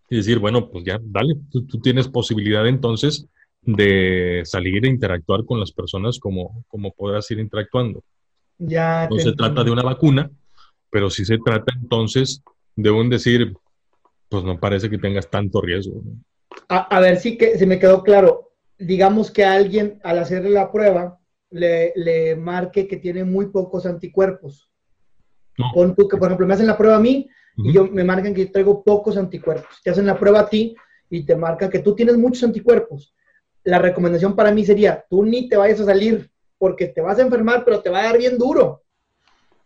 y 0.09 0.17
decir, 0.17 0.39
bueno, 0.39 0.69
pues 0.69 0.85
ya, 0.85 0.99
dale, 1.01 1.35
tú, 1.51 1.65
tienes 1.81 2.07
posibilidad 2.07 2.65
entonces 2.67 3.27
de 3.61 4.41
salir 4.45 4.85
e 4.85 4.89
interactuar 4.89 5.43
con 5.45 5.59
las 5.59 5.71
personas 5.71 6.19
como, 6.19 6.63
como 6.67 6.91
podrás 6.93 7.29
ir 7.31 7.39
interactuando. 7.39 8.03
Ya 8.57 9.07
no 9.09 9.17
se 9.19 9.33
trata 9.33 9.63
de 9.63 9.71
una 9.71 9.83
vacuna, 9.83 10.31
pero 10.89 11.09
sí 11.09 11.25
se 11.25 11.37
trata 11.37 11.73
entonces 11.75 12.41
de 12.75 12.89
un 12.89 13.09
decir, 13.09 13.53
pues 14.29 14.43
no 14.43 14.59
parece 14.59 14.89
que 14.89 14.97
tengas 14.97 15.29
tanto 15.29 15.61
riesgo. 15.61 16.01
A, 16.69 16.99
ver, 16.99 17.17
sí 17.17 17.37
que 17.37 17.57
se 17.57 17.65
me 17.65 17.79
quedó 17.79 18.03
claro. 18.03 18.51
Digamos 18.79 19.31
que 19.31 19.43
alguien 19.43 19.99
al 20.03 20.19
hacerle 20.19 20.51
la 20.51 20.71
prueba 20.71 21.19
le, 21.49 21.93
le 21.95 22.35
marque 22.35 22.87
que 22.87 22.97
tiene 22.97 23.25
muy 23.25 23.47
pocos 23.47 23.85
anticuerpos. 23.85 24.71
No. 25.57 25.71
Pon 25.73 25.95
tú 25.95 26.07
que, 26.07 26.17
por 26.17 26.27
ejemplo, 26.27 26.47
me 26.47 26.53
hacen 26.53 26.67
la 26.67 26.77
prueba 26.77 26.97
a 26.97 27.01
mí 27.01 27.27
y 27.57 27.73
yo 27.73 27.87
me 27.87 28.03
marcan 28.03 28.33
que 28.33 28.45
traigo 28.45 28.83
pocos 28.83 29.17
anticuerpos. 29.17 29.81
Te 29.83 29.89
hacen 29.89 30.05
la 30.05 30.17
prueba 30.17 30.41
a 30.41 30.49
ti 30.49 30.75
y 31.09 31.23
te 31.23 31.35
marcan 31.35 31.69
que 31.69 31.79
tú 31.79 31.95
tienes 31.95 32.17
muchos 32.17 32.43
anticuerpos. 32.43 33.13
La 33.63 33.79
recomendación 33.79 34.35
para 34.35 34.51
mí 34.51 34.63
sería, 34.63 35.03
tú 35.09 35.25
ni 35.25 35.49
te 35.49 35.57
vayas 35.57 35.79
a 35.81 35.85
salir 35.85 36.29
porque 36.57 36.87
te 36.87 37.01
vas 37.01 37.19
a 37.19 37.23
enfermar, 37.23 37.65
pero 37.65 37.81
te 37.81 37.89
va 37.89 37.99
a 37.99 38.03
dar 38.03 38.17
bien 38.17 38.37
duro. 38.37 38.83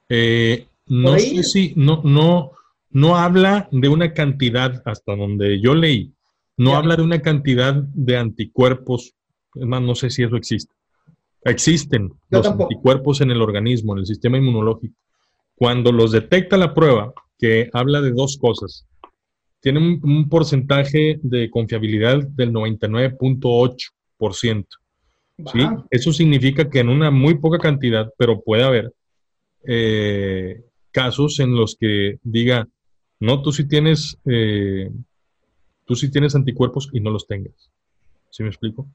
Eh, 0.09 0.67
no 0.87 1.17
sé 1.19 1.43
si, 1.43 1.73
no, 1.75 2.01
no, 2.03 2.51
no 2.89 3.15
habla 3.15 3.67
de 3.71 3.89
una 3.89 4.13
cantidad, 4.13 4.81
hasta 4.85 5.15
donde 5.15 5.61
yo 5.61 5.75
leí, 5.75 6.13
no 6.57 6.75
habla 6.75 6.95
de 6.95 7.03
una 7.03 7.21
cantidad 7.21 7.73
de 7.73 8.17
anticuerpos, 8.17 9.13
es 9.55 9.65
más, 9.65 9.81
no 9.81 9.95
sé 9.95 10.09
si 10.09 10.23
eso 10.23 10.35
existe. 10.35 10.73
Existen 11.43 12.13
los 12.29 12.45
anticuerpos 12.45 13.21
en 13.21 13.31
el 13.31 13.41
organismo, 13.41 13.93
en 13.93 13.99
el 13.99 14.05
sistema 14.05 14.37
inmunológico. 14.37 14.95
Cuando 15.55 15.91
los 15.91 16.11
detecta 16.11 16.57
la 16.57 16.73
prueba, 16.73 17.13
que 17.41 17.69
habla 17.73 17.99
de 18.01 18.11
dos 18.11 18.37
cosas. 18.37 18.85
Tiene 19.59 19.79
un, 19.79 20.29
porcentaje 20.29 21.19
de 21.23 21.49
confiabilidad 21.49 22.19
del 22.27 22.53
99.8%. 22.53 24.65
¿sí? 25.51 25.59
Eso 25.89 26.13
significa 26.13 26.69
que 26.69 26.79
en 26.79 26.89
una 26.89 27.09
muy 27.09 27.39
poca 27.39 27.57
cantidad, 27.57 28.13
pero 28.17 28.41
puede 28.41 28.63
haber 28.63 28.93
eh, 29.67 30.61
casos 30.91 31.39
en 31.39 31.55
los 31.55 31.75
que 31.75 32.19
diga, 32.21 32.67
no, 33.19 33.41
tú 33.41 33.51
sí 33.51 33.67
tienes, 33.67 34.17
eh, 34.25 34.91
tú 35.85 35.95
sí 35.95 36.11
tienes 36.11 36.35
anticuerpos 36.35 36.89
y 36.93 36.99
no 36.99 37.09
los 37.09 37.25
tengas. 37.27 37.71
¿Sí 38.29 38.43
me 38.43 38.49
explico? 38.49 38.87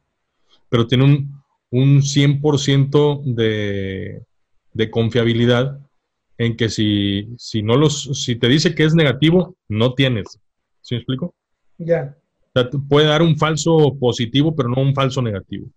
Pero 0.68 0.86
tiene 0.86 1.04
un, 1.04 1.42
un 1.70 2.00
100% 2.00 3.24
de, 3.24 4.22
de 4.72 4.90
confiabilidad 4.90 5.80
en 6.38 6.56
que 6.56 6.68
si, 6.68 7.28
si, 7.38 7.62
no 7.62 7.76
los, 7.76 8.22
si 8.24 8.36
te 8.36 8.48
dice 8.48 8.74
que 8.74 8.84
es 8.84 8.94
negativo, 8.94 9.56
no 9.68 9.94
tienes. 9.94 10.38
¿Sí 10.80 10.94
me 10.94 10.98
explico? 10.98 11.34
Ya. 11.78 12.16
puede 12.88 13.06
dar 13.06 13.22
un 13.22 13.36
falso 13.36 13.96
positivo, 13.98 14.54
pero 14.54 14.68
no 14.68 14.80
un 14.80 14.94
falso 14.94 15.22
negativo. 15.22 15.68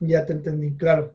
Ya 0.00 0.26
te 0.26 0.32
entendí, 0.32 0.76
claro. 0.76 1.14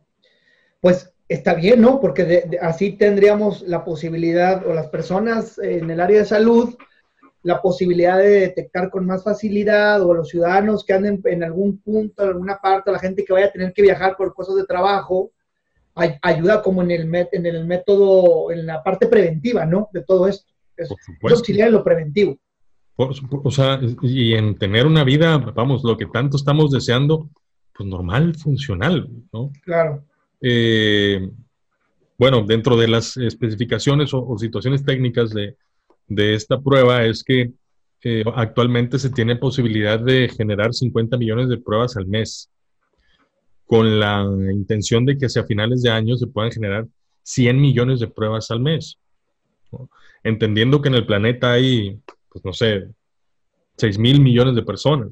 Pues 0.80 1.14
está 1.28 1.54
bien, 1.54 1.82
¿no? 1.82 2.00
Porque 2.00 2.50
así 2.62 2.94
tendríamos 2.94 3.62
la 3.64 3.84
posibilidad, 3.84 4.66
o 4.66 4.74
las 4.74 4.88
personas 4.88 5.58
en 5.60 5.90
el 5.90 6.00
área 6.00 6.20
de 6.20 6.26
salud, 6.26 6.76
la 7.44 7.62
posibilidad 7.62 8.18
de 8.18 8.30
detectar 8.30 8.90
con 8.90 9.06
más 9.06 9.24
facilidad, 9.24 10.02
o 10.02 10.14
los 10.14 10.30
ciudadanos 10.30 10.86
que 10.86 10.94
anden 10.94 11.22
en 11.26 11.44
algún 11.44 11.80
punto, 11.80 12.24
en 12.24 12.30
alguna 12.30 12.58
parte, 12.58 12.92
la 12.92 13.00
gente 13.00 13.24
que 13.24 13.34
vaya 13.34 13.48
a 13.48 13.52
tener 13.52 13.74
que 13.74 13.82
viajar 13.82 14.16
por 14.16 14.34
cosas 14.34 14.56
de 14.56 14.66
trabajo, 14.66 15.32
ayuda 15.96 16.62
como 16.62 16.82
en 16.82 16.92
el, 16.92 17.16
en 17.32 17.46
el 17.46 17.66
método, 17.66 18.52
en 18.52 18.66
la 18.66 18.84
parte 18.84 19.08
preventiva, 19.08 19.66
¿no? 19.66 19.90
De 19.94 20.04
todo 20.04 20.28
esto. 20.28 20.52
Es, 20.78 20.90
auxiliar 21.22 21.68
en 21.68 21.74
lo 21.74 21.84
preventivo. 21.84 22.38
o 22.96 23.52
sea, 23.52 23.80
y 24.02 24.34
en 24.34 24.58
tener 24.58 24.88
una 24.88 25.04
vida, 25.04 25.38
vamos, 25.38 25.84
lo 25.84 25.98
que 25.98 26.06
tanto 26.08 26.38
estamos 26.38 26.72
deseando, 26.72 27.30
pues 27.76 27.88
normal, 27.88 28.36
funcional, 28.36 29.10
¿no? 29.34 29.52
Claro. 29.64 30.04
Eh, 30.42 31.30
bueno, 32.18 32.44
dentro 32.44 32.78
de 32.78 32.88
las 32.88 33.18
especificaciones 33.18 34.12
o, 34.14 34.38
situaciones 34.38 34.84
técnicas 34.84 35.32
de, 35.32 35.56
de, 36.08 36.36
esta 36.36 36.60
prueba 36.60 37.04
es 37.06 37.24
que 37.24 37.52
eh, 38.04 38.24
actualmente 38.36 39.00
se 39.00 39.10
tiene 39.10 39.36
posibilidad 39.36 40.00
de 40.00 40.30
generar 40.30 40.74
50 40.74 41.18
millones 41.18 41.50
de 41.50 41.58
pruebas 41.58 41.98
al 41.98 42.08
mes 42.08 42.51
con 43.72 44.02
la 44.02 44.28
intención 44.52 45.06
de 45.06 45.18
que 45.18 45.28
hacia 45.28 45.46
finales 45.46 45.82
de 45.82 45.90
año 45.90 46.18
se 46.18 46.28
puedan 46.28 46.52
generar 46.52 46.90
100 47.24 47.62
millones 47.62 48.02
de 48.02 48.10
pruebas 48.10 48.52
al 48.52 48.60
mes. 48.60 49.00
Entendiendo 50.26 50.82
que 50.82 50.90
en 50.90 50.96
el 50.96 51.06
planeta 51.06 51.54
hay, 51.54 51.98
pues 52.28 52.44
no 52.44 52.52
sé, 52.52 52.90
6 53.78 53.98
mil 53.98 54.20
millones 54.20 54.56
de 54.56 54.64
personas. 54.64 55.08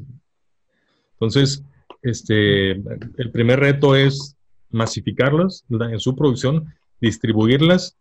Entonces, 1.14 1.64
este, 2.02 2.72
el 2.72 3.32
primer 3.32 3.62
reto 3.62 3.96
es 3.96 4.36
masificarlas 4.72 5.64
en 5.70 6.00
su 6.02 6.14
producción, 6.14 6.66
distribuirlas 7.00 7.98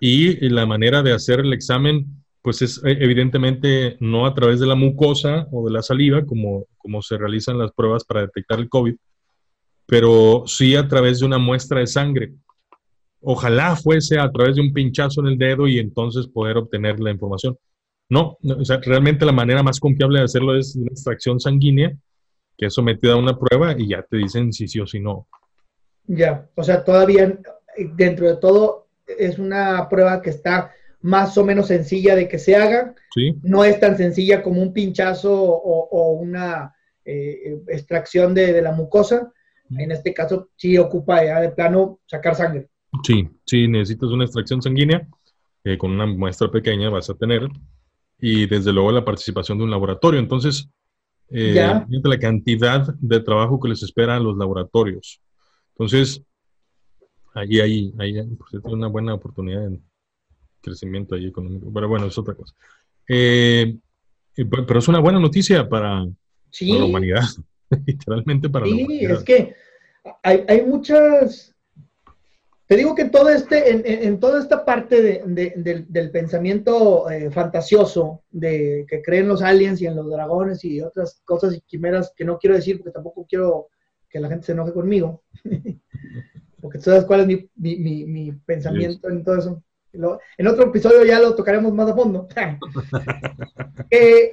y 0.00 0.50
la 0.50 0.66
manera 0.66 1.02
de 1.02 1.14
hacer 1.14 1.40
el 1.40 1.54
examen, 1.54 2.04
pues 2.42 2.60
es 2.60 2.76
eh, 2.84 2.98
evidentemente 3.00 3.96
no 4.00 4.26
a 4.26 4.34
través 4.34 4.60
de 4.60 4.66
la 4.66 4.74
mucosa 4.74 5.48
o 5.50 5.64
de 5.64 5.72
la 5.72 5.80
saliva, 5.80 6.26
como, 6.26 6.66
como 6.76 7.00
se 7.00 7.16
realizan 7.16 7.56
las 7.56 7.72
pruebas 7.72 8.04
para 8.04 8.20
detectar 8.20 8.58
el 8.58 8.68
COVID, 8.68 8.96
pero 9.86 10.44
sí 10.46 10.76
a 10.76 10.88
través 10.88 11.20
de 11.20 11.26
una 11.26 11.38
muestra 11.38 11.80
de 11.80 11.86
sangre. 11.86 12.32
Ojalá 13.20 13.76
fuese 13.76 14.18
a 14.18 14.30
través 14.30 14.56
de 14.56 14.62
un 14.62 14.72
pinchazo 14.72 15.20
en 15.20 15.28
el 15.28 15.38
dedo 15.38 15.66
y 15.66 15.78
entonces 15.78 16.26
poder 16.26 16.58
obtener 16.58 17.00
la 17.00 17.10
información. 17.10 17.56
No, 18.08 18.36
o 18.42 18.64
sea, 18.64 18.80
realmente 18.82 19.24
la 19.24 19.32
manera 19.32 19.62
más 19.62 19.80
confiable 19.80 20.18
de 20.18 20.26
hacerlo 20.26 20.56
es 20.56 20.76
una 20.76 20.90
extracción 20.90 21.40
sanguínea, 21.40 21.96
que 22.56 22.66
es 22.66 22.74
sometida 22.74 23.14
a 23.14 23.16
una 23.16 23.38
prueba 23.38 23.74
y 23.76 23.88
ya 23.88 24.02
te 24.02 24.18
dicen 24.18 24.52
si 24.52 24.68
sí 24.68 24.78
o 24.80 24.86
si 24.86 25.00
no. 25.00 25.26
Ya, 26.06 26.46
o 26.54 26.62
sea, 26.62 26.84
todavía 26.84 27.38
dentro 27.96 28.28
de 28.28 28.36
todo 28.36 28.88
es 29.06 29.38
una 29.38 29.88
prueba 29.88 30.20
que 30.20 30.30
está 30.30 30.72
más 31.00 31.36
o 31.36 31.44
menos 31.44 31.68
sencilla 31.68 32.14
de 32.14 32.28
que 32.28 32.38
se 32.38 32.56
haga. 32.56 32.94
Sí. 33.14 33.38
No 33.42 33.64
es 33.64 33.80
tan 33.80 33.96
sencilla 33.96 34.42
como 34.42 34.62
un 34.62 34.72
pinchazo 34.72 35.32
o, 35.34 36.12
una 36.12 36.74
eh, 37.04 37.58
extracción 37.68 38.34
de, 38.34 38.52
de, 38.52 38.62
la 38.62 38.72
mucosa, 38.72 39.32
en 39.70 39.90
este 39.90 40.12
caso, 40.12 40.50
sí 40.56 40.76
ocupa 40.78 41.24
ya 41.24 41.40
de 41.40 41.50
plano 41.50 42.00
sacar 42.06 42.34
sangre. 42.34 42.68
Sí, 43.02 43.28
sí, 43.44 43.66
necesitas 43.68 44.10
una 44.10 44.24
extracción 44.24 44.62
sanguínea. 44.62 45.06
Eh, 45.64 45.78
con 45.78 45.92
una 45.92 46.06
muestra 46.06 46.50
pequeña 46.50 46.90
vas 46.90 47.08
a 47.10 47.14
tener. 47.14 47.48
Y 48.20 48.46
desde 48.46 48.72
luego 48.72 48.92
la 48.92 49.04
participación 49.04 49.58
de 49.58 49.64
un 49.64 49.70
laboratorio. 49.70 50.20
Entonces, 50.20 50.68
eh, 51.30 51.54
la 51.54 52.18
cantidad 52.18 52.94
de 52.98 53.20
trabajo 53.20 53.58
que 53.58 53.68
les 53.68 53.82
espera 53.82 54.16
a 54.16 54.20
los 54.20 54.36
laboratorios. 54.36 55.20
Entonces, 55.70 56.22
ahí 57.34 57.60
hay, 57.60 57.94
hay 57.98 58.20
una 58.64 58.88
buena 58.88 59.14
oportunidad 59.14 59.66
en 59.66 59.82
crecimiento 60.60 61.14
ahí 61.14 61.26
económico. 61.26 61.72
Pero 61.72 61.88
bueno, 61.88 62.06
es 62.06 62.18
otra 62.18 62.34
cosa. 62.34 62.54
Eh, 63.08 63.76
pero 64.36 64.78
es 64.78 64.88
una 64.88 65.00
buena 65.00 65.18
noticia 65.18 65.68
para, 65.68 66.04
para 66.04 66.78
la 66.78 66.84
humanidad. 66.84 67.24
literalmente 67.86 68.48
para 68.48 68.66
Sí, 68.66 69.04
es 69.04 69.22
que 69.22 69.54
hay, 70.22 70.44
hay 70.48 70.62
muchas 70.62 71.54
te 72.66 72.76
digo 72.76 72.94
que 72.94 73.04
todo 73.04 73.28
este, 73.28 74.06
en, 74.06 74.18
toda 74.20 74.40
esta 74.40 74.64
parte 74.64 75.22
del, 75.22 76.10
pensamiento 76.10 77.10
eh, 77.10 77.30
fantasioso 77.30 78.22
de 78.30 78.86
que 78.88 79.02
creen 79.02 79.28
los 79.28 79.42
aliens 79.42 79.82
y 79.82 79.86
en 79.86 79.96
los 79.96 80.10
dragones 80.10 80.64
y 80.64 80.80
otras 80.80 81.20
cosas 81.26 81.54
y 81.54 81.60
quimeras 81.60 82.14
que 82.16 82.24
no 82.24 82.38
quiero 82.38 82.56
decir 82.56 82.78
porque 82.78 82.92
tampoco 82.92 83.26
quiero 83.28 83.68
que 84.08 84.18
la 84.18 84.28
gente 84.28 84.46
se 84.46 84.52
enoje 84.52 84.72
conmigo, 84.72 85.22
porque 86.60 86.78
tú 86.78 86.84
sabes 86.84 87.04
cuál 87.04 87.20
es 87.30 87.48
mi, 87.56 88.32
pensamiento 88.46 89.10
en 89.10 89.24
todo 89.24 89.38
eso. 89.38 89.62
en 89.92 90.46
otro 90.46 90.64
episodio 90.64 91.04
ya 91.04 91.20
lo 91.20 91.34
tocaremos 91.34 91.72
más 91.74 91.90
a 91.90 91.94
fondo. 91.94 92.28
Eh, 93.90 94.32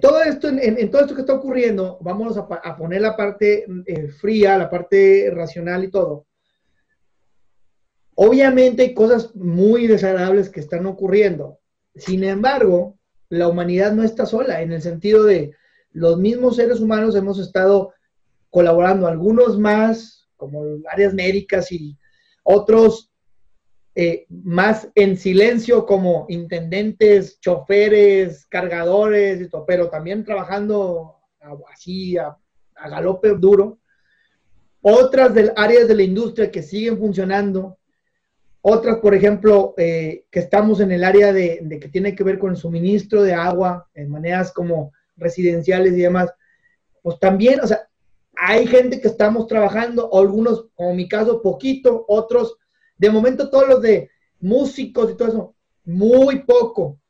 todo 0.00 0.22
esto, 0.22 0.48
en, 0.48 0.90
todo 0.90 1.02
esto 1.02 1.14
que 1.14 1.22
está 1.22 1.34
ocurriendo, 1.34 1.98
vamos 2.00 2.36
a, 2.36 2.76
poner 2.76 3.00
la 3.00 3.16
parte 3.16 3.66
eh, 3.86 4.08
fría, 4.08 4.58
la 4.58 4.68
parte 4.68 5.30
racional 5.34 5.84
y 5.84 5.90
todo 5.90 6.26
Obviamente 8.22 8.82
hay 8.82 8.92
cosas 8.92 9.34
muy 9.34 9.86
desagradables 9.86 10.50
que 10.50 10.60
están 10.60 10.84
ocurriendo. 10.84 11.58
Sin 11.94 12.22
embargo, 12.22 12.98
la 13.30 13.48
humanidad 13.48 13.92
no 13.92 14.02
está 14.02 14.26
sola, 14.26 14.60
en 14.60 14.72
el 14.72 14.82
sentido 14.82 15.24
de 15.24 15.54
los 15.92 16.18
mismos 16.18 16.56
seres 16.56 16.80
humanos 16.80 17.16
hemos 17.16 17.38
estado 17.38 17.94
colaborando, 18.50 19.06
algunos 19.06 19.58
más, 19.58 20.28
como 20.36 20.62
áreas 20.92 21.14
médicas 21.14 21.72
y 21.72 21.96
otros 22.42 23.09
eh, 24.02 24.24
más 24.30 24.88
en 24.94 25.18
silencio, 25.18 25.84
como 25.84 26.24
intendentes, 26.30 27.38
choferes, 27.38 28.46
cargadores, 28.46 29.50
pero 29.66 29.90
también 29.90 30.24
trabajando 30.24 31.16
así 31.70 32.16
a, 32.16 32.34
a 32.76 32.88
galope 32.88 33.28
duro. 33.34 33.78
Otras 34.80 35.34
del, 35.34 35.52
áreas 35.54 35.86
de 35.86 35.96
la 35.96 36.02
industria 36.02 36.50
que 36.50 36.62
siguen 36.62 36.96
funcionando, 36.96 37.76
otras, 38.62 39.00
por 39.00 39.14
ejemplo, 39.14 39.74
eh, 39.76 40.24
que 40.30 40.40
estamos 40.40 40.80
en 40.80 40.92
el 40.92 41.04
área 41.04 41.34
de, 41.34 41.78
que 41.78 41.88
tiene 41.88 42.14
que 42.14 42.24
ver 42.24 42.38
con 42.38 42.52
el 42.52 42.56
suministro 42.56 43.22
de 43.22 43.34
agua 43.34 43.86
en 43.92 44.10
maneras 44.10 44.50
como 44.50 44.92
residenciales 45.16 45.92
y 45.92 46.00
demás, 46.00 46.32
pues 47.02 47.18
también, 47.18 47.60
o 47.60 47.66
sea, 47.66 47.86
hay 48.34 48.66
gente 48.66 48.98
que 48.98 49.08
estamos 49.08 49.46
trabajando, 49.46 50.08
algunos, 50.14 50.68
como 50.74 50.94
mi 50.94 51.06
caso, 51.06 51.42
poquito, 51.42 52.06
otros, 52.08 52.56
de 53.00 53.08
momento 53.08 53.48
todos 53.48 53.66
los 53.66 53.80
de 53.80 54.10
músicos 54.40 55.10
y 55.10 55.16
todo 55.16 55.28
eso, 55.28 55.54
muy 55.84 56.40
poco. 56.42 57.00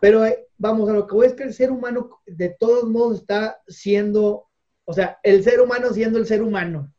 Pero 0.00 0.24
eh, 0.24 0.46
vamos, 0.56 0.88
a 0.88 0.92
lo 0.92 1.08
que 1.08 1.14
voy 1.14 1.26
es 1.26 1.34
que 1.34 1.42
el 1.42 1.52
ser 1.52 1.72
humano 1.72 2.20
de 2.24 2.50
todos 2.50 2.88
modos 2.88 3.20
está 3.20 3.60
siendo, 3.66 4.46
o 4.84 4.92
sea, 4.92 5.18
el 5.24 5.42
ser 5.42 5.60
humano 5.60 5.92
siendo 5.92 6.20
el 6.20 6.26
ser 6.26 6.40
humano, 6.40 6.92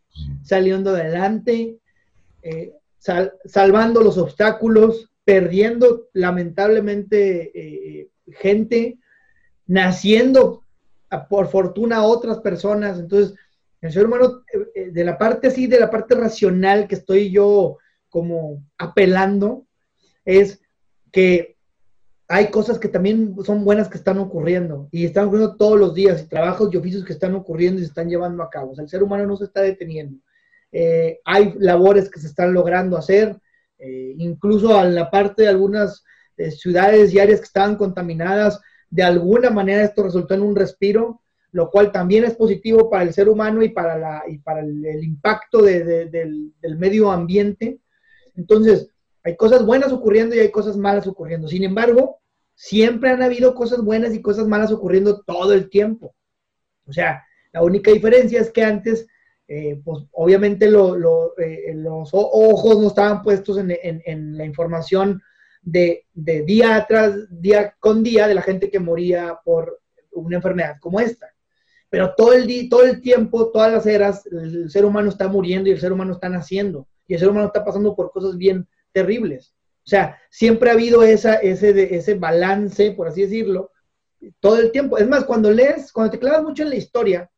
saliendo 0.44 0.90
adelante, 0.90 1.80
eh, 2.42 2.74
salvando 3.46 4.02
los 4.02 4.18
obstáculos, 4.18 5.10
perdiendo 5.24 6.10
lamentablemente 6.12 7.52
eh, 7.58 8.10
gente, 8.34 9.00
naciendo 9.66 10.66
por 11.30 11.48
fortuna 11.48 12.04
otras 12.04 12.40
personas. 12.40 13.00
Entonces, 13.00 13.34
el 13.80 13.94
ser 13.94 14.08
humano, 14.08 14.44
de 14.76 15.04
la 15.06 15.18
parte 15.18 15.48
así, 15.48 15.68
de 15.68 15.80
la 15.80 15.90
parte 15.90 16.16
racional 16.16 16.86
que 16.86 16.96
estoy 16.96 17.32
yo 17.32 17.78
como 18.10 18.64
apelando, 18.78 19.66
es 20.26 20.62
que 21.12 21.58
hay 22.32 22.52
cosas 22.52 22.78
que 22.78 22.88
también 22.88 23.36
son 23.44 23.66
buenas 23.66 23.90
que 23.90 23.98
están 23.98 24.20
ocurriendo 24.20 24.88
y 24.92 25.04
están 25.04 25.26
ocurriendo 25.26 25.58
todos 25.58 25.80
los 25.80 25.96
días 25.96 26.30
trabajos 26.30 26.70
y 26.72 26.78
oficios 26.78 27.04
que 27.04 27.14
están 27.14 27.34
ocurriendo 27.34 27.80
y 27.80 27.84
se 27.84 27.90
están 27.90 28.08
llevando 28.08 28.44
a 28.44 28.52
cabo. 28.52 28.72
O 28.72 28.76
sea, 28.76 28.84
el 28.84 28.90
ser 28.90 29.02
humano 29.02 29.26
no 29.26 29.36
se 29.36 29.46
está 29.46 29.62
deteniendo. 29.62 30.20
Eh, 30.72 31.20
hay 31.26 31.56
labores 31.58 32.08
que 32.08 32.20
se 32.20 32.28
están 32.28 32.54
logrando 32.54 32.98
hacer, 32.98 33.36
eh, 33.80 34.14
incluso 34.20 34.80
en 34.84 34.94
la 34.94 35.10
parte 35.10 35.42
de 35.42 35.50
algunas 35.50 36.04
eh, 36.38 36.52
ciudades 36.52 37.12
y 37.12 37.20
áreas 37.20 37.40
que 37.40 37.48
estaban 37.48 37.76
contaminadas, 37.76 38.62
de 38.92 39.02
alguna 39.02 39.50
manera 39.50 39.84
esto 39.84 40.04
resultó 40.04 40.36
en 40.36 40.44
un 40.44 40.56
respiro, 40.56 41.24
lo 41.52 41.72
cual 41.72 41.92
también 41.92 42.26
es 42.26 42.36
positivo 42.36 42.92
para 42.92 43.04
el 43.04 43.14
ser 43.14 43.28
humano 43.28 43.64
y 43.64 43.70
para, 43.70 43.98
la, 43.98 44.24
y 44.28 44.38
para 44.38 44.60
el, 44.60 45.04
impacto 45.04 45.64
del, 45.64 46.12
del 46.12 46.78
medio 46.78 47.12
ambiente. 47.12 47.80
Entonces, 48.40 48.90
hay 49.24 49.36
cosas 49.36 49.66
buenas 49.66 49.92
ocurriendo 49.92 50.34
y 50.36 50.40
hay 50.40 50.50
cosas 50.50 50.78
malas 50.78 51.06
ocurriendo. 51.06 51.48
Sin 51.48 51.64
embargo, 51.64 52.22
siempre 52.56 53.10
han 53.10 53.22
habido 53.22 53.54
cosas 53.54 53.84
buenas 53.84 54.14
y 54.14 54.22
cosas 54.22 54.48
malas 54.48 54.72
ocurriendo 54.72 55.22
todo 55.24 55.54
el 55.54 55.70
tiempo. 55.70 56.16
O 56.86 56.94
sea, 56.94 57.24
la 57.52 57.62
única 57.64 57.92
diferencia 57.92 58.40
es 58.40 58.50
que 58.50 58.64
antes 58.64 59.08
eh, 59.48 59.82
pues 59.84 60.06
obviamente 60.12 60.68
eh, 60.68 61.74
los 61.74 62.10
ojos 62.14 62.80
no 62.80 62.88
estaban 62.88 63.24
puestos 63.24 63.58
en, 63.58 64.38
la 64.38 64.46
información 64.46 65.22
de, 65.62 66.06
día 66.14 66.86
tras 66.88 67.16
día 67.30 67.76
con 67.80 68.04
día 68.04 68.28
de 68.28 68.36
la 68.36 68.44
gente 68.44 68.70
que 68.70 68.80
moría 68.80 69.40
por 69.44 69.82
una 70.12 70.38
enfermedad 70.38 70.78
como 70.80 71.00
esta. 71.00 71.28
Pero 71.90 72.14
todo 72.16 72.34
el, 72.34 72.70
todo 72.70 72.84
el 72.84 73.02
tiempo, 73.02 73.52
todas 73.52 73.74
las 73.74 73.86
eras, 73.86 74.26
el 74.28 74.70
ser 74.70 74.86
humano 74.86 75.10
está 75.10 75.28
muriendo 75.28 75.68
y 75.68 75.74
el 75.74 75.80
ser 75.80 75.92
humano 75.92 76.14
está 76.14 76.30
naciendo. 76.30 76.88
Y 77.10 77.16
el 77.16 77.20
ser 77.20 77.28
humano 77.28 77.48
está 77.48 77.66
pasando 77.66 77.94
por 77.94 78.12
cosas 78.12 78.38
bien 78.38 78.66
terribles. 78.94 79.54
O 79.86 79.90
sea, 79.90 80.18
siempre 80.30 80.70
ha 80.70 80.74
habido 80.74 81.04
esa, 81.04 81.36
ese, 81.36 81.94
ese 81.94 82.14
balance, 82.14 82.92
por 82.92 83.10
así 83.10 83.24
decirlo, 83.24 83.72
todo 84.40 84.58
el 84.60 84.72
tiempo. 84.72 84.98
Es 84.98 85.10
más, 85.10 85.26
cuando 85.26 85.52
lees, 85.52 85.92
cuando 85.92 86.12
te 86.12 86.20
clavas 86.20 86.44
mucho 86.44 86.64
en 86.64 86.70
la 86.70 86.76
historia, 86.76 87.30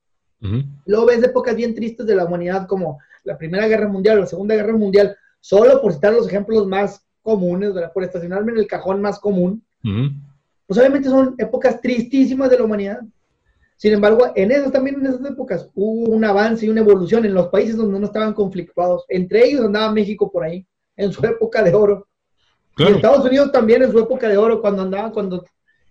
Luego 0.86 1.06
ves 1.06 1.24
épocas 1.24 1.56
bien 1.56 1.76
tristes 1.76 2.06
de 2.06 2.16
la 2.16 2.26
humanidad 2.26 2.68
como 2.68 3.00
la 3.24 3.38
Primera 3.38 3.68
Guerra 3.68 3.88
Mundial 3.88 4.18
o 4.18 4.22
la 4.22 4.28
Segunda 4.28 4.56
Guerra 4.56 4.76
Mundial, 4.76 5.16
solo 5.40 5.82
por 5.82 5.94
citar 5.94 6.14
los 6.14 6.28
ejemplos 6.28 6.66
más 6.66 7.06
comunes, 7.22 7.74
por 7.94 8.04
estacionarme 8.04 8.52
en 8.54 8.58
el 8.58 8.68
cajón 8.68 9.02
más 9.02 9.20
común. 9.20 9.64
Pues 10.66 10.80
obviamente 10.80 11.10
son 11.10 11.36
épocas 11.38 11.80
tristísimas 11.80 12.50
de 12.50 12.58
la 12.58 12.64
humanidad. 12.64 13.02
Sin 13.82 13.94
embargo, 13.94 14.32
en 14.36 14.52
esas 14.52 14.72
también, 14.72 14.98
en 14.98 15.08
esas 15.08 15.26
épocas, 15.26 15.68
hubo 15.74 16.12
un 16.12 16.24
avance 16.24 16.64
y 16.64 16.70
una 16.70 16.82
evolución 16.82 17.26
en 17.26 17.34
los 17.34 17.48
países 17.48 17.76
donde 17.76 18.00
no 18.00 18.06
estaban 18.06 18.32
conflictuados. 18.32 19.06
Entre 19.10 19.44
ellos 19.44 19.66
andaba 19.66 19.92
México 19.92 20.32
por 20.32 20.44
ahí, 20.44 20.68
en 20.96 21.12
su 21.12 21.20
época 21.26 21.64
de 21.64 21.74
oro. 21.74 22.08
Y 22.78 22.84
Estados 22.84 23.26
Unidos 23.26 23.52
también 23.52 23.82
en 23.82 23.92
su 23.92 23.98
época 23.98 24.30
de 24.30 24.38
oro, 24.38 24.62
cuando 24.62 24.84
andaban, 24.84 25.10
cuando 25.10 25.44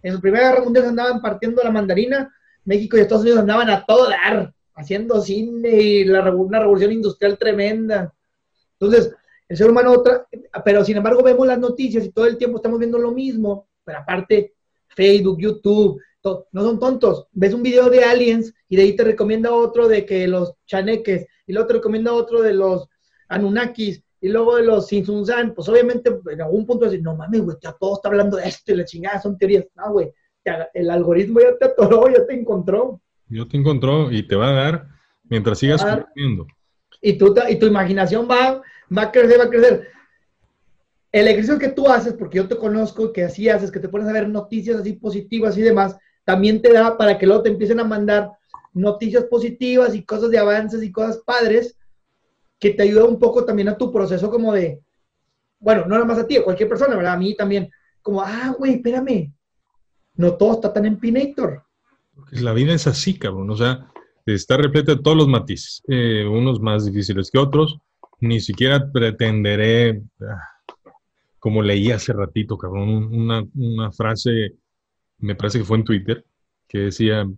en 0.05 0.14
la 0.14 0.20
Primera 0.20 0.51
Guerra 0.51 0.62
Mundial 0.62 0.84
se 0.84 0.91
andaban 0.91 1.20
partiendo 1.20 1.64
la 1.64 1.72
mandarina, 1.72 2.32
México 2.64 2.97
y 2.97 3.01
Estados 3.01 3.22
Unidos 3.22 3.41
andaban 3.41 3.68
a 3.68 3.84
todo 3.84 4.09
dar, 4.09 4.55
haciendo 4.76 5.20
cine 5.20 5.70
y 5.70 6.05
la, 6.05 6.32
una 6.32 6.61
revolución 6.61 6.93
industrial 6.93 7.38
tremenda. 7.38 8.14
Entonces, 8.78 9.12
el 9.49 9.57
ser 9.57 9.68
humano, 9.68 9.91
otra, 9.91 10.28
pero 10.64 10.84
sin 10.84 10.97
embargo 10.97 11.24
vemos 11.24 11.45
las 11.45 11.59
noticias 11.59 12.05
y 12.05 12.12
todo 12.12 12.26
el 12.26 12.38
tiempo 12.38 12.59
estamos 12.59 12.78
viendo 12.78 12.99
lo 12.99 13.11
mismo, 13.11 13.66
pero 13.82 13.99
aparte 13.99 14.55
Facebook, 14.86 15.41
YouTube, 15.41 16.01
no 16.23 16.62
son 16.62 16.79
tontos. 16.79 17.27
Ves 17.33 17.55
un 17.55 17.62
video 17.62 17.89
de 17.91 18.05
aliens 18.05 18.53
y 18.68 18.77
de 18.77 18.83
ahí 18.83 18.97
te 18.97 19.05
recomienda 19.05 19.53
otro 19.53 19.89
de 19.89 20.05
que 20.05 20.27
los 20.29 20.55
chaneques 20.66 21.27
y 21.47 21.53
luego 21.53 21.68
te 21.68 21.75
recomienda 21.75 22.12
otro 22.12 22.43
de 22.43 22.53
los 22.53 22.89
Anunnakis 23.29 24.03
y 24.21 24.29
luego 24.29 24.57
de 24.57 24.64
los 24.64 24.89
Sinsunzan. 24.89 25.55
Pues 25.55 25.68
obviamente 25.68 26.11
en 26.31 26.43
algún 26.43 26.66
punto 26.66 26.85
decir, 26.85 27.03
no 27.03 27.16
mames, 27.16 27.41
güey, 27.43 27.57
ya 27.62 27.73
todo 27.73 27.95
está 27.95 28.09
hablando 28.09 28.37
de 28.37 28.49
esto 28.49 28.73
y 28.73 28.77
la 28.77 28.85
chingada, 28.85 29.21
son 29.21 29.39
teorías. 29.39 29.64
No, 29.75 29.93
güey, 29.93 30.12
el 30.75 30.91
algoritmo 30.91 31.41
ya 31.41 31.57
te 31.57 31.66
atoró, 31.66 32.09
ya 32.09 32.27
te 32.27 32.35
encontró. 32.35 33.01
Ya 33.29 33.47
te 33.47 33.57
encontró 33.57 34.11
y 34.11 34.27
te 34.27 34.37
va 34.37 34.51
a 34.51 34.53
dar 34.53 34.89
mientras 35.25 35.59
sigas. 35.59 35.85
Y, 37.01 37.14
tu, 37.14 37.35
y 37.49 37.57
tu 37.57 37.66
imaginación 37.66 38.29
va, 38.31 38.62
va 38.97 39.03
a 39.03 39.12
crecer, 39.12 39.41
va 39.41 39.45
a 39.45 39.51
crecer. 39.51 39.89
El 41.12 41.27
ejercicio 41.27 41.59
que 41.59 41.68
tú 41.68 41.89
haces, 41.89 42.12
porque 42.12 42.37
yo 42.39 42.47
te 42.47 42.57
conozco, 42.57 43.12
que 43.12 43.25
así 43.25 43.49
haces, 43.49 43.71
que 43.71 43.81
te 43.81 43.89
pones 43.89 44.09
a 44.09 44.12
ver 44.12 44.29
noticias 44.29 44.77
así 44.77 44.93
positivas 44.93 45.57
y 45.59 45.62
demás, 45.62 45.97
también 46.25 46.61
te 46.62 46.73
da 46.73 46.97
para 46.97 47.18
que 47.18 47.27
luego 47.27 47.43
te 47.43 47.51
empiecen 47.51 47.81
a 47.81 47.85
mandar 47.85 48.33
noticias 48.73 49.25
positivas 49.25 49.95
y 49.95 50.05
cosas 50.05 50.31
de 50.31 50.39
avances 50.39 50.83
y 50.83 50.93
cosas 50.93 51.18
padres 51.18 51.77
que 52.59 52.71
te 52.71 52.83
ayuda 52.83 53.05
un 53.05 53.18
poco 53.18 53.45
también 53.45 53.68
a 53.68 53.77
tu 53.77 53.91
proceso 53.91 54.31
como 54.31 54.53
de, 54.53 54.81
bueno, 55.59 55.83
no 55.83 55.95
nada 55.95 56.05
más 56.05 56.18
a 56.18 56.27
ti, 56.27 56.37
a 56.37 56.45
cualquier 56.45 56.68
persona, 56.68 56.95
¿verdad? 56.95 57.14
A 57.14 57.18
mí 57.18 57.35
también, 57.35 57.71
como, 58.03 58.23
ah, 58.23 58.55
güey, 58.59 58.75
espérame, 58.75 59.33
no 60.14 60.35
todo 60.35 60.55
está 60.55 60.73
tan 60.73 60.87
empinator. 60.87 61.64
La 62.33 62.53
vida 62.53 62.75
es 62.75 62.87
así, 62.87 63.18
cabrón. 63.18 63.51
O 63.51 63.57
sea, 63.57 63.91
está 64.27 64.57
repleta 64.57 64.95
de 64.95 65.03
todos 65.03 65.16
los 65.16 65.29
matices, 65.29 65.83
eh, 65.89 66.25
unos 66.27 66.61
más 66.61 66.85
difíciles 66.85 67.31
que 67.31 67.39
otros. 67.39 67.79
Ni 68.21 68.41
siquiera 68.41 68.91
pretenderé, 68.93 70.03
ah, 70.21 70.75
como 71.39 71.62
leí 71.62 71.91
hace 71.91 72.12
ratito, 72.12 72.59
cabrón, 72.59 73.12
una, 73.12 73.43
una 73.55 73.91
frase, 73.93 74.57
me 75.21 75.35
parece 75.35 75.59
que 75.59 75.64
fue 75.64 75.79
en 75.79 75.85
Twitter, 75.85 76.25
que 76.68 76.79
decía, 76.79 77.29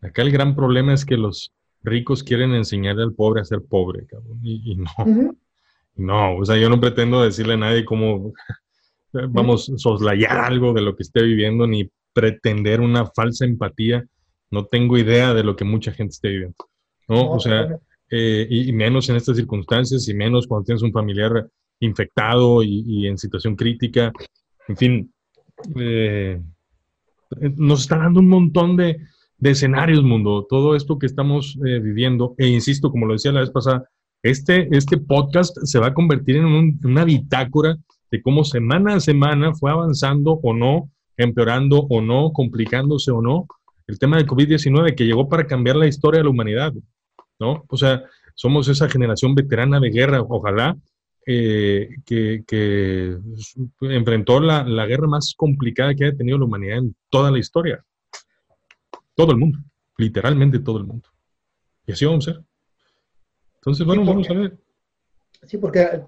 acá 0.00 0.22
el 0.22 0.30
gran 0.30 0.54
problema 0.54 0.94
es 0.94 1.04
que 1.04 1.16
los 1.16 1.52
ricos 1.82 2.22
quieren 2.22 2.54
enseñarle 2.54 3.02
al 3.02 3.14
pobre 3.14 3.40
a 3.40 3.44
ser 3.44 3.62
pobre, 3.62 4.06
cabrón. 4.06 4.40
Y, 4.42 4.76
no, 4.76 5.36
no, 5.96 6.36
o 6.36 6.44
sea, 6.44 6.56
yo 6.56 6.68
no 6.68 6.80
pretendo 6.80 7.22
decirle 7.22 7.54
a 7.54 7.58
nadie 7.58 7.84
cómo 7.84 8.32
vamos 9.12 9.70
a 9.70 9.78
soslayar 9.78 10.38
algo 10.38 10.72
de 10.72 10.82
lo 10.82 10.94
que 10.96 11.02
esté 11.02 11.22
viviendo, 11.22 11.66
ni 11.66 11.90
pretender 12.12 12.80
una 12.80 13.06
falsa 13.06 13.44
empatía. 13.44 14.04
No 14.50 14.66
tengo 14.66 14.98
idea 14.98 15.34
de 15.34 15.44
lo 15.44 15.56
que 15.56 15.64
mucha 15.64 15.92
gente 15.92 16.12
esté 16.12 16.28
viviendo. 16.28 16.56
¿no? 17.08 17.30
o 17.30 17.40
sea, 17.40 17.78
eh, 18.10 18.46
y, 18.50 18.72
menos 18.72 19.08
en 19.08 19.16
estas 19.16 19.36
circunstancias, 19.36 20.08
y 20.08 20.14
menos 20.14 20.46
cuando 20.46 20.64
tienes 20.64 20.82
un 20.82 20.92
familiar 20.92 21.48
infectado 21.80 22.62
y, 22.62 23.06
en 23.06 23.18
situación 23.18 23.56
crítica. 23.56 24.12
En 24.66 24.76
fin, 24.76 25.12
eh, 25.78 26.40
nos 27.56 27.82
está 27.82 27.98
dando 27.98 28.20
un 28.20 28.28
montón 28.28 28.76
de, 28.76 28.98
escenarios, 29.42 30.02
mundo, 30.02 30.46
todo 30.48 30.74
esto 30.74 30.98
que 30.98 31.06
estamos 31.06 31.58
eh, 31.64 31.78
viviendo, 31.78 32.34
e 32.38 32.48
insisto, 32.48 32.90
como 32.90 33.06
lo 33.06 33.12
decía 33.12 33.32
la 33.32 33.40
vez 33.40 33.50
pasada, 33.50 33.88
este, 34.22 34.68
este 34.76 34.98
podcast 34.98 35.56
se 35.62 35.78
va 35.78 35.88
a 35.88 35.94
convertir 35.94 36.36
en 36.36 36.78
una 36.82 37.04
bitácora 37.04 37.76
de 38.10 38.22
cómo 38.22 38.44
semana 38.44 38.96
a 38.96 39.00
semana 39.00 39.54
fue 39.54 39.70
avanzando 39.70 40.40
o 40.42 40.54
no, 40.54 40.90
empeorando 41.16 41.86
o 41.88 42.00
no, 42.00 42.32
complicándose 42.32 43.10
o 43.10 43.22
no, 43.22 43.46
el 43.86 43.98
tema 43.98 44.16
del 44.16 44.26
COVID-19 44.26 44.94
que 44.94 45.04
llegó 45.04 45.28
para 45.28 45.46
cambiar 45.46 45.76
la 45.76 45.86
historia 45.86 46.18
de 46.18 46.24
la 46.24 46.30
humanidad, 46.30 46.72
¿no? 47.38 47.64
O 47.68 47.76
sea, 47.76 48.02
somos 48.34 48.68
esa 48.68 48.88
generación 48.88 49.34
veterana 49.34 49.80
de 49.80 49.90
guerra, 49.90 50.20
ojalá, 50.28 50.76
eh, 51.30 51.96
que, 52.04 53.18
enfrentó 53.80 54.40
la, 54.40 54.64
la, 54.64 54.86
guerra 54.86 55.06
más 55.06 55.34
complicada 55.36 55.94
que 55.94 56.04
haya 56.04 56.16
tenido 56.16 56.38
la 56.38 56.46
humanidad 56.46 56.78
en 56.78 56.96
toda 57.10 57.30
la 57.30 57.38
historia. 57.38 57.84
Todo 59.14 59.32
el 59.32 59.38
mundo, 59.38 59.58
literalmente 59.96 60.58
todo 60.58 60.78
el 60.78 60.84
mundo. 60.84 61.08
Y 61.86 61.92
así 61.92 62.06
vamos 62.06 62.28
a 62.28 62.32
ser. 62.32 62.42
Entonces, 63.56 63.86
bueno, 63.86 64.04
vamos 64.04 64.30
a 64.30 64.34
ver. 64.34 64.56
Sí, 65.46 65.58
porque 65.58 66.02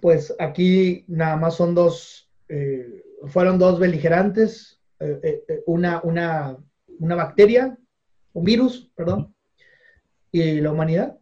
pues 0.00 0.34
aquí 0.38 1.04
nada 1.08 1.36
más 1.36 1.56
son 1.56 1.74
dos, 1.74 2.28
eh, 2.48 3.02
fueron 3.26 3.58
dos 3.58 3.78
beligerantes, 3.78 4.80
eh, 5.00 5.44
una, 5.66 6.00
una 6.02 6.56
una 6.98 7.14
bacteria, 7.14 7.76
un 8.32 8.44
virus, 8.44 8.90
perdón, 8.94 9.34
y 10.30 10.60
la 10.60 10.72
humanidad. 10.72 11.18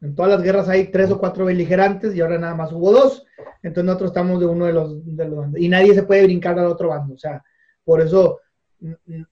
En 0.00 0.14
todas 0.14 0.30
las 0.30 0.42
guerras 0.42 0.68
hay 0.68 0.90
tres 0.90 1.10
o 1.10 1.18
cuatro 1.18 1.44
beligerantes 1.44 2.14
y 2.14 2.20
ahora 2.20 2.38
nada 2.38 2.54
más 2.54 2.72
hubo 2.72 2.92
dos. 2.92 3.24
Entonces 3.62 3.84
nosotros 3.84 4.10
estamos 4.10 4.40
de 4.40 4.46
uno 4.46 4.66
de 4.66 4.72
los, 4.72 5.04
de 5.04 5.50
Y 5.56 5.68
nadie 5.68 5.94
se 5.94 6.04
puede 6.04 6.24
brincar 6.24 6.58
al 6.58 6.66
otro 6.66 6.88
bando. 6.88 7.14
O 7.14 7.18
sea, 7.18 7.42
por 7.84 8.00
eso 8.00 8.38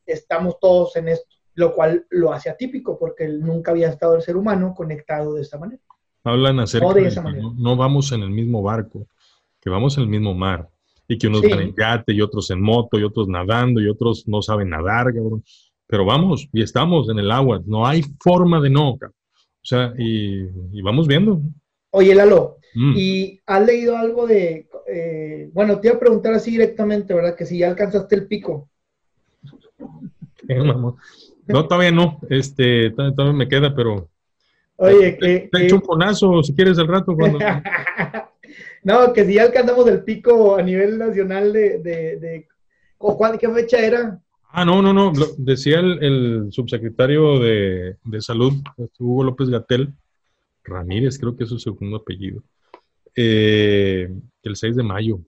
estamos 0.05 0.59
todos 0.61 0.95
en 0.97 1.09
esto, 1.09 1.37
lo 1.55 1.75
cual 1.75 2.07
lo 2.11 2.33
hace 2.33 2.51
atípico 2.51 2.99
porque 2.99 3.29
nunca 3.29 3.71
había 3.71 3.89
estado 3.89 4.14
el 4.14 4.23
ser 4.23 4.37
humano 4.37 4.75
conectado 4.75 5.35
de 5.35 5.43
esta 5.43 5.59
manera. 5.59 5.83
Hablan 6.25 6.61
acerca 6.61 6.93
de, 6.93 7.07
esa 7.07 7.23
manera. 7.23 7.45
No, 7.57 7.77
vamos 7.77 8.12
en 8.12 8.23
el 8.23 8.31
mismo 8.31 8.62
barco, 8.62 9.07
que 9.61 9.71
vamos 9.71 9.97
en 9.97 10.05
el 10.05 10.09
mismo 10.11 10.35
mar. 10.35 10.69
Y 11.11 11.16
que 11.16 11.29
unos 11.29 11.41
van 11.41 11.61
en 11.61 11.75
yate 11.75 12.12
y 12.12 12.21
otros 12.21 12.51
en 12.51 12.61
moto 12.61 12.99
y 12.99 13.05
otros 13.05 13.29
nadando 13.29 13.81
y 13.81 13.89
otros 13.89 14.29
no 14.29 14.43
saben 14.43 14.69
nadar, 14.69 15.07
cabrón 15.14 15.43
pero 15.89 16.05
vamos, 16.05 16.49
y 16.53 16.62
estamos 16.62 17.09
en 17.09 17.19
el 17.19 17.31
agua, 17.31 17.62
no 17.64 17.87
hay 17.87 18.05
forma 18.21 18.61
de 18.61 18.69
no. 18.69 18.93
O 18.93 18.99
sea, 19.69 19.93
y, 19.99 20.81
vamos 20.81 21.07
viendo. 21.07 21.41
Oye, 21.91 22.14
Lalo, 22.14 22.57
mm. 22.75 22.95
¿y 22.97 23.41
has 23.47 23.66
leído 23.66 23.97
algo 23.97 24.27
de, 24.27 24.66
eh, 24.87 25.51
bueno, 25.53 25.79
te 25.79 25.89
iba 25.89 25.97
a 25.97 26.01
preguntar 26.01 26.33
así 26.33 26.53
directamente, 26.53 27.12
¿verdad? 27.12 27.37
Que 27.37 27.45
si 27.45 27.59
ya 27.59 27.69
alcanzaste 27.69 28.14
el 28.14 28.27
pico. 28.27 28.71
no, 31.47 31.66
todavía 31.66 31.91
no, 31.91 32.19
este, 32.31 32.91
todavía 32.91 33.33
me 33.33 33.49
queda, 33.49 33.75
pero... 33.75 34.09
Oye, 34.77 35.19
que... 35.19 35.51
Te, 35.53 35.75
un 35.75 35.81
conazo, 35.81 36.43
si 36.43 36.55
quieres, 36.55 36.79
al 36.79 36.89
rato. 36.89 37.14
Cuando... 37.14 37.39
no, 38.85 39.12
que 39.12 39.25
si 39.27 39.35
ya 39.35 39.43
alcanzamos 39.43 39.87
el 39.89 40.05
pico 40.05 40.57
a 40.57 40.62
nivel 40.62 40.99
nacional 40.99 41.53
de... 41.53 41.79
de, 41.81 42.16
de... 42.16 42.49
¿Qué 43.39 43.49
fecha 43.51 43.79
era? 43.79 44.21
Ah, 44.51 44.65
no, 44.65 44.81
no, 44.81 44.93
no. 44.93 45.13
decía 45.37 45.81
el, 45.81 46.49
subsecretario 46.51 47.39
de, 47.39 47.97
Salud, 48.21 48.55
Hugo 48.99 49.25
López 49.25 49.49
Gatel, 49.51 49.95
Ramírez, 50.65 51.19
creo 51.19 51.37
que 51.37 51.45
es 51.45 51.51
su 51.51 51.59
segundo 51.59 51.99
apellido, 51.99 52.43
eh, 53.15 54.09
el 54.43 54.57
6 54.57 54.77
de 54.77 54.83
mayo. 54.83 55.21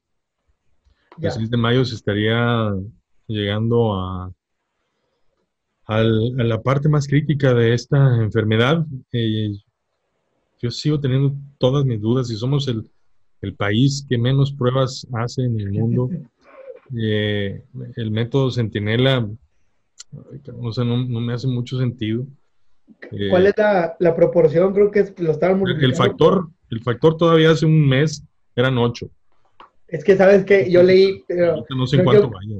El 1.20 1.30
6 1.30 1.50
de 1.50 1.56
mayo 1.56 1.84
se 1.84 1.96
estaría 1.96 2.72
llegando 3.26 3.94
a, 3.94 4.32
a 5.86 6.02
la 6.02 6.62
parte 6.62 6.88
más 6.88 7.06
crítica 7.06 7.52
de 7.52 7.74
esta 7.74 8.16
enfermedad. 8.22 8.86
Eh, 9.12 9.52
yo 10.62 10.70
sigo 10.70 10.98
teniendo 10.98 11.34
todas 11.58 11.84
mis 11.84 12.00
dudas 12.00 12.28
si 12.28 12.36
somos 12.36 12.68
el, 12.68 12.88
el 13.42 13.54
país 13.54 14.04
que 14.08 14.18
menos 14.18 14.52
pruebas 14.52 15.06
hace 15.12 15.42
en 15.42 15.60
el 15.60 15.72
mundo. 15.72 16.08
Eh, 16.96 17.62
el 17.96 18.10
método 18.10 18.50
Centinela, 18.50 19.28
no, 20.10 20.96
me 21.20 21.32
hace 21.32 21.46
mucho 21.46 21.78
sentido. 21.78 22.26
Eh, 23.12 23.28
¿Cuál 23.30 23.46
es 23.46 23.54
la, 23.56 24.16
proporción? 24.16 24.72
Creo 24.74 24.90
que 24.90 25.00
es, 25.00 25.20
lo 25.20 25.30
estaban 25.30 25.62
El 25.66 25.94
factor, 25.94 26.48
el 26.70 26.82
factor 26.82 27.16
todavía 27.16 27.50
hace 27.50 27.66
un 27.66 27.88
mes 27.88 28.24
eran 28.56 28.78
ocho. 28.78 29.10
Es 29.86 30.04
que 30.04 30.16
sabes 30.16 30.44
que 30.44 30.70
yo 30.70 30.82
leí, 30.82 31.24
no 31.76 31.86
sé 31.86 31.96
en 31.96 32.04
cuánto 32.04 32.30
vaya. 32.30 32.56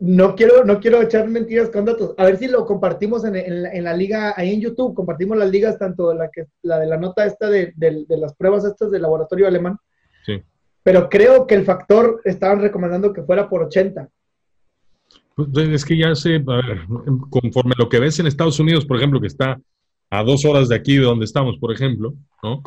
No 0.00 0.34
quiero, 0.34 0.64
no 0.64 0.80
quiero 0.80 1.00
echar 1.00 1.28
mentiras 1.28 1.70
con 1.70 1.84
datos. 1.84 2.14
A 2.18 2.24
ver 2.24 2.36
si 2.36 2.48
lo 2.48 2.66
compartimos 2.66 3.24
en, 3.24 3.84
la, 3.84 3.96
liga, 3.96 4.34
ahí 4.36 4.52
en 4.52 4.60
YouTube, 4.60 4.94
compartimos 4.94 5.38
las 5.38 5.50
ligas, 5.50 5.78
tanto 5.78 6.12
la 6.12 6.28
que 6.30 6.46
la 6.62 6.78
de 6.80 6.86
la 6.86 6.98
nota 6.98 7.24
esta 7.24 7.48
de, 7.48 7.72
de 7.76 8.18
las 8.18 8.34
pruebas 8.34 8.64
estas 8.64 8.90
del 8.90 9.02
laboratorio 9.02 9.46
alemán, 9.46 9.78
pero 10.84 11.08
creo 11.08 11.46
que 11.46 11.54
el 11.54 11.64
factor 11.64 12.20
estaban 12.24 12.60
recomendando 12.60 13.12
que 13.12 13.22
fuera 13.22 13.48
por 13.48 13.62
80. 13.62 14.08
Pues, 15.34 15.48
es 15.56 15.84
que 15.84 15.96
ya 15.96 16.14
sé, 16.14 16.36
a 16.36 16.56
ver, 16.56 16.86
conforme 17.30 17.74
lo 17.76 17.88
que 17.88 17.98
ves 17.98 18.20
en 18.20 18.26
Estados 18.26 18.60
Unidos, 18.60 18.84
por 18.84 18.98
ejemplo, 18.98 19.20
que 19.20 19.26
está 19.26 19.58
a 20.10 20.22
dos 20.22 20.44
horas 20.44 20.68
de 20.68 20.76
aquí 20.76 20.96
de 20.96 21.04
donde 21.04 21.24
estamos, 21.24 21.56
por 21.58 21.72
ejemplo, 21.72 22.14
¿no? 22.42 22.62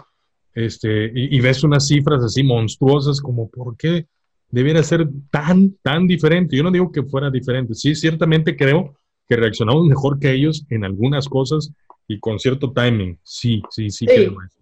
Este, 0.53 1.11
y, 1.13 1.39
ves 1.39 1.63
unas 1.63 1.87
cifras 1.87 2.23
así 2.23 2.41
monstruosas 2.41 3.21
como, 3.21 3.47
¿por 3.47 3.77
qué 3.77 4.07
debiera 4.49 4.81
ser 4.81 5.07
tan, 5.29 5.75
tan 5.83 6.07
diferente? 6.07 6.57
Yo 6.57 6.63
no 6.63 6.71
digo 6.71 6.91
que 6.91 7.03
fuera 7.03 7.29
diferente, 7.29 7.75
sí, 7.75 7.93
ciertamente 7.93 8.57
creo 8.57 8.97
que 9.29 9.35
reaccionamos 9.35 9.85
mejor 9.85 10.19
que 10.19 10.31
ellos 10.31 10.65
en 10.71 10.83
algunas 10.83 11.29
cosas 11.29 11.71
y 12.07 12.19
con 12.19 12.39
cierto 12.39 12.71
timing, 12.71 13.19
sí, 13.21 13.61
sí, 13.69 13.91
sí, 13.91 14.07
creo 14.07 14.31
eso. 14.41 14.57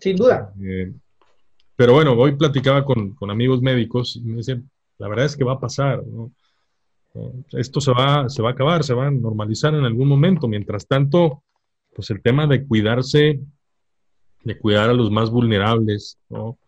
Sin 0.00 0.16
duda. 0.16 0.52
Eh, 0.60 0.92
pero 1.76 1.92
bueno, 1.92 2.12
hoy 2.12 2.36
platicaba 2.36 2.84
con, 2.84 3.16
amigos 3.28 3.60
médicos 3.60 4.16
y 4.16 4.22
me 4.22 4.36
decían, 4.36 4.70
la 4.98 5.08
verdad 5.08 5.26
es 5.26 5.36
que 5.36 5.44
va 5.44 5.54
a 5.54 5.60
pasar, 5.60 6.02
Esto 7.52 7.80
se 7.80 7.92
va, 7.92 8.28
se 8.28 8.42
va 8.42 8.50
a 8.50 8.52
acabar, 8.52 8.84
se 8.84 8.94
va 8.94 9.06
a 9.06 9.10
normalizar 9.10 9.74
en 9.74 9.84
algún 9.84 10.08
momento. 10.08 10.48
Mientras 10.48 10.86
tanto, 10.86 11.42
pues 11.94 12.10
el 12.10 12.22
tema 12.22 12.46
de 12.46 12.66
cuidarse, 12.66 13.40
de 14.44 14.58
cuidar 14.58 14.90
a 14.90 14.94
los 14.94 15.10
más 15.10 15.30
vulnerables, 15.30 16.18
¿no? 16.28 16.58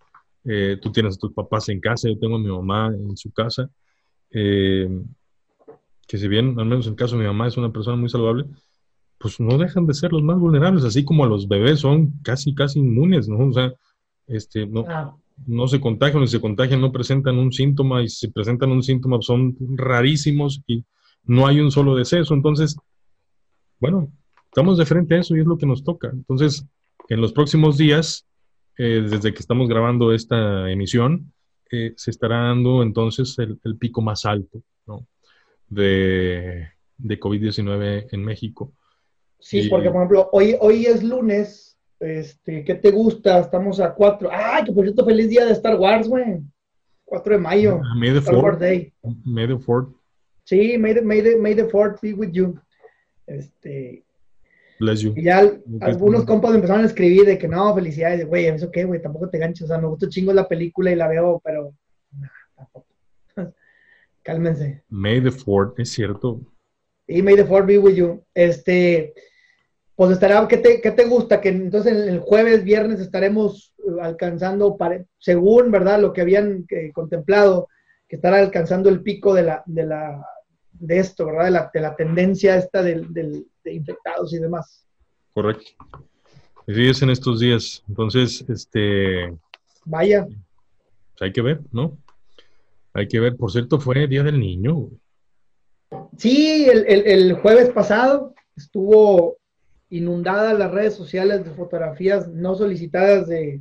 Eh, 0.45 0.79
tú 0.81 0.93
tienes 0.93 1.17
a 1.17 1.19
tus 1.19 1.33
papás 1.33 1.69
en 1.69 1.81
casa, 1.81 2.09
yo 2.09 2.19
tengo 2.19 2.37
a 2.37 2.39
mi 2.39 2.49
mamá 2.49 2.95
en 2.95 3.17
su 3.17 3.33
casa, 3.33 3.69
eh, 4.31 4.89
que 6.07 6.19
si 6.19 6.29
bien, 6.29 6.59
al 6.59 6.67
menos 6.67 6.87
en 6.87 6.93
el 6.93 6.97
caso 6.97 7.17
de 7.17 7.23
mi 7.23 7.27
mamá, 7.27 7.49
es 7.49 7.57
una 7.57 7.73
persona 7.73 7.97
muy 7.97 8.09
saludable, 8.09 8.45
pues 9.19 9.41
no 9.41 9.59
dejan 9.59 9.87
de 9.87 9.95
ser 9.95 10.13
los 10.13 10.23
más 10.23 10.39
vulnerables, 10.39 10.85
así 10.85 11.05
como 11.05 11.27
los 11.27 11.49
bebés 11.49 11.81
son 11.81 12.13
casi, 12.23 12.55
casi 12.55 12.79
inmunes, 12.79 13.29
¿no? 13.29 13.49
O 13.49 13.53
sea, 13.53 13.73
este, 14.27 14.67
no, 14.67 14.85
ah. 14.89 15.17
no 15.47 15.69
se 15.69 15.81
contagian, 15.81 16.27
si 16.27 16.33
se 16.33 16.41
contagian 16.41 16.81
no 16.81 16.93
presentan 16.93 17.39
un 17.39 17.53
síntoma 17.53 18.03
y 18.03 18.09
si 18.09 18.29
presentan 18.29 18.71
un 18.71 18.83
síntoma 18.83 19.19
son 19.21 19.57
rarísimos 19.77 20.63
y 20.67 20.85
no 21.25 21.47
hay 21.47 21.61
un 21.61 21.71
solo 21.71 21.95
deceso. 21.97 22.35
Entonces, 22.35 22.77
bueno, 23.79 24.13
estamos 24.47 24.79
de 24.79 24.87
frente 24.87 25.15
a 25.15 25.21
eso 25.21 25.37
y 25.37 25.41
es 25.41 25.47
lo 25.47 25.59
que 25.59 25.67
nos 25.67 25.85
toca. 25.85 26.09
Entonces, 26.11 26.65
en 27.09 27.21
los 27.21 27.33
próximos 27.33 27.77
días, 27.77 28.27
eh, 28.79 29.07
desde 29.09 29.33
que 29.33 29.41
estamos 29.41 29.69
grabando 29.69 30.13
esta 30.13 30.71
emisión, 30.71 31.33
eh, 31.71 31.95
se 31.97 32.11
estará 32.11 32.45
dando 32.45 32.83
entonces 32.83 33.37
el, 33.39 33.59
pico 33.79 34.01
más 34.01 34.25
alto 34.25 34.63
de, 35.69 36.69
de 36.97 37.21
COVID-19 37.21 38.09
en 38.13 38.25
México. 38.25 38.73
Sí, 39.39 39.69
porque 39.69 39.91
por 39.91 39.97
ejemplo, 39.97 40.29
hoy, 40.33 40.57
hoy 40.61 40.87
es 40.87 41.03
lunes 41.03 41.76
este, 42.01 42.65
¿qué 42.65 42.75
te 42.75 42.91
gusta? 42.91 43.41
Estamos 43.41 43.81
a 43.81 43.95
4. 43.95 44.29
¡Ay, 44.31 44.65
que 44.65 44.73
por 44.73 44.85
cierto, 44.85 45.05
feliz 45.05 45.29
día 45.29 45.45
de 45.45 45.53
Star 45.53 45.77
Wars, 45.77 46.09
güey! 46.09 46.43
4 47.05 47.35
de 47.35 47.39
mayo. 47.39 47.81
Ah, 47.83 47.95
May 47.97 48.13
the 48.13 48.19
Star 48.19 48.37
Wars 48.37 48.59
Day. 48.59 48.93
May 49.25 49.47
the 49.47 49.59
Fourth. 49.59 49.89
Sí, 50.45 50.77
May 50.79 50.95
the, 50.95 51.03
May, 51.03 51.23
the, 51.23 51.37
May 51.37 51.55
the 51.55 51.69
Fourth 51.69 52.01
be 52.01 52.13
with 52.13 52.33
you. 52.33 52.59
Este. 53.27 54.05
Bless 54.79 55.01
you. 55.01 55.15
Y 55.17 55.23
ya 55.23 55.41
algunos 55.81 56.25
compas 56.25 56.55
empezaron 56.55 56.83
a 56.83 56.87
escribir 56.87 57.25
de 57.25 57.39
que 57.39 57.49
no, 57.49 57.75
felicidades, 57.75 58.27
güey, 58.27 58.47
¿eso 58.47 58.71
qué, 58.71 58.85
güey? 58.85 59.01
Tampoco 59.01 59.31
te 59.31 59.39
ganches. 59.39 59.63
O 59.63 59.67
sea, 59.67 59.79
me 59.79 59.89
gustó 59.89 60.09
chingo 60.09 60.33
la 60.33 60.47
película 60.47 60.93
y 60.93 60.97
la 60.97 61.09
veo, 61.09 61.41
pero. 61.43 61.73
No, 62.13 62.29
tampoco. 62.55 62.87
Cálmense. 64.23 64.83
May 64.89 65.23
the 65.23 65.31
Fourth, 65.31 65.79
es 65.81 65.91
cierto. 65.91 66.41
Y 67.07 67.23
May 67.23 67.37
the 67.37 67.45
Fourth 67.45 67.67
be 67.67 67.79
with 67.79 67.95
you. 67.95 68.23
Este 68.35 69.15
pues 69.97 70.11
estará, 70.13 70.47
¿qué 70.47 70.59
te, 70.59 70.81
qué 70.81 70.91
te 70.91 71.07
gusta? 71.07 71.41
Que 71.41 71.49
entonces 71.49 71.95
el 72.07 72.21
jueves, 72.21 72.63
viernes 72.63 73.01
estaremos 73.01 73.75
eh, 73.79 73.91
alcanzando, 74.01 74.77
según, 75.19 75.71
¿verdad? 75.71 76.01
Lo 76.01 76.13
que 76.13 76.21
habían 76.21 76.67
eh, 76.69 76.93
contemplado, 76.93 77.69
que 78.07 78.17
estará 78.17 78.39
alcanzando 78.39 78.89
el 78.91 79.03
pico 79.03 79.35
de 79.35 79.43
la, 79.43 79.63
de 79.67 79.87
la, 79.87 80.25
de 80.73 80.99
esto, 80.99 81.27
¿verdad? 81.27 81.47
De 81.47 81.51
la, 81.51 81.71
de 81.73 81.81
la 81.81 81.97
tendencia 81.97 82.57
esta 82.57 82.83
del, 82.83 83.13
del, 83.13 83.47
de 83.65 83.73
infectados 83.73 84.33
y 84.35 84.39
demás. 84.39 84.87
Correcto. 85.33 85.71
Así 86.69 86.89
es 86.89 87.03
en 87.03 87.11
estos 87.11 87.41
días. 87.41 87.83
Entonces, 87.89 88.45
este. 88.49 89.35
Vaya. 89.85 90.27
Pues 90.27 91.23
hay 91.23 91.33
que 91.33 91.43
ver, 91.43 91.61
¿no? 91.73 91.97
Hay 92.93 93.09
que 93.09 93.21
ver. 93.21 93.37
Por 93.37 93.53
cierto, 93.53 93.79
fue 93.79 94.07
Día 94.07 94.23
del 94.23 94.41
Niño. 94.41 94.89
Sí, 96.17 96.67
el, 96.69 97.35
jueves 97.35 97.71
pasado 97.71 98.35
estuvo 98.57 99.37
inundada 99.91 100.55
las 100.55 100.73
redes 100.73 100.95
sociales 100.95 101.45
de 101.45 101.51
fotografías 101.51 102.29
no 102.29 102.55
solicitadas 102.55 103.29
de, 103.29 103.61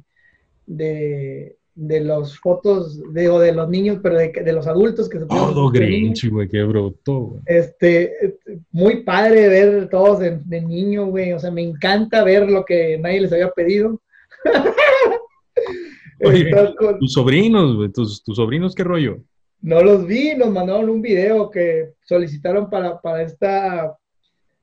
de, 0.66 1.58
de 1.76 2.00
los 2.00 2.40
fotos 2.40 3.02
de, 3.14 3.28
de 3.28 3.52
los 3.52 3.70
niños, 3.70 4.00
pero 4.02 4.18
de, 4.18 4.32
de 4.32 4.54
los 4.54 4.66
adultos 4.66 5.10
que 5.10 5.20
se 5.20 5.26
Todo 5.26 5.70
Grinch, 5.70 6.30
güey, 6.30 6.48
qué 6.48 6.64
bruto, 6.64 7.42
Este, 7.46 8.38
muy 8.72 9.04
padre 9.04 9.50
ver 9.50 9.90
todos 9.90 10.20
de, 10.20 10.62
niño, 10.62 11.08
güey. 11.08 11.34
O 11.34 11.40
sea, 11.40 11.52
me 11.52 11.62
encanta 11.62 12.24
ver 12.24 12.50
lo 12.50 12.64
que 12.64 12.98
nadie 12.98 13.22
les 13.22 13.34
había 13.34 13.52
pedido. 13.52 14.02
tus 17.00 17.14
sobrinos, 17.14 17.76
güey, 17.76 17.92
tus, 17.92 18.24
tus 18.24 18.38
sobrinos, 18.38 18.74
¿qué 18.74 18.84
rollo? 18.84 19.18
No 19.62 19.82
los 19.82 20.08
vi, 20.08 20.34
nos 20.36 20.52
mandaron 20.52 20.90
un 20.90 21.02
video 21.02 21.50
que 21.50 21.94
solicitaron 22.06 22.70
para, 22.70 23.02
para 23.02 23.24
esta, 23.24 23.98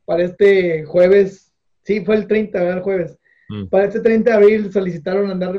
para 0.07 0.25
este 0.25 0.85
jueves. 0.85 1.52
Sí, 1.83 2.05
fue 2.05 2.17
el 2.17 2.27
30, 2.27 2.59
¿verdad? 2.59 2.77
El 2.79 2.83
jueves. 2.83 3.19
Mm. 3.49 3.67
Para 3.67 3.85
este 3.85 4.01
30 4.01 4.31
de 4.31 4.37
abril 4.37 4.73
solicitaron 4.73 5.31
andar 5.31 5.59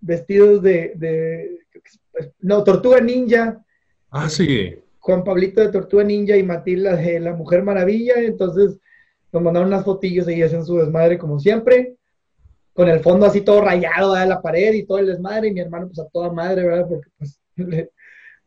vestidos 0.00 0.62
de, 0.62 1.58
no, 2.40 2.64
Tortuga 2.64 3.00
Ninja. 3.00 3.64
Ah, 4.10 4.28
sí. 4.28 4.76
Juan 4.98 5.24
Pablito 5.24 5.60
de 5.60 5.70
Tortuga 5.70 6.04
Ninja 6.04 6.36
y 6.36 6.42
Matilda 6.42 6.96
de 6.96 7.20
La 7.20 7.34
Mujer 7.34 7.62
Maravilla. 7.62 8.14
Entonces 8.16 8.78
nos 9.32 9.42
mandaron 9.42 9.68
unas 9.68 9.84
fotillos 9.84 10.28
y 10.28 10.42
hacen 10.42 10.64
su 10.64 10.76
desmadre 10.76 11.18
como 11.18 11.38
siempre. 11.38 11.96
Con 12.74 12.88
el 12.88 13.00
fondo 13.00 13.26
así 13.26 13.42
todo 13.42 13.60
rayado 13.60 14.14
de 14.14 14.26
la 14.26 14.40
pared 14.40 14.72
y 14.72 14.84
todo 14.84 14.98
el 14.98 15.06
desmadre. 15.06 15.48
Y 15.48 15.54
mi 15.54 15.60
hermano 15.60 15.86
pues 15.86 15.98
a 15.98 16.08
toda 16.08 16.32
madre, 16.32 16.64
¿verdad? 16.66 16.86
Porque 16.88 17.08
pues 17.18 17.40
él 17.56 17.88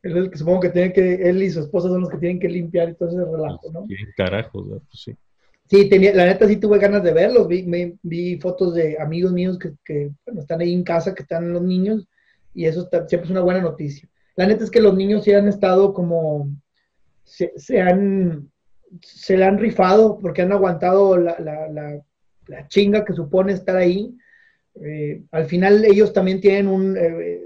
es 0.02 0.16
el 0.16 0.30
que 0.30 0.38
supongo 0.38 0.60
que 0.60 0.70
tiene 0.70 0.94
que, 0.94 1.16
él 1.16 1.42
y 1.42 1.50
su 1.50 1.62
esposa 1.62 1.90
son 1.90 2.02
los 2.02 2.10
que 2.10 2.18
tienen 2.18 2.40
que 2.40 2.48
limpiar 2.48 2.90
y 2.90 2.94
todo 2.94 3.10
ese 3.10 3.26
relajo, 3.26 3.72
¿no? 3.72 3.88
carajos, 4.16 4.68
pues 4.68 5.02
sí. 5.02 5.16
Sí, 5.70 5.90
tenía, 5.90 6.14
la 6.14 6.26
neta 6.26 6.48
sí 6.48 6.58
tuve 6.58 6.78
ganas 6.78 7.04
de 7.04 7.12
verlos. 7.12 7.48
Vi, 7.48 7.98
vi 8.04 8.38
fotos 8.38 8.76
de 8.76 8.98
amigos 9.00 9.32
míos 9.32 9.58
que, 9.58 10.12
están 10.38 10.62
ahí 10.62 10.74
en 10.74 10.84
casa, 10.84 11.16
que 11.16 11.24
están 11.24 11.52
los 11.52 11.64
niños, 11.64 12.08
y 12.54 12.66
eso 12.66 12.88
siempre 13.08 13.26
es 13.26 13.32
una 13.32 13.42
buena 13.42 13.62
noticia. 13.62 14.08
La 14.36 14.46
neta 14.46 14.64
es 14.64 14.70
que 14.70 14.82
los 14.82 14.96
niños 14.96 15.24
sí 15.24 15.34
han 15.34 15.48
estado 15.48 15.94
como, 15.94 16.50
se, 17.24 17.82
han, 17.82 18.52
se 19.02 19.38
le 19.38 19.46
han 19.46 19.58
rifado 19.58 20.20
porque 20.20 20.44
han 20.44 20.52
aguantado 20.52 21.18
la, 21.18 21.40
la, 21.40 22.68
chinga 22.68 23.04
que 23.04 23.14
supone 23.14 23.54
estar 23.54 23.76
ahí. 23.76 24.16
Eh, 24.76 25.24
al 25.32 25.46
final 25.46 25.84
ellos 25.84 26.14
también 26.14 26.42
tienen 26.42 26.68
un, 26.68 26.96
eh, 26.96 27.42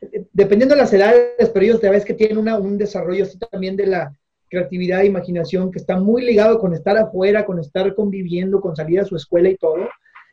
eh, 0.00 0.26
dependiendo 0.32 0.74
de 0.74 0.80
las 0.80 0.92
edades, 0.92 1.48
pero 1.52 1.64
ellos 1.64 1.80
de 1.80 1.90
vez 1.90 2.04
que 2.04 2.14
tienen 2.14 2.38
un 2.38 2.78
desarrollo 2.78 3.24
así 3.24 3.38
también 3.38 3.76
de 3.76 3.86
la, 3.86 4.18
creatividad 4.56 5.02
e 5.02 5.06
imaginación 5.06 5.70
que 5.70 5.78
está 5.78 5.98
muy 5.98 6.24
ligado 6.24 6.58
con 6.58 6.72
estar 6.72 6.96
afuera, 6.96 7.44
con 7.44 7.58
estar 7.58 7.94
conviviendo, 7.94 8.60
con 8.60 8.74
salir 8.74 9.00
a 9.00 9.04
su 9.04 9.16
escuela 9.16 9.48
y 9.48 9.56
todo, 9.56 9.88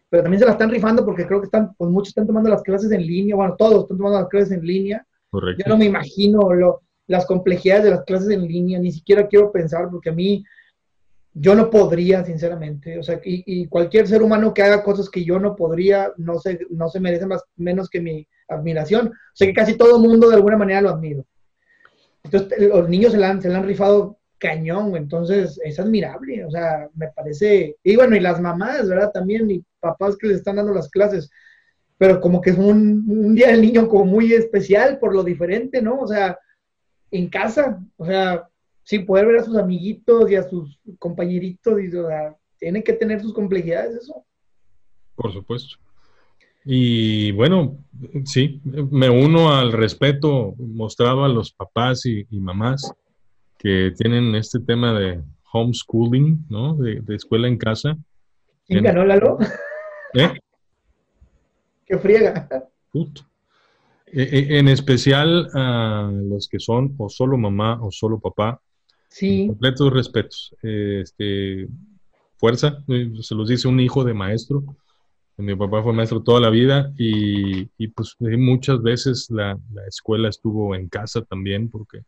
pero 0.09 0.23
también 0.23 0.39
se 0.39 0.45
la 0.45 0.53
están 0.53 0.69
rifando 0.69 1.05
porque 1.05 1.25
creo 1.25 1.41
que 1.41 1.45
están, 1.45 1.73
pues 1.75 1.91
muchos 1.91 2.09
están 2.09 2.27
tomando 2.27 2.49
las 2.49 2.61
clases 2.61 2.91
en 2.91 3.05
línea, 3.05 3.35
bueno, 3.35 3.55
todos 3.57 3.83
están 3.83 3.97
tomando 3.97 4.19
las 4.19 4.29
clases 4.29 4.51
en 4.51 4.65
línea. 4.65 5.05
Correcto. 5.29 5.63
Yo 5.65 5.69
no 5.69 5.77
me 5.77 5.85
imagino 5.85 6.53
lo, 6.53 6.81
las 7.07 7.25
complejidades 7.25 7.83
de 7.83 7.89
las 7.91 8.03
clases 8.03 8.29
en 8.29 8.47
línea, 8.47 8.79
ni 8.79 8.91
siquiera 8.91 9.27
quiero 9.27 9.51
pensar 9.51 9.89
porque 9.91 10.09
a 10.09 10.13
mí 10.13 10.43
yo 11.33 11.55
no 11.55 11.69
podría, 11.69 12.23
sinceramente, 12.23 12.99
o 12.99 13.03
sea, 13.03 13.19
y, 13.23 13.43
y, 13.45 13.67
cualquier 13.67 14.07
ser 14.07 14.21
humano 14.21 14.53
que 14.53 14.61
haga 14.61 14.83
cosas 14.83 15.09
que 15.09 15.25
yo 15.25 15.39
no 15.39 15.55
podría, 15.55 16.11
no 16.17 16.37
se, 16.37 16.59
no 16.69 16.89
se 16.89 16.99
merece 16.99 17.25
más, 17.25 17.43
menos 17.55 17.89
que 17.89 17.99
mi 17.99 18.27
admiración. 18.47 19.07
O 19.07 19.35
sea 19.35 19.47
que 19.47 19.53
casi 19.53 19.75
todo 19.75 19.97
el 19.97 20.07
mundo 20.07 20.29
de 20.29 20.35
alguna 20.35 20.57
manera 20.57 20.81
lo 20.81 20.89
admiro. 20.91 21.25
Entonces, 22.23 22.69
los 22.69 22.89
niños 22.89 23.11
se 23.11 23.17
la 23.17 23.29
han, 23.29 23.41
se 23.41 23.53
han 23.53 23.65
rifado 23.65 24.17
cañón, 24.37 24.95
entonces 24.97 25.59
es 25.63 25.79
admirable, 25.79 26.43
o 26.45 26.51
sea, 26.51 26.89
me 26.95 27.07
parece, 27.09 27.77
y 27.81 27.95
bueno, 27.95 28.15
y 28.15 28.19
las 28.19 28.41
mamás, 28.41 28.89
¿verdad? 28.89 29.11
También, 29.13 29.49
y 29.49 29.63
papás 29.79 30.17
que 30.17 30.27
les 30.27 30.37
están 30.37 30.57
dando 30.57 30.73
las 30.73 30.89
clases, 30.89 31.29
pero 31.97 32.19
como 32.19 32.41
que 32.41 32.49
es 32.49 32.57
un, 32.57 33.05
un 33.07 33.35
día 33.35 33.47
del 33.47 33.61
niño 33.61 33.87
como 33.87 34.05
muy 34.05 34.33
especial 34.33 34.99
por 34.99 35.13
lo 35.13 35.23
diferente, 35.23 35.81
¿no? 35.81 35.99
O 35.99 36.07
sea, 36.07 36.37
en 37.11 37.29
casa, 37.29 37.81
o 37.95 38.05
sea, 38.05 38.49
sin 38.83 39.05
poder 39.05 39.27
ver 39.27 39.37
a 39.37 39.43
sus 39.43 39.55
amiguitos 39.55 40.29
y 40.29 40.35
a 40.35 40.43
sus 40.43 40.79
compañeritos, 40.99 41.79
y, 41.81 41.95
o 41.95 42.07
sea, 42.07 42.35
tiene 42.57 42.83
que 42.83 42.93
tener 42.93 43.21
sus 43.21 43.33
complejidades 43.33 43.95
eso. 43.95 44.25
Por 45.15 45.31
supuesto. 45.31 45.77
Y 46.65 47.31
bueno, 47.31 47.77
sí, 48.25 48.61
me 48.63 49.09
uno 49.09 49.53
al 49.53 49.71
respeto 49.71 50.53
mostrado 50.57 51.23
a 51.23 51.29
los 51.29 51.51
papás 51.51 52.05
y, 52.05 52.25
mamás 52.31 52.91
que 53.57 53.93
tienen 53.97 54.35
este 54.35 54.59
tema 54.59 54.93
de 54.93 55.21
homeschooling, 55.51 56.45
¿no? 56.49 56.75
De, 56.75 57.01
escuela 57.15 57.47
en 57.47 57.57
casa. 57.57 57.97
¿Quién 58.65 58.83
ganó 58.83 59.05
Lalo? 59.05 59.37
¿Eh? 60.13 60.33
¡Qué 61.85 61.97
friega! 61.97 62.47
E, 62.93 64.21
e, 64.21 64.59
en 64.59 64.67
especial 64.67 65.49
a 65.53 66.11
los 66.11 66.47
que 66.47 66.59
son 66.59 66.93
o 66.97 67.09
solo 67.09 67.37
mamá 67.37 67.81
o 67.81 67.91
solo 67.91 68.19
papá. 68.19 68.61
Sí. 69.09 69.47
Completos 69.47 69.93
respetos. 69.93 70.55
Este, 70.61 71.67
fuerza, 72.37 72.83
eh, 72.89 73.11
se 73.21 73.35
los 73.35 73.47
dice 73.47 73.67
un 73.67 73.79
hijo 73.79 74.03
de 74.03 74.13
maestro 74.13 74.63
mi 75.37 75.55
papá 75.55 75.81
fue 75.81 75.93
maestro 75.93 76.21
toda 76.21 76.39
la 76.39 76.49
vida 76.49 76.93
y, 76.97 77.65
pues 77.89 78.15
muchas 78.19 78.81
veces 78.81 79.27
la, 79.29 79.57
escuela 79.87 80.29
estuvo 80.29 80.75
en 80.75 80.89
casa 80.89 81.23
también 81.23 81.69
porque 81.69 82.03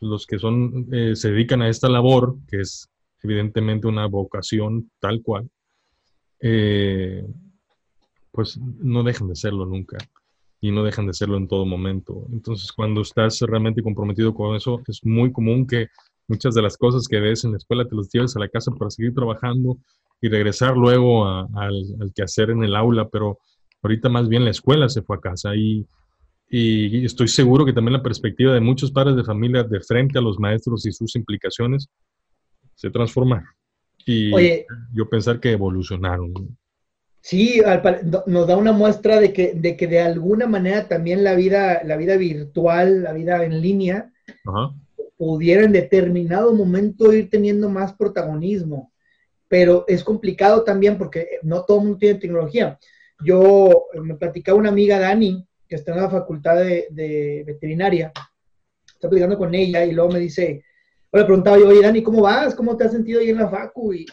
los 0.00 0.26
que 0.26 0.38
son, 0.38 0.86
eh, 0.92 1.16
se 1.16 1.30
dedican 1.30 1.62
a 1.62 1.68
esta 1.68 1.88
labor, 1.88 2.36
que 2.48 2.60
es 2.60 2.90
evidentemente 3.22 3.86
una 3.86 4.06
vocación 4.06 4.90
tal 5.00 5.22
cual, 5.22 5.48
eh, 6.40 7.24
pues 8.30 8.58
no 8.58 9.02
dejan 9.02 9.28
de 9.28 9.36
serlo 9.36 9.64
nunca 9.64 9.96
y 10.60 10.70
no 10.70 10.84
dejan 10.84 11.06
de 11.06 11.14
serlo 11.14 11.36
en 11.36 11.48
todo 11.48 11.64
momento. 11.64 12.26
Entonces, 12.30 12.72
cuando 12.72 13.00
estás 13.00 13.40
realmente 13.40 13.82
comprometido 13.82 14.34
con 14.34 14.54
eso, 14.54 14.82
es 14.86 15.04
muy 15.04 15.32
común 15.32 15.66
que 15.66 15.88
muchas 16.28 16.54
de 16.54 16.62
las 16.62 16.76
cosas 16.76 17.06
que 17.08 17.20
ves 17.20 17.44
en 17.44 17.52
la 17.52 17.58
escuela 17.58 17.86
te 17.86 17.94
las 17.94 18.08
lleves 18.12 18.36
a 18.36 18.40
la 18.40 18.48
casa 18.48 18.72
para 18.72 18.90
seguir 18.90 19.14
trabajando 19.14 19.78
y 20.20 20.28
regresar 20.28 20.76
luego 20.76 21.26
al, 21.26 21.84
al 22.00 22.12
quehacer 22.14 22.50
en 22.50 22.64
el 22.64 22.74
aula, 22.74 23.08
pero 23.08 23.38
ahorita 23.82 24.08
más 24.08 24.28
bien 24.28 24.44
la 24.44 24.50
escuela 24.50 24.88
se 24.88 25.02
fue 25.02 25.16
a 25.16 25.20
casa 25.20 25.54
y, 25.54 25.86
y, 26.48 27.04
estoy 27.04 27.28
seguro 27.28 27.64
que 27.64 27.72
también 27.72 27.94
la 27.94 28.02
perspectiva 28.02 28.54
de 28.54 28.60
muchos 28.60 28.92
padres 28.92 29.16
de 29.16 29.24
familia 29.24 29.62
de 29.62 29.80
frente 29.80 30.18
a 30.18 30.22
los 30.22 30.38
maestros 30.38 30.86
y 30.86 30.92
sus 30.92 31.16
implicaciones 31.16 31.88
se 32.74 32.90
transforma. 32.90 33.44
Y 34.04 34.30
yo 34.92 35.08
pensar 35.10 35.40
que 35.40 35.50
evolucionaron. 35.50 36.32
Sí, 37.20 37.60
nos 38.26 38.46
da 38.46 38.56
una 38.56 38.70
muestra 38.70 39.18
de 39.18 39.32
que, 39.32 39.52
de 39.54 39.76
que 39.76 39.88
de 39.88 40.00
alguna 40.00 40.46
manera 40.46 40.86
también 40.86 41.24
la 41.24 41.34
vida, 41.34 41.82
la 41.82 41.96
vida 41.96 42.16
virtual, 42.16 43.02
la 43.02 43.12
vida 43.12 43.44
en 43.44 43.60
línea, 43.60 44.12
pudiera 45.16 45.64
en 45.64 45.72
determinado 45.72 46.52
momento 46.54 47.12
ir 47.12 47.30
teniendo 47.30 47.68
más 47.68 47.94
protagonismo 47.94 48.92
pero 49.48 49.84
es 49.86 50.02
complicado 50.02 50.64
también 50.64 50.98
porque 50.98 51.38
no 51.42 51.64
todo 51.64 51.80
mundo 51.80 51.98
tiene 51.98 52.18
tecnología. 52.18 52.78
Yo 53.24 53.86
me 53.94 54.14
platicaba 54.14 54.58
una 54.58 54.70
amiga, 54.70 54.98
Dani, 54.98 55.46
que 55.68 55.76
está 55.76 55.92
en 55.92 56.02
la 56.02 56.10
facultad 56.10 56.56
de, 56.56 57.42
veterinaria, 57.46 58.12
está 58.86 59.08
platicando 59.08 59.38
con 59.38 59.54
ella 59.54 59.84
y 59.84 59.92
luego 59.92 60.12
me 60.12 60.18
dice, 60.18 60.64
o 61.10 61.18
le 61.18 61.24
preguntaba 61.24 61.58
yo, 61.58 61.68
oye 61.68 61.82
Dani, 61.82 62.02
¿cómo 62.02 62.22
vas? 62.22 62.54
¿Cómo 62.54 62.76
te 62.76 62.84
has 62.84 62.92
sentido 62.92 63.20
ahí 63.20 63.30
en 63.30 63.38
la 63.38 63.48
facu? 63.48 63.92
Y, 63.92 64.06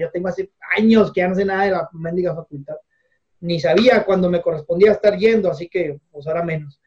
yo, 0.00 0.10
tengo 0.12 0.28
hace 0.28 0.50
años 0.76 1.12
que 1.12 1.20
ya 1.20 1.28
no 1.28 1.34
sé 1.34 1.44
nada 1.44 1.64
de 1.64 1.70
la 1.70 1.88
mendiga 1.92 2.34
facultad. 2.34 2.76
Ni 3.40 3.60
sabía 3.60 4.04
cuando 4.04 4.30
me 4.30 4.42
correspondía 4.42 4.92
estar 4.92 5.16
yendo, 5.16 5.50
así 5.50 5.68
que 5.68 6.00
pues 6.10 6.26
ahora 6.26 6.42
menos. 6.42 6.80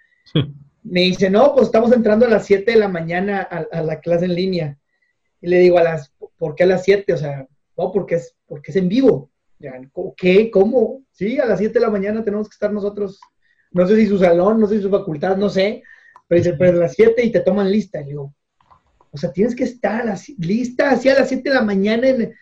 Me 0.89 1.01
dice, 1.01 1.29
no, 1.29 1.53
pues 1.53 1.67
estamos 1.67 1.91
entrando 1.91 2.25
a 2.25 2.29
las 2.29 2.45
7 2.45 2.71
de 2.71 2.77
la 2.77 2.87
mañana 2.87 3.41
a 3.41 3.81
la 3.81 3.99
clase 3.99 4.25
en 4.25 4.35
línea. 4.35 4.77
Y 5.41 5.47
le 5.47 5.59
digo, 5.59 5.77
a 5.77 5.83
las, 5.83 6.13
¿por 6.37 6.55
qué 6.55 6.63
a 6.63 6.67
las 6.67 6.83
7? 6.83 7.13
O 7.13 7.17
sea, 7.17 7.47
no, 7.77 7.91
porque 7.91 8.15
es, 8.15 8.35
porque 8.45 8.71
es 8.71 8.77
en 8.77 8.89
vivo. 8.89 9.31
¿Qué? 10.15 10.51
¿Cómo? 10.51 11.03
Sí, 11.11 11.39
a 11.39 11.45
las 11.45 11.59
7 11.59 11.73
de 11.73 11.79
la 11.79 11.89
mañana 11.89 12.23
tenemos 12.23 12.47
que 12.47 12.53
estar 12.53 12.71
nosotros, 12.71 13.19
no 13.71 13.87
sé 13.87 13.95
si 13.95 14.07
su 14.07 14.19
salón, 14.19 14.59
no 14.59 14.67
sé 14.67 14.77
si 14.77 14.83
su 14.83 14.89
facultad, 14.89 15.37
no 15.37 15.49
sé, 15.49 15.83
pero 16.27 16.39
dice, 16.39 16.53
pero 16.53 16.77
a 16.77 16.81
las 16.81 16.93
7 16.93 17.23
y 17.23 17.31
te 17.31 17.39
toman 17.39 17.71
lista. 17.71 18.01
Y 18.01 18.05
digo, 18.05 18.33
o 19.11 19.17
sea, 19.17 19.31
tienes 19.31 19.55
que 19.55 19.63
estar 19.63 20.01
a 20.01 20.05
las, 20.05 20.29
lista 20.29 20.91
así 20.91 21.09
a 21.09 21.15
las 21.15 21.29
7 21.29 21.49
de 21.49 21.55
la 21.55 21.63
mañana 21.63 22.07
en... 22.07 22.33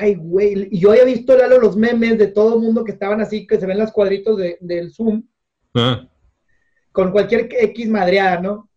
Ay, 0.00 0.16
güey, 0.16 0.68
y 0.72 0.80
yo 0.80 0.90
había 0.90 1.04
visto, 1.04 1.36
Lalo, 1.36 1.60
los 1.60 1.76
memes 1.76 2.18
de 2.18 2.26
todo 2.26 2.56
el 2.56 2.60
mundo 2.60 2.84
que 2.84 2.90
estaban 2.90 3.20
así, 3.20 3.46
que 3.46 3.60
se 3.60 3.66
ven 3.66 3.78
los 3.78 3.92
cuadritos 3.92 4.36
del 4.60 4.92
Zoom, 4.92 5.22
ah. 5.74 6.08
Con 6.98 7.12
cualquier 7.12 7.48
X 7.48 7.88
madreada, 7.88 8.40
¿no? 8.40 8.68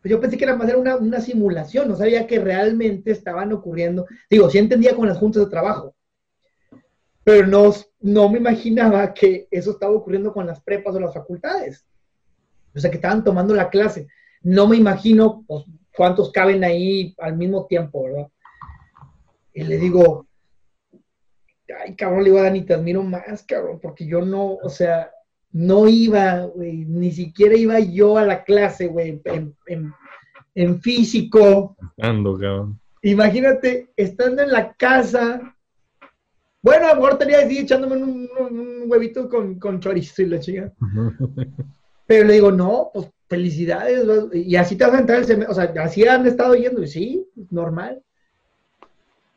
Pues 0.00 0.10
yo 0.10 0.18
pensé 0.18 0.38
que 0.38 0.44
era 0.44 0.56
más 0.56 0.70
era 0.70 0.78
una, 0.78 1.20
simulación, 1.20 1.86
no 1.86 1.94
sabía 1.94 2.26
que 2.26 2.38
realmente 2.38 3.10
estaban 3.10 3.52
ocurriendo. 3.52 4.06
Digo, 4.30 4.48
sí 4.48 4.56
entendía 4.56 4.96
con 4.96 5.06
las 5.06 5.18
juntas 5.18 5.44
de 5.44 5.50
trabajo, 5.50 5.94
pero 7.22 7.46
no, 7.46 8.28
me 8.30 8.38
imaginaba 8.38 9.12
que 9.12 9.48
eso 9.50 9.72
estaba 9.72 9.92
ocurriendo 9.92 10.32
con 10.32 10.46
las 10.46 10.62
prepas 10.62 10.94
o 10.94 11.00
las 11.00 11.12
facultades. 11.12 11.84
O 12.74 12.80
sea, 12.80 12.88
que 12.88 12.96
estaban 12.96 13.22
tomando 13.22 13.54
la 13.54 13.68
clase. 13.68 14.08
No 14.40 14.66
me 14.66 14.78
imagino 14.78 15.44
pues, 15.46 15.66
cuántos 15.94 16.32
caben 16.32 16.64
ahí 16.64 17.14
al 17.18 17.36
mismo 17.36 17.66
tiempo, 17.66 18.04
¿verdad? 18.04 18.28
Y 19.52 19.62
le 19.62 19.76
digo, 19.76 20.26
ay, 21.84 21.94
cabrón, 21.96 22.20
le 22.20 22.30
digo 22.30 22.38
a 22.38 22.44
Dani, 22.44 22.62
te 22.62 22.72
admiro 22.72 23.02
más, 23.02 23.42
cabrón, 23.42 23.78
porque 23.78 24.06
yo 24.06 24.22
no, 24.22 24.54
o 24.54 24.70
sea, 24.70 25.10
no 25.56 25.88
iba, 25.88 26.42
güey, 26.44 26.84
ni 26.84 27.10
siquiera 27.10 27.56
iba 27.56 27.80
yo 27.80 28.18
a 28.18 28.26
la 28.26 28.44
clase, 28.44 28.88
güey, 28.88 29.22
en, 29.64 30.82
físico. 30.82 31.74
Ando, 31.96 32.38
cabrón. 32.38 32.78
Imagínate, 33.00 33.90
estando 33.96 34.42
en 34.42 34.52
la 34.52 34.74
casa, 34.74 35.56
bueno, 36.60 36.86
a 36.86 36.90
lo 36.90 36.96
mejor 36.96 37.16
tenía 37.16 37.38
así 37.38 37.56
echándome 37.56 37.96
un, 37.96 38.28
huevito 38.86 39.30
con, 39.30 39.58
con, 39.58 39.80
chorizo 39.80 40.20
y 40.20 40.26
la 40.26 40.40
chica. 40.40 40.70
Pero 42.06 42.26
le 42.26 42.34
digo, 42.34 42.52
no, 42.52 42.90
pues 42.92 43.08
felicidades, 43.26 44.06
y 44.34 44.56
así 44.56 44.76
te 44.76 44.84
vas 44.84 44.94
a 44.94 45.00
entrar 45.00 45.20
el 45.20 45.24
semestre, 45.24 45.52
o 45.52 45.54
sea, 45.54 45.82
así 45.82 46.06
han 46.06 46.26
estado 46.26 46.54
yendo, 46.54 46.82
y 46.82 46.88
sí, 46.88 47.26
normal. 47.50 48.02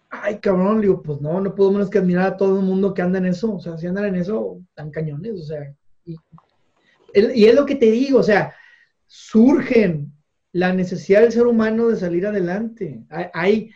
Ay, 0.10 0.40
cabrón, 0.40 0.82
le 0.82 0.88
digo, 0.88 1.02
pues 1.02 1.22
no, 1.22 1.40
no 1.40 1.56
puedo 1.56 1.72
menos 1.72 1.90
que 1.90 2.00
admirar 2.00 2.34
a 2.34 2.38
todo 2.38 2.60
el 2.60 2.66
mundo 2.66 2.94
que 2.94 3.02
anda 3.02 3.20
en 3.20 3.28
eso, 3.28 3.56
o 3.56 3.60
sea, 3.62 3.78
si 3.78 3.88
andan 3.88 4.04
en 4.04 4.16
eso, 4.16 4.60
tan 4.76 4.92
cañones, 4.92 5.40
o 5.40 5.44
sea, 5.44 5.74
y, 6.06 6.18
es 7.14 7.56
lo 7.56 7.66
que 7.66 7.76
te 7.76 7.92
digo, 7.92 8.20
o 8.20 8.24
sea, 8.24 8.54
surgen 9.08 10.14
la 10.52 10.74
necesidad 10.74 11.22
del 11.22 11.32
ser 11.32 11.48
humano 11.48 11.88
de 11.88 11.96
salir 11.96 12.26
adelante. 12.26 13.04
Hay, 13.34 13.72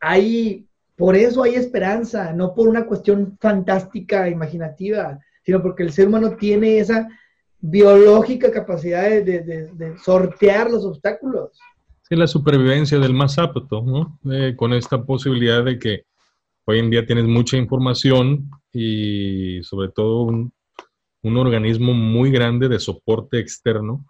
hay, 0.00 0.66
por 0.96 1.16
eso 1.16 1.42
hay 1.42 1.54
esperanza, 1.54 2.32
no 2.32 2.54
por 2.54 2.68
una 2.68 2.86
cuestión 2.86 3.36
fantástica, 3.40 4.28
imaginativa, 4.28 5.18
sino 5.44 5.62
porque 5.62 5.82
el 5.82 5.92
ser 5.92 6.08
humano 6.08 6.36
tiene 6.36 6.78
esa 6.78 7.08
biológica 7.60 8.52
capacidad 8.52 9.02
de, 9.02 9.94
sortear 10.04 10.70
los 10.70 10.84
obstáculos. 10.84 11.50
Sí, 12.02 12.16
la 12.16 12.26
supervivencia 12.26 12.98
del 12.98 13.12
más 13.12 13.38
apto, 13.38 13.82
¿no? 13.82 14.18
Eh, 14.32 14.54
con 14.56 14.72
esta 14.72 15.04
posibilidad 15.04 15.64
de 15.64 15.78
que 15.78 16.04
hoy 16.64 16.78
en 16.78 16.90
día 16.90 17.04
tienes 17.04 17.24
mucha 17.24 17.56
información 17.56 18.50
y 18.72 19.60
sobre 19.62 19.90
todo 19.90 20.22
un, 20.22 20.52
un 21.28 21.36
organismo 21.36 21.92
muy 21.94 22.30
grande 22.30 22.68
de 22.68 22.80
soporte 22.80 23.38
externo 23.38 24.04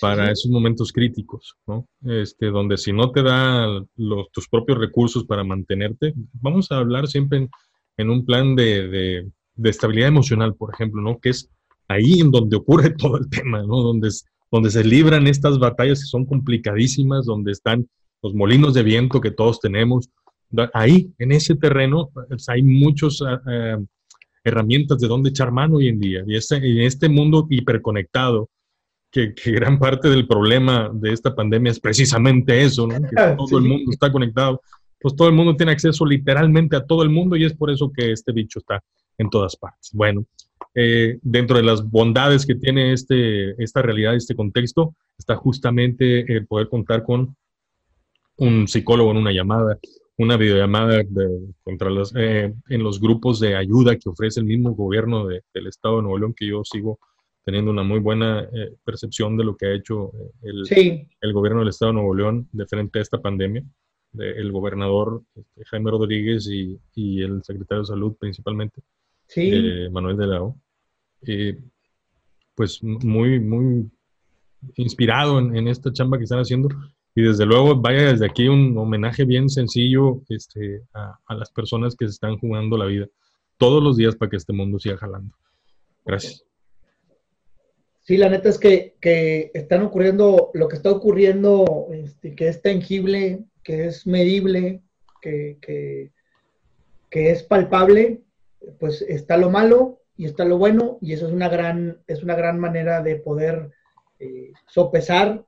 para 0.00 0.30
esos 0.30 0.50
momentos 0.50 0.92
críticos, 0.92 1.56
¿no? 1.66 1.86
Este, 2.06 2.46
donde 2.46 2.78
si 2.78 2.92
no 2.92 3.10
te 3.10 3.22
da 3.22 3.66
los, 3.96 4.30
tus 4.32 4.48
propios 4.48 4.78
recursos 4.78 5.24
para 5.24 5.44
mantenerte, 5.44 6.14
vamos 6.40 6.70
a 6.70 6.78
hablar 6.78 7.06
siempre 7.06 7.48
en, 7.96 8.10
un 8.10 8.24
plan 8.24 8.56
de, 8.56 8.88
de, 8.88 9.30
de, 9.54 9.70
estabilidad 9.70 10.08
emocional, 10.08 10.54
por 10.54 10.72
ejemplo, 10.72 11.02
¿no? 11.02 11.18
Que 11.18 11.30
es 11.30 11.50
ahí 11.88 12.20
en 12.20 12.30
donde 12.30 12.56
ocurre 12.56 12.90
todo 12.98 13.18
el 13.18 13.28
tema, 13.28 13.62
¿no? 13.62 13.82
Donde, 13.82 14.08
donde 14.50 14.70
se 14.70 14.84
libran 14.84 15.26
estas 15.26 15.58
batallas 15.58 16.00
que 16.00 16.06
son 16.06 16.24
complicadísimas, 16.24 17.26
donde 17.26 17.52
están 17.52 17.86
los 18.22 18.34
molinos 18.34 18.74
de 18.74 18.82
viento 18.82 19.20
que 19.20 19.30
todos 19.30 19.60
tenemos. 19.60 20.08
Ahí, 20.74 21.12
en 21.18 21.32
ese 21.32 21.54
terreno, 21.54 22.10
pues, 22.12 22.48
hay 22.48 22.62
muchas 22.62 23.20
ah, 23.22 23.40
ah, 23.46 23.78
herramientas 24.44 24.98
de 24.98 25.08
donde 25.08 25.30
echar 25.30 25.50
mano 25.50 25.76
hoy 25.76 25.88
en 25.88 26.00
día. 26.00 26.22
Y 26.26 26.36
este, 26.36 26.56
en 26.56 26.80
este 26.80 27.08
mundo 27.08 27.46
hiperconectado, 27.48 28.48
que, 29.10 29.34
gran 29.46 29.78
parte 29.78 30.08
del 30.08 30.26
problema 30.26 30.90
de 30.92 31.12
esta 31.12 31.34
pandemia 31.34 31.72
es 31.72 31.80
precisamente 31.80 32.62
eso, 32.62 32.86
¿no? 32.86 33.00
que 33.08 33.16
todo 33.36 33.58
el 33.58 33.64
mundo 33.64 33.90
está 33.90 34.10
conectado. 34.10 34.60
Pues 35.00 35.16
todo 35.16 35.28
el 35.28 35.34
mundo 35.34 35.56
tiene 35.56 35.72
acceso 35.72 36.04
literalmente 36.04 36.76
a 36.76 36.84
todo 36.84 37.02
el 37.02 37.08
mundo 37.08 37.34
y 37.34 37.44
es 37.44 37.54
por 37.54 37.70
eso 37.70 37.90
que 37.90 38.12
este 38.12 38.32
bicho 38.32 38.58
está 38.58 38.82
en 39.16 39.30
todas 39.30 39.56
partes. 39.56 39.90
Bueno, 39.94 40.26
eh, 40.74 41.18
dentro 41.22 41.56
de 41.56 41.62
las 41.62 41.88
bondades 41.88 42.46
que 42.46 42.54
tiene 42.54 42.92
este, 42.92 43.62
esta 43.62 43.80
realidad, 43.80 44.14
este 44.14 44.36
contexto, 44.36 44.94
está 45.18 45.36
justamente 45.36 46.30
el 46.32 46.46
poder 46.46 46.68
contar 46.68 47.02
con 47.02 47.34
un 48.36 48.68
psicólogo 48.68 49.10
en 49.10 49.16
una 49.18 49.32
llamada, 49.32 49.78
una 50.20 50.36
videollamada 50.36 51.02
contra 51.62 51.88
los, 51.88 52.14
eh, 52.14 52.52
en 52.68 52.82
los 52.82 53.00
grupos 53.00 53.40
de 53.40 53.56
ayuda 53.56 53.96
que 53.96 54.10
ofrece 54.10 54.40
el 54.40 54.46
mismo 54.46 54.74
gobierno 54.74 55.26
del 55.26 55.66
estado 55.66 55.96
de 55.96 56.02
Nuevo 56.02 56.18
León, 56.18 56.34
que 56.36 56.46
yo 56.46 56.62
sigo 56.62 56.98
teniendo 57.42 57.70
una 57.70 57.82
muy 57.82 58.00
buena 58.00 58.42
eh, 58.42 58.76
percepción 58.84 59.38
de 59.38 59.44
lo 59.44 59.56
que 59.56 59.66
ha 59.66 59.74
hecho 59.74 60.12
el, 60.42 60.62
el, 61.22 61.32
gobierno 61.32 61.60
del 61.60 61.70
estado 61.70 61.92
de 61.92 61.94
Nuevo 61.94 62.14
León 62.14 62.48
de 62.52 62.66
frente 62.66 62.98
a 62.98 63.02
esta 63.02 63.18
pandemia. 63.18 63.64
el 64.18 64.52
gobernador 64.52 65.22
este, 65.34 65.64
Jaime 65.64 65.90
Rodríguez 65.90 66.46
y, 66.48 66.78
y, 66.94 67.22
el 67.22 67.42
secretario 67.42 67.80
de 67.80 67.86
Salud 67.86 68.14
principalmente 68.20 68.82
sí. 69.26 69.88
Manuel 69.90 70.18
de 70.18 70.26
Lao, 70.26 70.60
eh, 71.26 71.58
pues 72.54 72.82
muy, 72.82 73.40
muy 73.40 73.90
inspirado 74.76 75.38
en, 75.38 75.66
esta 75.66 75.90
chamba 75.90 76.18
que 76.18 76.24
están 76.24 76.40
haciendo. 76.40 76.68
Y 77.14 77.22
desde 77.22 77.44
luego, 77.44 77.74
vaya 77.76 78.12
desde 78.12 78.26
aquí 78.26 78.48
un 78.48 78.76
homenaje 78.78 79.24
bien 79.24 79.48
sencillo 79.48 80.22
este, 80.28 80.82
a, 80.94 81.34
las 81.34 81.50
personas 81.50 81.96
que 81.96 82.06
se 82.06 82.12
están 82.12 82.38
jugando 82.38 82.76
la 82.76 82.86
vida 82.86 83.06
todos 83.56 83.82
los 83.82 83.96
días 83.96 84.16
para 84.16 84.30
que 84.30 84.36
este 84.36 84.52
mundo 84.52 84.78
siga 84.78 84.96
jalando. 84.96 85.34
Gracias. 86.04 86.44
Sí, 88.02 88.16
la 88.16 88.30
neta 88.30 88.48
es 88.48 88.58
que, 88.58 88.96
que 89.00 89.50
están 89.54 89.82
ocurriendo, 89.82 90.50
lo 90.54 90.68
que 90.68 90.76
está 90.76 90.90
ocurriendo, 90.90 91.88
este, 91.92 92.34
que 92.34 92.48
es 92.48 92.62
tangible, 92.62 93.44
que 93.62 93.86
es 93.86 94.06
medible, 94.06 94.80
que, 95.20 95.58
que, 95.60 96.10
que 97.10 97.30
es 97.30 97.42
palpable, 97.42 98.22
pues 98.78 99.02
está 99.02 99.36
lo 99.36 99.50
malo 99.50 100.00
y 100.16 100.26
está 100.26 100.44
lo 100.44 100.58
bueno, 100.58 100.98
y 101.00 101.12
eso 101.12 101.26
es 101.26 101.32
una 101.32 101.48
gran, 101.48 101.98
es 102.06 102.22
una 102.22 102.34
gran 102.34 102.58
manera 102.58 103.02
de 103.02 103.16
poder 103.16 103.70
eh, 104.18 104.52
sopesar, 104.66 105.44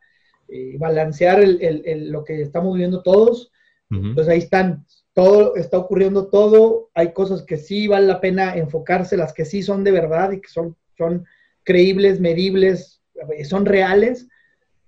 eh, 0.55 0.77
balancear 0.79 1.41
el, 1.41 2.11
lo 2.11 2.25
que 2.25 2.43
estamos 2.43 2.75
viviendo 2.75 3.03
todos. 3.03 3.51
Entonces 3.91 4.29
ahí 4.29 4.39
están, 4.39 4.87
todo 5.13 5.57
está 5.57 5.79
ocurriendo 5.79 6.29
todo, 6.29 6.91
hay 6.95 7.13
cosas 7.13 7.43
que 7.43 7.59
sí 7.59 7.89
vale 7.89 8.07
la 8.07 8.21
pena 8.21 8.57
enfocarse, 8.57 9.19
las 9.19 9.35
que 9.35 9.45
sí 9.45 9.63
son 9.63 9.85
de 9.85 9.93
verdad 9.93 10.33
y 10.33 10.41
que 10.41 10.49
son, 10.49 10.77
son 10.97 11.27
creíbles, 11.63 12.19
medibles, 12.21 13.03
eh, 13.37 13.45
son 13.45 13.67
reales, 13.67 14.29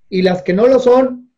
y 0.08 0.22
las 0.22 0.42
que 0.42 0.54
no 0.54 0.66
lo 0.66 0.78
son, 0.78 1.30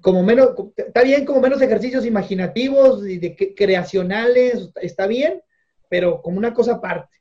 como 0.00 0.22
menos, 0.22 0.50
está 0.76 1.02
bien 1.02 1.24
como 1.24 1.40
menos 1.40 1.62
ejercicios 1.62 2.04
imaginativos 2.04 3.06
y 3.06 3.18
de 3.18 3.54
creacionales, 3.56 4.70
está 4.80 5.06
bien, 5.06 5.40
pero 5.88 6.22
como 6.22 6.38
una 6.38 6.54
cosa 6.54 6.74
aparte. 6.74 7.16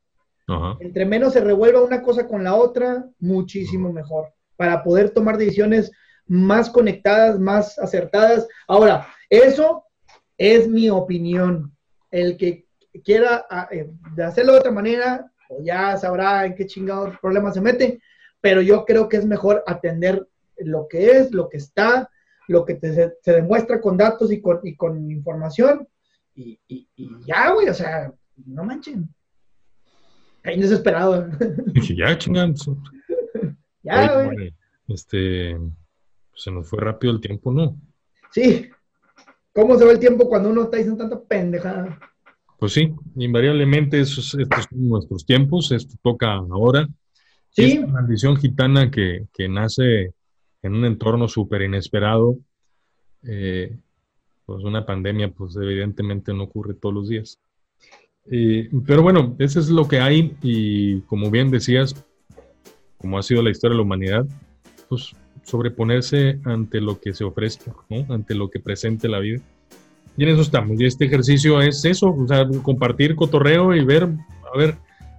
Entre 0.79 1.05
menos 1.05 1.33
se 1.33 1.41
revuelva 1.41 1.81
una 1.81 2.01
cosa 2.01 2.27
con 2.27 2.43
la 2.43 2.55
otra, 2.55 3.07
muchísimo 3.19 3.93
mejor, 3.93 4.33
para 4.57 4.83
poder 4.83 5.11
tomar 5.11 5.37
decisiones 5.37 5.91
más 6.27 6.69
conectadas, 6.69 7.39
más 7.39 7.77
acertadas. 7.79 8.47
Ahora, 8.67 9.07
eso 9.29 9.85
es 10.37 10.67
mi 10.67 10.89
opinión. 10.89 11.75
El 12.09 12.37
que 12.37 12.65
quiera 13.03 13.45
ah, 13.49 13.67
eh, 13.71 13.89
hacerlo 14.23 14.53
de 14.53 14.59
otra 14.59 14.71
manera, 14.71 15.31
o 15.49 15.61
ya 15.63 15.97
sabrá 15.97 16.45
en 16.45 16.55
qué 16.55 16.65
chingado 16.65 17.17
problema 17.21 17.51
se 17.51 17.61
mete, 17.61 18.01
pero 18.39 18.61
yo 18.61 18.85
creo 18.85 19.07
que 19.07 19.17
es 19.17 19.25
mejor 19.25 19.63
atender 19.67 20.27
lo 20.57 20.87
que 20.87 21.11
es, 21.11 21.31
lo 21.31 21.49
que 21.49 21.57
está, 21.57 22.09
lo 22.47 22.65
que 22.65 22.79
se, 22.79 23.31
demuestra 23.31 23.79
con 23.79 23.97
datos 23.97 24.31
y 24.31 24.41
con, 24.41 24.59
y 24.63 24.75
con 24.75 25.11
información, 25.11 25.87
y, 26.33 26.59
y 26.67 26.87
ya, 27.25 27.51
güey, 27.51 27.69
o 27.69 27.73
sea, 27.73 28.11
no 28.45 28.63
manchen. 28.63 29.13
Ahí 30.43 30.59
desesperado. 30.59 31.29
Dije, 31.67 31.95
ya, 31.95 32.17
chingan. 32.17 32.55
ya, 33.83 34.23
güey. 34.23 34.53
Este, 34.87 35.57
se 36.43 36.51
nos 36.51 36.69
fue 36.69 36.79
rápido 36.81 37.13
el 37.13 37.21
tiempo, 37.21 37.51
¿no? 37.51 37.79
Sí. 38.31 38.69
¿Cómo 39.53 39.77
se 39.77 39.85
va 39.85 39.91
el 39.91 39.99
tiempo 39.99 40.27
cuando 40.29 40.49
uno 40.49 40.63
está 40.63 40.77
diciendo 40.77 41.03
tanta 41.03 41.21
pendejada? 41.21 41.99
Pues 42.57 42.73
sí, 42.73 42.93
invariablemente 43.15 43.99
estos, 43.99 44.35
estos 44.35 44.65
son 44.69 44.89
nuestros 44.89 45.25
tiempos, 45.25 45.71
esto 45.71 45.95
toca 46.01 46.33
ahora. 46.33 46.87
Sí. 47.49 47.79
una 47.79 47.87
maldición 47.87 48.37
gitana 48.37 48.89
que, 48.89 49.25
que, 49.33 49.49
nace 49.49 50.13
en 50.61 50.73
un 50.73 50.85
entorno 50.85 51.27
súper 51.27 51.63
inesperado. 51.63 52.37
Eh, 53.23 53.77
pues 54.45 54.63
una 54.63 54.85
pandemia, 54.85 55.31
pues 55.31 55.55
evidentemente 55.57 56.33
no 56.33 56.43
ocurre 56.43 56.73
todos 56.73 56.95
los 56.95 57.09
días 57.09 57.39
pero 58.85 59.01
bueno, 59.01 59.35
eso 59.39 59.59
es 59.59 59.69
lo 59.69 59.87
que 59.87 59.99
hay 59.99 60.35
y 60.41 61.01
como 61.01 61.31
bien 61.31 61.49
decías, 61.49 61.95
como 62.97 63.17
ha 63.17 63.23
sido 63.23 63.41
la 63.41 63.49
historia 63.49 63.73
de 63.73 63.77
la 63.77 63.83
humanidad, 63.83 64.25
pues 64.87 65.13
sobreponerse 65.43 66.39
ante 66.45 66.81
lo 66.81 66.99
que 66.99 67.13
se 67.13 67.23
ofrezca, 67.23 67.73
¿no? 67.89 68.13
ante 68.13 68.35
lo 68.35 68.49
que 68.49 68.59
presente 68.59 69.07
la 69.07 69.19
vida. 69.19 69.41
Y 70.17 70.23
en 70.23 70.29
eso 70.29 70.41
estamos. 70.41 70.79
Y 70.79 70.85
este 70.85 71.05
ejercicio 71.05 71.61
es 71.61 71.83
eso, 71.85 72.13
o 72.13 72.27
sea, 72.27 72.47
compartir 72.63 73.15
cotorreo 73.15 73.73
y 73.73 73.83
ver, 73.83 74.03
a 74.03 74.57
ver, 74.57 74.75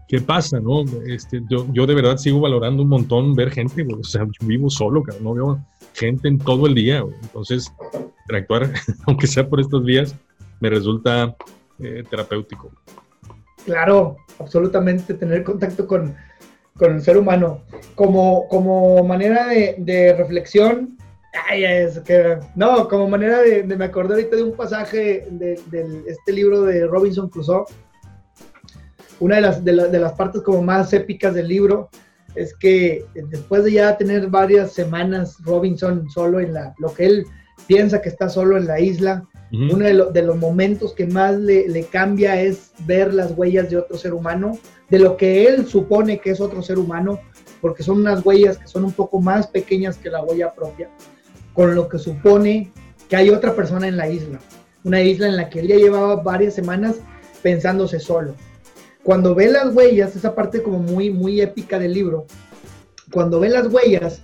qué 0.07 0.21
pasa, 0.21 0.61
¿no? 0.61 0.85
Este, 1.07 1.43
yo, 1.49 1.67
yo 1.73 1.87
de 1.87 1.95
verdad 1.95 2.19
sigo 2.19 2.41
valorando 2.41 2.83
un 2.83 2.89
montón 2.91 3.35
ver 3.35 3.51
gente, 3.51 3.87
o 3.91 4.05
sea, 4.05 4.25
yo 4.25 4.47
vivo 4.47 4.69
solo, 4.69 5.03
no 5.23 5.35
veo 5.35 5.65
gente 5.95 6.29
en 6.29 6.39
todo 6.39 6.67
el 6.67 6.75
día, 6.75 7.03
entonces 7.23 7.73
interactuar, 8.23 8.71
aunque 9.07 9.27
sea 9.27 9.49
por 9.49 9.61
estos 9.61 9.85
días, 9.87 10.15
me 10.61 10.71
resulta 10.71 11.35
eh, 11.79 12.05
terapéutico. 12.09 12.71
Claro, 13.65 14.17
absolutamente, 14.39 15.15
tener 15.15 15.45
contacto 15.45 15.87
con, 15.87 16.15
con 16.77 16.95
el 16.95 17.03
ser 17.03 17.17
humano. 17.17 17.63
Como, 17.95 18.49
como 18.49 19.05
manera 19.05 19.49
de, 19.49 20.15
reflexión, 20.17 20.97
ay, 21.49 21.65
es 21.65 22.01
que, 22.01 22.39
no, 22.55 22.89
como 22.89 23.09
manera 23.09 23.41
de, 23.41 23.65
me 23.65 23.85
acordé 23.85 24.15
ahorita 24.15 24.37
de 24.37 24.43
un 24.43 24.57
pasaje 24.57 25.27
de, 25.31 25.61
este 26.07 26.33
libro 26.33 26.63
de 26.63 26.87
Robinson 26.87 27.29
Crusoe. 27.29 27.65
Una 29.21 29.37
de 29.37 29.43
las, 29.43 29.65
de, 29.65 29.99
las 30.01 30.13
partes 30.13 30.43
como 30.43 30.63
más 30.63 30.93
épicas 30.93 31.35
del 31.35 31.49
libro 31.49 31.91
es 32.35 32.55
que 32.55 33.05
después 33.15 33.63
de 33.65 33.73
ya 33.73 33.97
tener 33.97 34.29
varias 34.29 34.73
semanas 34.73 35.37
Robinson 35.45 36.09
solo 36.11 36.41
en 36.41 36.55
la, 36.55 36.75
lo 36.79 36.93
que 36.93 37.05
él 37.05 37.27
piensa 37.67 38.01
que 38.01 38.09
está 38.09 38.29
solo 38.29 38.57
en 38.57 38.67
la 38.67 38.81
isla, 38.81 39.23
uno 39.53 39.85
de, 39.85 40.23
los 40.23 40.37
momentos 40.39 40.95
que 40.95 41.07
más 41.07 41.37
le, 41.37 41.69
le, 41.69 41.85
cambia 41.85 42.41
es 42.41 42.73
ver 42.87 43.13
las 43.13 43.33
huellas 43.37 43.69
de 43.69 43.77
otro 43.77 43.99
ser 43.99 44.15
humano, 44.15 44.59
de 44.89 44.99
lo 44.99 45.19
que 45.19 45.47
él 45.47 45.67
supone 45.67 46.21
que 46.21 46.31
es 46.31 46.41
otro 46.41 46.63
ser 46.63 46.79
humano, 46.79 47.21
porque 47.61 47.83
son 47.83 47.99
unas 47.99 48.25
huellas 48.25 48.57
que 48.57 48.67
son 48.67 48.85
un 48.85 48.93
poco 48.93 49.21
más 49.21 49.47
pequeñas 49.47 49.99
que 49.99 50.09
la 50.09 50.23
huella 50.23 50.55
propia, 50.55 50.89
con 51.53 51.75
lo 51.75 51.87
que 51.87 51.99
supone 51.99 52.73
que 53.11 53.17
hay 53.17 53.29
otra 53.29 53.55
persona 53.55 53.87
en 53.87 53.99
la 53.99 54.09
isla, 54.09 54.41
una 54.85 55.03
isla 55.03 55.27
en 55.27 55.37
la 55.37 55.51
que 55.51 55.61
él 55.61 55.69
ya 55.69 55.77
llevaba 55.77 56.17
varias 56.17 56.55
semanas 56.55 56.97
pensándose 57.43 58.01
solo. 58.01 58.35
Cuando 59.03 59.35
ve 59.35 59.49
las 59.51 59.75
huellas, 59.75 60.17
esa 60.17 60.35
parte 60.35 60.63
como 60.63 60.79
muy, 60.79 61.11
muy 61.11 61.43
épica 61.43 61.79
del 61.79 61.93
libro, 61.93 62.27
cuando 63.13 63.39
ve 63.39 63.51
las 63.51 63.67
huellas, 63.67 64.23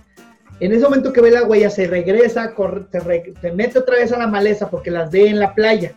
en 0.59 0.73
ese 0.73 0.83
momento 0.83 1.13
que 1.13 1.21
ve 1.21 1.31
la 1.31 1.43
huella, 1.43 1.69
se 1.69 1.87
regresa, 1.87 2.53
se, 2.91 3.51
mete 3.51 3.79
otra 3.79 3.95
vez 3.95 4.11
a 4.11 4.17
la 4.17 4.27
maleza 4.27 4.69
porque 4.69 4.91
las 4.91 5.09
ve 5.09 5.29
en 5.29 5.39
la 5.39 5.53
playa. 5.53 5.93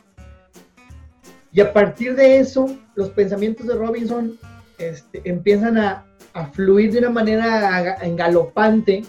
Y 1.53 1.61
a 1.61 1.73
partir 1.73 2.15
de 2.15 2.39
eso, 2.39 2.67
los 2.95 3.11
pensamientos 3.11 3.67
de 3.67 3.75
Robinson 3.75 4.39
este, 4.79 5.21
empiezan 5.25 5.79
a, 5.79 6.07
fluir 6.55 6.93
de 6.93 7.01
una 7.01 7.11
manera 7.11 7.99
engalopante 8.01 9.05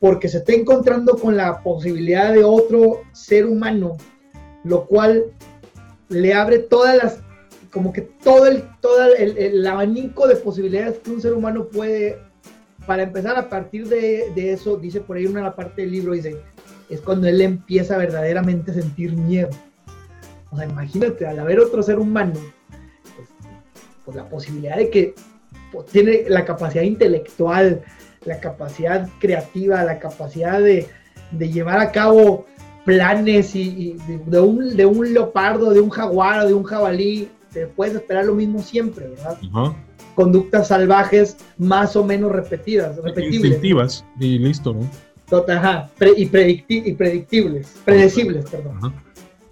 porque 0.00 0.28
se 0.28 0.38
está 0.38 0.52
encontrando 0.52 1.16
con 1.16 1.36
la 1.36 1.62
posibilidad 1.62 2.32
de 2.32 2.42
otro 2.42 3.02
ser 3.12 3.46
humano, 3.46 3.96
lo 4.64 4.84
cual 4.84 5.26
le 6.08 6.34
abre 6.34 6.58
todas 6.58 6.96
las, 6.96 7.20
como 7.70 7.92
que 7.92 8.00
todo 8.00 8.46
el, 8.48 8.64
todo 8.80 9.14
el 9.14 9.64
abanico 9.64 10.26
de 10.26 10.34
posibilidades 10.34 10.98
que 10.98 11.12
un 11.12 11.20
ser 11.20 11.34
humano 11.34 11.68
puede 11.68 12.18
para 12.86 13.02
empezar, 13.02 13.36
a 13.36 13.48
partir 13.48 13.88
de, 13.88 14.52
eso, 14.52 14.76
dice 14.76 15.00
por 15.00 15.16
ahí 15.16 15.26
una 15.26 15.54
parte 15.54 15.82
del 15.82 15.92
libro, 15.92 16.12
dice, 16.12 16.36
es 16.88 17.00
cuando 17.00 17.26
él 17.26 17.40
empieza 17.40 17.96
verdaderamente 17.96 18.70
a 18.70 18.74
sentir 18.74 19.12
miedo. 19.16 19.50
O 20.50 20.56
sea, 20.56 20.66
imagínate, 20.66 21.26
al 21.26 21.38
haber 21.38 21.60
otro 21.60 21.82
ser 21.82 21.98
humano, 21.98 22.34
pues, 23.16 23.28
pues 24.04 24.16
la 24.16 24.28
posibilidad 24.28 24.76
de 24.76 24.90
que 24.90 25.14
tiene 25.90 26.24
la 26.28 26.44
capacidad 26.44 26.82
intelectual, 26.82 27.82
la 28.24 28.38
capacidad 28.40 29.08
creativa, 29.18 29.82
la 29.84 29.98
capacidad 29.98 30.60
de, 30.60 30.88
llevar 31.38 31.80
a 31.80 31.90
cabo 31.90 32.46
planes 32.84 33.56
y, 33.56 33.96
de, 34.26 34.40
un, 34.40 34.76
de 34.76 34.86
un 34.86 35.12
leopardo, 35.12 35.70
de 35.70 35.80
un 35.80 35.90
jaguar 35.90 36.46
de 36.46 36.54
un 36.54 36.62
jabalí, 36.62 37.28
te 37.52 37.66
puedes 37.66 37.94
esperar 37.94 38.26
lo 38.26 38.34
mismo 38.34 38.60
siempre, 38.60 39.08
¿verdad? 39.08 39.38
Conductas 40.14 40.68
salvajes 40.68 41.36
más 41.58 41.96
o 41.96 42.04
menos 42.04 42.32
repetidas, 42.32 42.96
repetibles. 42.96 43.44
Instintivas 43.44 44.04
y 44.18 44.38
listo, 44.38 44.74
¿no? 44.74 44.88
Ajá, 45.48 45.90
y, 46.16 46.26
predictibles, 46.26 47.80
predecibles, 47.84 48.50
perdón. 48.50 48.94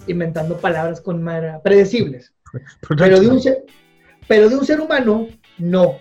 Inventando 0.07 0.57
palabras 0.57 1.01
con 1.01 1.23
manera, 1.23 1.61
predecibles. 1.63 2.33
Pero 2.89 3.21
de, 3.21 3.29
un 3.29 3.41
ser, 3.41 3.65
pero 4.29 4.49
de 4.49 4.57
un 4.57 4.65
ser 4.65 4.81
humano, 4.81 5.29
no. 5.59 5.97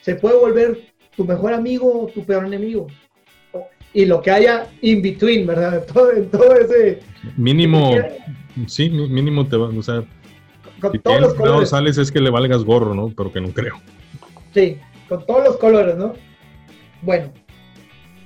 Se 0.00 0.14
puede 0.14 0.38
volver 0.38 0.78
tu 1.16 1.24
mejor 1.24 1.52
amigo 1.52 2.04
o 2.04 2.06
tu 2.06 2.24
peor 2.24 2.46
enemigo. 2.46 2.86
Y 3.92 4.04
lo 4.06 4.22
que 4.22 4.30
haya 4.30 4.68
in 4.80 5.02
between, 5.02 5.46
¿verdad? 5.46 5.84
Todo, 5.92 6.12
todo 6.24 6.54
ese... 6.54 7.00
Mínimo, 7.36 7.92
sí, 8.66 8.88
mínimo 8.88 9.46
te 9.46 9.56
va, 9.56 9.68
o 9.68 9.82
sea, 9.82 10.04
con 10.80 10.98
todos 11.00 11.20
los 11.20 11.34
colores. 11.34 11.70
sales 11.70 11.98
es 11.98 12.12
que 12.12 12.20
le 12.20 12.30
valgas 12.30 12.64
gorro, 12.64 12.94
¿no? 12.94 13.12
Pero 13.16 13.32
que 13.32 13.40
no 13.40 13.48
creo. 13.48 13.76
Sí, 14.54 14.78
con 15.08 15.24
todos 15.26 15.44
los 15.44 15.56
colores, 15.56 15.96
¿no? 15.96 16.14
Bueno, 17.02 17.32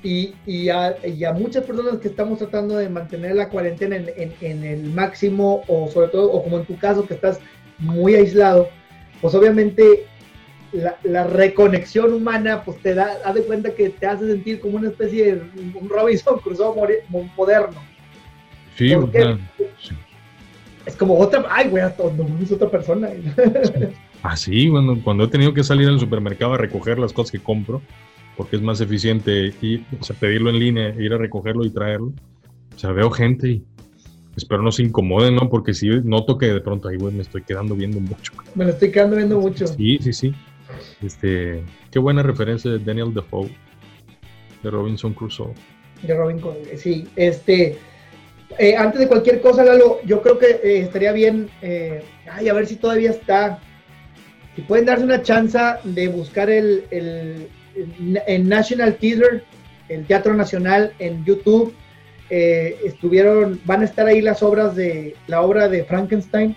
y, 0.02 0.34
y, 0.46 0.68
a, 0.68 0.96
muchas 1.34 1.64
personas 1.64 1.98
que 1.98 2.08
estamos 2.08 2.38
tratando 2.38 2.76
de 2.76 2.88
mantener 2.88 3.36
la 3.36 3.48
cuarentena 3.48 3.96
en, 3.96 4.64
el 4.64 4.90
máximo, 4.90 5.62
o 5.68 5.88
sobre 5.90 6.08
todo, 6.08 6.30
o 6.32 6.42
como 6.42 6.58
en 6.58 6.64
tu 6.64 6.76
caso, 6.76 7.06
que 7.06 7.14
estás 7.14 7.40
muy 7.78 8.14
aislado, 8.14 8.68
pues 9.20 9.34
obviamente 9.34 10.06
la, 10.72 11.24
reconexión 11.24 12.12
humana, 12.12 12.64
pues 12.64 12.78
te 12.78 12.94
da, 12.94 13.18
haz 13.24 13.34
de 13.34 13.42
cuenta 13.42 13.74
que 13.74 13.90
te 13.90 14.06
hace 14.06 14.26
sentir 14.26 14.60
como 14.60 14.78
una 14.78 14.88
especie 14.88 15.36
de 15.36 15.42
un 15.78 15.88
Robinson 15.88 16.40
Crusoe 16.40 16.74
moderno. 17.36 17.80
Sí, 18.76 18.94
sí 19.78 19.94
es 20.86 20.96
como 20.96 21.18
otra, 21.18 21.44
ay, 21.50 21.68
güey, 21.68 21.82
no 21.82 22.38
es 22.42 22.52
otra 22.52 22.70
persona. 22.70 23.08
Así, 24.22 24.66
ah, 24.68 24.70
bueno, 24.70 25.00
cuando 25.02 25.24
he 25.24 25.28
tenido 25.28 25.54
que 25.54 25.64
salir 25.64 25.88
al 25.88 26.00
supermercado 26.00 26.54
a 26.54 26.58
recoger 26.58 26.98
las 26.98 27.12
cosas 27.12 27.30
que 27.30 27.38
compro, 27.38 27.82
porque 28.36 28.56
es 28.56 28.62
más 28.62 28.80
eficiente 28.80 29.54
ir, 29.60 29.84
o 30.00 30.02
sea, 30.02 30.16
pedirlo 30.16 30.50
en 30.50 30.58
línea, 30.58 30.88
ir 30.98 31.12
a 31.12 31.18
recogerlo 31.18 31.64
y 31.64 31.70
traerlo. 31.70 32.12
O 32.74 32.78
sea, 32.78 32.90
veo 32.92 33.10
gente 33.10 33.48
y 33.48 33.64
espero 34.36 34.62
no 34.62 34.72
se 34.72 34.82
incomoden, 34.82 35.36
¿no? 35.36 35.48
Porque 35.48 35.74
si 35.74 35.88
noto 35.88 36.38
que 36.38 36.46
de 36.46 36.60
pronto, 36.60 36.88
ay, 36.88 36.96
güey, 36.96 37.14
me 37.14 37.22
estoy 37.22 37.42
quedando 37.42 37.74
viendo 37.74 38.00
mucho. 38.00 38.32
Me 38.54 38.64
lo 38.64 38.70
estoy 38.70 38.90
quedando 38.90 39.16
viendo 39.16 39.38
mucho. 39.38 39.66
Sí, 39.66 39.98
sí, 40.00 40.12
sí. 40.12 40.34
Este, 41.02 41.62
qué 41.90 41.98
buena 41.98 42.22
referencia 42.22 42.70
de 42.70 42.78
Daniel 42.78 43.12
Defoe, 43.12 43.50
de 44.62 44.70
Robinson 44.70 45.12
Crusoe. 45.12 45.52
De 46.02 46.16
Robinson, 46.16 46.54
sí. 46.76 47.06
Este, 47.14 47.78
eh, 48.58 48.76
antes 48.76 49.00
de 49.00 49.08
cualquier 49.08 49.40
cosa, 49.40 49.64
Lalo, 49.64 50.00
yo 50.04 50.22
creo 50.22 50.38
que 50.38 50.46
eh, 50.62 50.80
estaría 50.80 51.12
bien, 51.12 51.50
eh, 51.62 52.02
ay, 52.30 52.48
a 52.48 52.52
ver 52.54 52.66
si 52.66 52.76
todavía 52.76 53.10
está. 53.10 53.58
Si 54.54 54.62
pueden 54.62 54.84
darse 54.84 55.04
una 55.04 55.22
chance 55.22 55.58
de 55.84 56.08
buscar 56.08 56.50
el, 56.50 56.84
el, 56.90 58.48
National 58.48 58.96
Theater, 58.96 59.44
el 59.88 60.06
Teatro 60.06 60.34
Nacional 60.34 60.92
en 60.98 61.24
YouTube. 61.24 61.74
estuvieron, 62.28 63.60
van 63.64 63.82
a 63.82 63.84
estar 63.84 64.06
ahí 64.06 64.20
las 64.20 64.42
obras 64.42 64.74
de 64.76 65.14
la 65.26 65.40
obra 65.40 65.68
de 65.68 65.84
Frankenstein. 65.84 66.54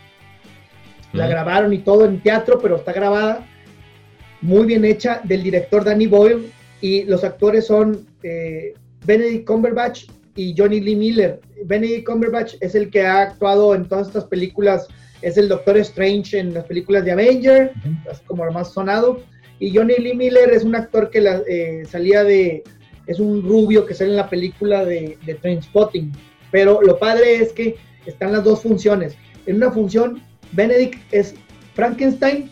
La 1.13 1.27
grabaron 1.27 1.73
y 1.73 1.79
todo 1.79 2.05
en 2.05 2.19
teatro, 2.19 2.59
pero 2.61 2.75
está 2.75 2.91
grabada 2.91 3.47
muy 4.41 4.65
bien 4.65 4.83
hecha 4.83 5.21
del 5.23 5.43
director 5.43 5.85
Danny 5.85 6.07
Boyle 6.07 6.51
y 6.81 7.03
los 7.03 7.23
actores 7.23 7.65
son 7.67 8.05
Benedict 9.05 9.47
Cumberbatch 9.47 10.07
y 10.36 10.53
Johnny 10.57 10.79
Lee 10.79 10.95
Miller. 10.95 11.39
Benedict 11.63 12.05
Cumberbatch 12.05 12.55
es 12.59 12.75
el 12.75 12.89
que 12.89 13.05
ha 13.05 13.21
actuado 13.21 13.73
en 13.73 13.88
todas 13.88 14.07
estas 14.07 14.25
películas, 14.25 14.88
es 15.21 15.38
el 15.38 15.47
Doctor 15.47 15.77
Strange 15.77 16.38
en 16.38 16.53
las 16.53 16.65
películas 16.65 17.05
de 17.05 17.11
Avenger, 17.11 17.71
como 18.27 18.45
lo 18.45 18.51
más 18.51 18.73
sonado. 18.73 19.21
Y 19.59 19.73
Johnny 19.73 19.95
Lee 19.97 20.15
Miller 20.15 20.51
es 20.51 20.63
un 20.63 20.75
actor 20.75 21.09
que 21.09 21.23
eh, 21.47 21.86
salía 21.86 22.23
de, 22.23 22.63
es 23.07 23.19
un 23.19 23.41
rubio 23.41 23.86
que 23.86 23.93
sale 23.93 24.11
en 24.11 24.17
la 24.17 24.29
película 24.29 24.83
de, 24.83 25.17
de 25.25 25.36
Trainspotting. 25.36 26.11
Pero 26.51 26.81
lo 26.81 26.99
padre 26.99 27.36
es 27.36 27.53
que 27.53 27.77
están 28.05 28.33
las 28.33 28.43
dos 28.43 28.61
funciones. 28.61 29.15
En 29.45 29.55
una 29.57 29.71
función, 29.71 30.21
Benedict 30.51 31.01
es 31.13 31.33
Frankenstein 31.73 32.51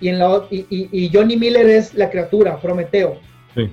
y, 0.00 0.08
en 0.08 0.18
la, 0.18 0.46
y 0.50 1.10
Johnny 1.12 1.36
Miller 1.36 1.68
es 1.68 1.94
la 1.94 2.10
criatura, 2.10 2.58
Prometeo. 2.60 3.18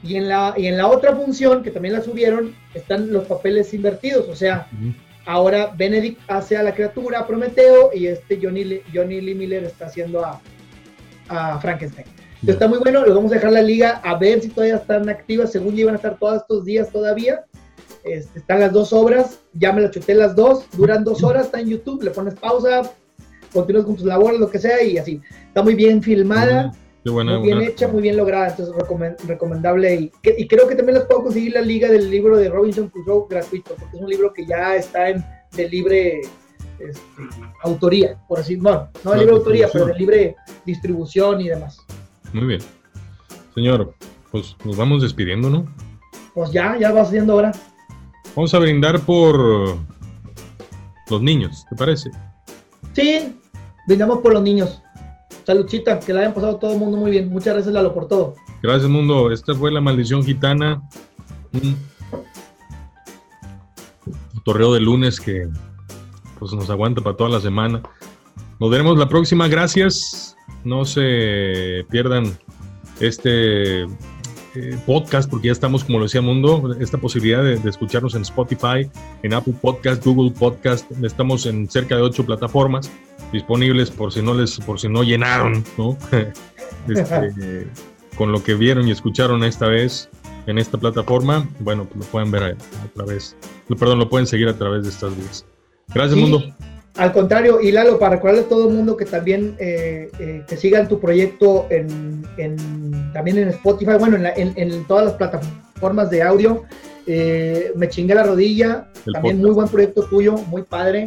Y, 0.03 0.15
en 0.15 0.27
la, 0.27 0.53
y 0.57 0.67
en 0.67 0.77
la 0.77 0.87
otra 0.87 1.15
función, 1.15 1.63
que 1.63 1.71
también 1.71 1.93
la 1.93 2.01
subieron, 2.01 2.55
están 2.73 3.11
los 3.11 3.25
papeles 3.25 3.73
invertidos. 3.73 4.27
O 4.29 4.35
sea, 4.35 4.67
ahora 5.25 5.73
Benedict 5.75 6.19
hace 6.27 6.57
a 6.57 6.63
la 6.63 6.73
criatura, 6.73 7.25
Prometeo, 7.27 7.91
y 7.93 8.07
este 8.07 8.39
Johnny, 8.41 8.81
Johnny 8.93 9.21
Lee 9.21 9.35
Miller 9.35 9.63
está 9.63 9.85
haciendo 9.87 10.25
a, 10.25 10.41
a 11.29 11.59
Frankenstein. 11.59 12.07
está 12.45 12.67
muy 12.67 12.79
bueno, 12.79 13.05
les 13.05 13.13
vamos 13.13 13.31
a 13.31 13.35
dejar 13.35 13.51
la 13.51 13.61
liga 13.61 14.01
a 14.03 14.17
ver 14.17 14.41
si 14.41 14.49
todavía 14.49 14.75
están 14.75 15.09
activas, 15.09 15.51
según 15.51 15.77
iban 15.77 15.95
a 15.95 15.97
estar 15.97 16.17
todos 16.17 16.41
estos 16.41 16.65
días 16.65 16.89
todavía. 16.91 17.45
Este, 18.03 18.39
están 18.39 18.59
las 18.59 18.71
dos 18.71 18.93
obras, 18.93 19.39
ya 19.53 19.73
me 19.73 19.81
las 19.81 19.91
chuté 19.91 20.13
las 20.13 20.35
dos, 20.35 20.65
duran 20.77 21.03
dos 21.03 21.23
horas, 21.23 21.47
está 21.47 21.59
en 21.59 21.69
YouTube, 21.69 22.03
le 22.03 22.11
pones 22.11 22.35
pausa, 22.35 22.83
continúas 23.51 23.85
con 23.85 23.95
tus 23.95 24.05
labores, 24.05 24.39
lo 24.39 24.49
que 24.49 24.59
sea, 24.59 24.83
y 24.83 24.99
así. 24.99 25.21
Está 25.47 25.63
muy 25.63 25.73
bien 25.73 26.03
filmada 26.03 26.71
muy 27.05 27.41
bien 27.41 27.61
hecha, 27.61 27.87
muy 27.87 28.01
bien 28.01 28.17
lograda, 28.17 28.49
entonces 28.49 28.75
recomendable. 29.27 30.11
Y, 30.23 30.47
creo 30.47 30.67
que 30.67 30.75
también 30.75 30.97
les 30.97 31.05
puedo 31.05 31.23
conseguir 31.23 31.53
la 31.53 31.61
liga 31.61 31.89
del 31.89 32.09
libro 32.09 32.37
de 32.37 32.49
Robinson 32.49 32.89
Crusoe 32.89 33.27
gratuito, 33.29 33.75
porque 33.75 33.95
es 33.95 34.01
un 34.01 34.09
libro 34.09 34.33
que 34.33 34.45
ya 34.45 34.75
está 34.75 35.09
en, 35.09 35.23
de 35.55 35.69
libre 35.69 36.21
este, 36.79 37.01
autoría, 37.61 38.17
por 38.27 38.39
así 38.39 38.55
bueno, 38.55 38.89
no 39.03 39.11
de 39.11 39.19
libre 39.19 39.33
autoría, 39.33 39.69
pero 39.71 39.85
de 39.85 39.93
libre 39.93 40.35
distribución 40.65 41.41
y 41.41 41.49
demás. 41.49 41.77
Muy 42.33 42.45
bien. 42.47 42.61
Señor, 43.53 43.93
pues 44.31 44.55
nos 44.65 44.75
vamos 44.75 45.03
despidiendo, 45.03 45.49
¿no? 45.49 45.67
Pues 46.33 46.51
ya, 46.51 46.75
ya 46.77 46.91
va 46.91 47.05
siendo 47.05 47.35
hora. 47.35 47.51
Vamos 48.35 48.53
a 48.53 48.59
brindar 48.59 48.99
por 49.01 49.77
los 51.09 51.21
niños, 51.21 51.65
¿te 51.69 51.75
parece? 51.75 52.09
Sí, 52.93 53.35
brindamos 53.87 54.19
por 54.19 54.33
los 54.33 54.41
niños. 54.41 54.81
Saludcita, 55.45 55.99
que 55.99 56.13
la 56.13 56.21
hayan 56.21 56.33
pasado 56.33 56.57
todo 56.57 56.73
el 56.73 56.79
mundo 56.79 56.97
muy 56.97 57.11
bien. 57.11 57.29
Muchas 57.29 57.53
gracias, 57.53 57.73
Lalo, 57.73 57.93
por 57.93 58.07
todo. 58.07 58.35
Gracias, 58.61 58.89
mundo. 58.89 59.31
Esta 59.31 59.53
fue 59.53 59.71
la 59.71 59.81
maldición 59.81 60.23
gitana. 60.23 60.81
Un 61.53 61.77
torreo 64.43 64.73
de 64.73 64.79
lunes 64.79 65.19
que 65.19 65.47
pues 66.39 66.51
nos 66.53 66.69
aguanta 66.69 67.01
para 67.01 67.15
toda 67.15 67.29
la 67.29 67.39
semana. 67.39 67.81
Nos 68.59 68.69
veremos 68.69 68.97
la 68.97 69.07
próxima. 69.07 69.47
Gracias. 69.47 70.35
No 70.63 70.83
se 70.83 71.85
pierdan 71.89 72.37
este 72.99 73.83
eh, 73.83 73.87
podcast 74.85 75.29
porque 75.29 75.47
ya 75.47 75.51
estamos, 75.51 75.83
como 75.83 75.99
lo 75.99 76.05
decía 76.05 76.21
Mundo, 76.21 76.75
esta 76.79 76.97
posibilidad 76.97 77.43
de, 77.43 77.57
de, 77.57 77.69
escucharnos 77.69 78.15
en 78.15 78.23
Spotify, 78.23 78.89
en 79.21 79.33
Apple 79.33 79.53
Podcast, 79.61 80.03
Google 80.03 80.31
Podcast. 80.31 80.89
Estamos 81.03 81.45
en 81.45 81.69
cerca 81.69 81.95
de 81.95 82.01
ocho 82.01 82.25
plataformas 82.25 82.89
disponibles 83.31 83.91
por 83.91 84.11
si 84.13 84.21
no 84.21 84.33
les, 84.33 84.57
por 84.59 84.79
si 84.79 84.87
no 84.89 85.03
llenaron, 85.03 85.63
¿no? 85.77 85.97
Este, 86.87 87.67
con 88.17 88.31
lo 88.31 88.43
que 88.43 88.53
vieron 88.53 88.87
y 88.87 88.91
escucharon 88.91 89.43
esta 89.43 89.67
vez 89.67 90.09
en 90.45 90.57
esta 90.59 90.77
plataforma, 90.77 91.47
bueno, 91.59 91.85
pues 91.85 92.05
lo 92.05 92.11
pueden 92.11 92.29
ver 92.31 92.43
a, 92.43 92.55
través, 92.93 93.35
perdón, 93.79 93.99
lo 93.99 94.07
pueden 94.09 94.27
seguir 94.27 94.47
a 94.47 94.53
través 94.53 94.83
de 94.83 94.89
estas 94.89 95.15
vías. 95.17 95.45
Gracias, 95.93 96.19
Mundo. 96.19 96.43
Al 96.97 97.11
contrario, 97.11 97.59
y 97.59 97.71
Lalo, 97.71 97.97
para 97.99 98.15
recordarle 98.15 98.43
a 98.43 98.47
todo 98.47 98.69
el 98.69 98.75
mundo 98.75 98.95
que 98.95 99.05
también 99.05 99.55
eh, 99.59 100.09
eh, 100.19 100.43
que 100.47 100.55
sigan 100.57 100.87
tu 100.87 100.99
proyecto 100.99 101.65
en, 101.69 102.23
en- 102.37 103.11
también 103.11 103.37
en 103.39 103.49
Spotify, 103.49 103.93
bueno, 103.99 104.15
en, 104.15 104.23
la- 104.23 104.33
en- 104.33 104.53
en 104.55 104.85
todas 104.85 105.05
las 105.05 105.13
plataformas 105.15 106.09
de 106.09 106.21
audio. 106.21 106.63
Eh, 107.07 107.71
me 107.75 107.89
chingué 107.89 108.15
la 108.15 108.23
rodilla, 108.23 108.87
El 109.05 109.13
también 109.13 109.35
podcast. 109.37 109.39
muy 109.39 109.51
buen 109.51 109.67
proyecto 109.67 110.03
tuyo, 110.03 110.33
muy 110.47 110.61
padre. 110.61 111.05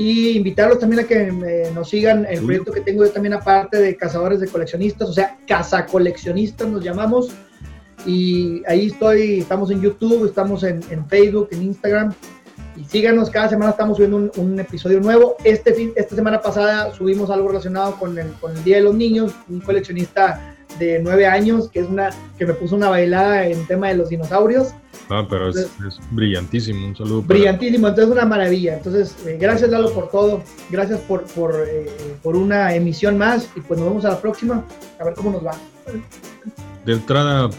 Y 0.00 0.38
invitarlos 0.38 0.78
también 0.78 1.04
a 1.04 1.06
que 1.06 1.30
nos 1.74 1.90
sigan 1.90 2.24
el 2.24 2.42
proyecto 2.42 2.72
que 2.72 2.80
tengo 2.80 3.04
yo 3.04 3.10
también 3.10 3.34
aparte 3.34 3.76
de 3.76 3.94
Cazadores 3.98 4.40
de 4.40 4.48
Coleccionistas, 4.48 5.10
o 5.10 5.12
sea, 5.12 5.36
Casa 5.46 5.84
Coleccionistas 5.84 6.66
nos 6.68 6.82
llamamos. 6.82 7.28
Y 8.06 8.62
ahí 8.66 8.86
estoy, 8.86 9.40
estamos 9.40 9.70
en 9.70 9.82
YouTube, 9.82 10.24
estamos 10.24 10.62
en, 10.62 10.80
en 10.88 11.06
Facebook, 11.06 11.48
en 11.50 11.64
Instagram. 11.64 12.14
Y 12.78 12.84
síganos, 12.84 13.28
cada 13.28 13.50
semana 13.50 13.72
estamos 13.72 13.98
subiendo 13.98 14.16
un, 14.16 14.30
un 14.36 14.58
episodio 14.58 15.00
nuevo. 15.00 15.36
Este 15.44 15.74
fin, 15.74 15.92
esta 15.94 16.16
semana 16.16 16.40
pasada 16.40 16.94
subimos 16.94 17.28
algo 17.28 17.48
relacionado 17.48 17.96
con 17.96 18.18
el, 18.18 18.32
con 18.40 18.56
el 18.56 18.64
Día 18.64 18.76
de 18.76 18.84
los 18.84 18.94
Niños, 18.94 19.34
un 19.50 19.60
coleccionista 19.60 20.56
de 20.80 20.98
nueve 21.00 21.26
años 21.26 21.68
que 21.70 21.80
es 21.80 21.86
una 21.88 22.10
que 22.38 22.46
me 22.46 22.54
puso 22.54 22.74
una 22.74 22.88
bailada 22.88 23.46
en 23.46 23.64
tema 23.66 23.88
de 23.88 23.96
los 23.96 24.08
dinosaurios. 24.08 24.68
Ah, 25.08 25.26
pero 25.28 25.48
es, 25.50 25.56
es 25.56 25.98
brillantísimo. 26.12 26.86
Un 26.86 26.96
saludo. 26.96 27.22
para- 27.22 27.34
Brillantísimo, 27.34 27.88
entonces 27.88 28.12
una 28.12 28.24
maravilla. 28.24 28.74
Entonces, 28.76 29.14
eh, 29.26 29.38
gracias 29.40 29.70
Lalo 29.70 29.92
por 29.92 30.08
todo, 30.10 30.42
gracias 30.70 31.00
por, 31.00 31.22
por, 31.24 31.54
eh, 31.68 31.88
por 32.22 32.36
una 32.36 32.74
emisión 32.74 33.18
más 33.18 33.48
y 33.56 33.60
pues 33.60 33.78
nos 33.78 33.88
vemos 33.88 34.04
a 34.04 34.10
la 34.10 34.20
próxima, 34.20 34.64
a 34.98 35.04
ver 35.04 35.14
cómo 35.14 35.30
nos 35.30 35.44
va. 35.44 35.52
De 36.84 36.92
entrada, 36.92 37.50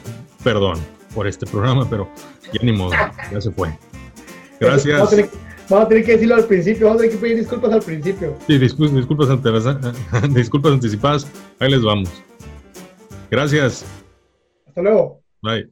perdón 0.44 0.80
por 1.14 1.28
este 1.28 1.46
programa, 1.46 1.88
pero 1.90 2.08
ya 2.54 2.60
ni 2.64 2.72
modo, 2.72 2.92
ya 3.32 3.42
se 3.42 3.52
fue. 3.52 3.68
Vamos 3.68 3.80
a, 4.62 4.66
Gracias. 4.88 5.10
tener, 5.10 5.30
vamos 5.70 5.86
a 5.86 5.90
tener 5.90 6.06
que 6.06 6.12
decirlo 6.14 6.36
al 6.36 6.46
principio, 6.46 6.88
vamos 6.88 7.02
a 7.02 7.04
tener 7.04 7.16
que 7.18 7.22
pedir 7.22 7.38
disculpas 7.40 7.72
al 7.74 7.82
principio. 7.82 8.36
Sí, 8.48 8.54
discul- 8.60 8.92
disculpas, 8.92 9.30
ante- 9.30 9.52
disculpas 10.40 10.72
anticipadas. 10.74 11.28
Ahí 11.60 11.72
les 11.72 11.82
vamos. 11.84 12.10
Gracias. 13.32 13.86
Hasta 14.68 14.82
luego. 14.82 15.24
Bye. 15.42 15.72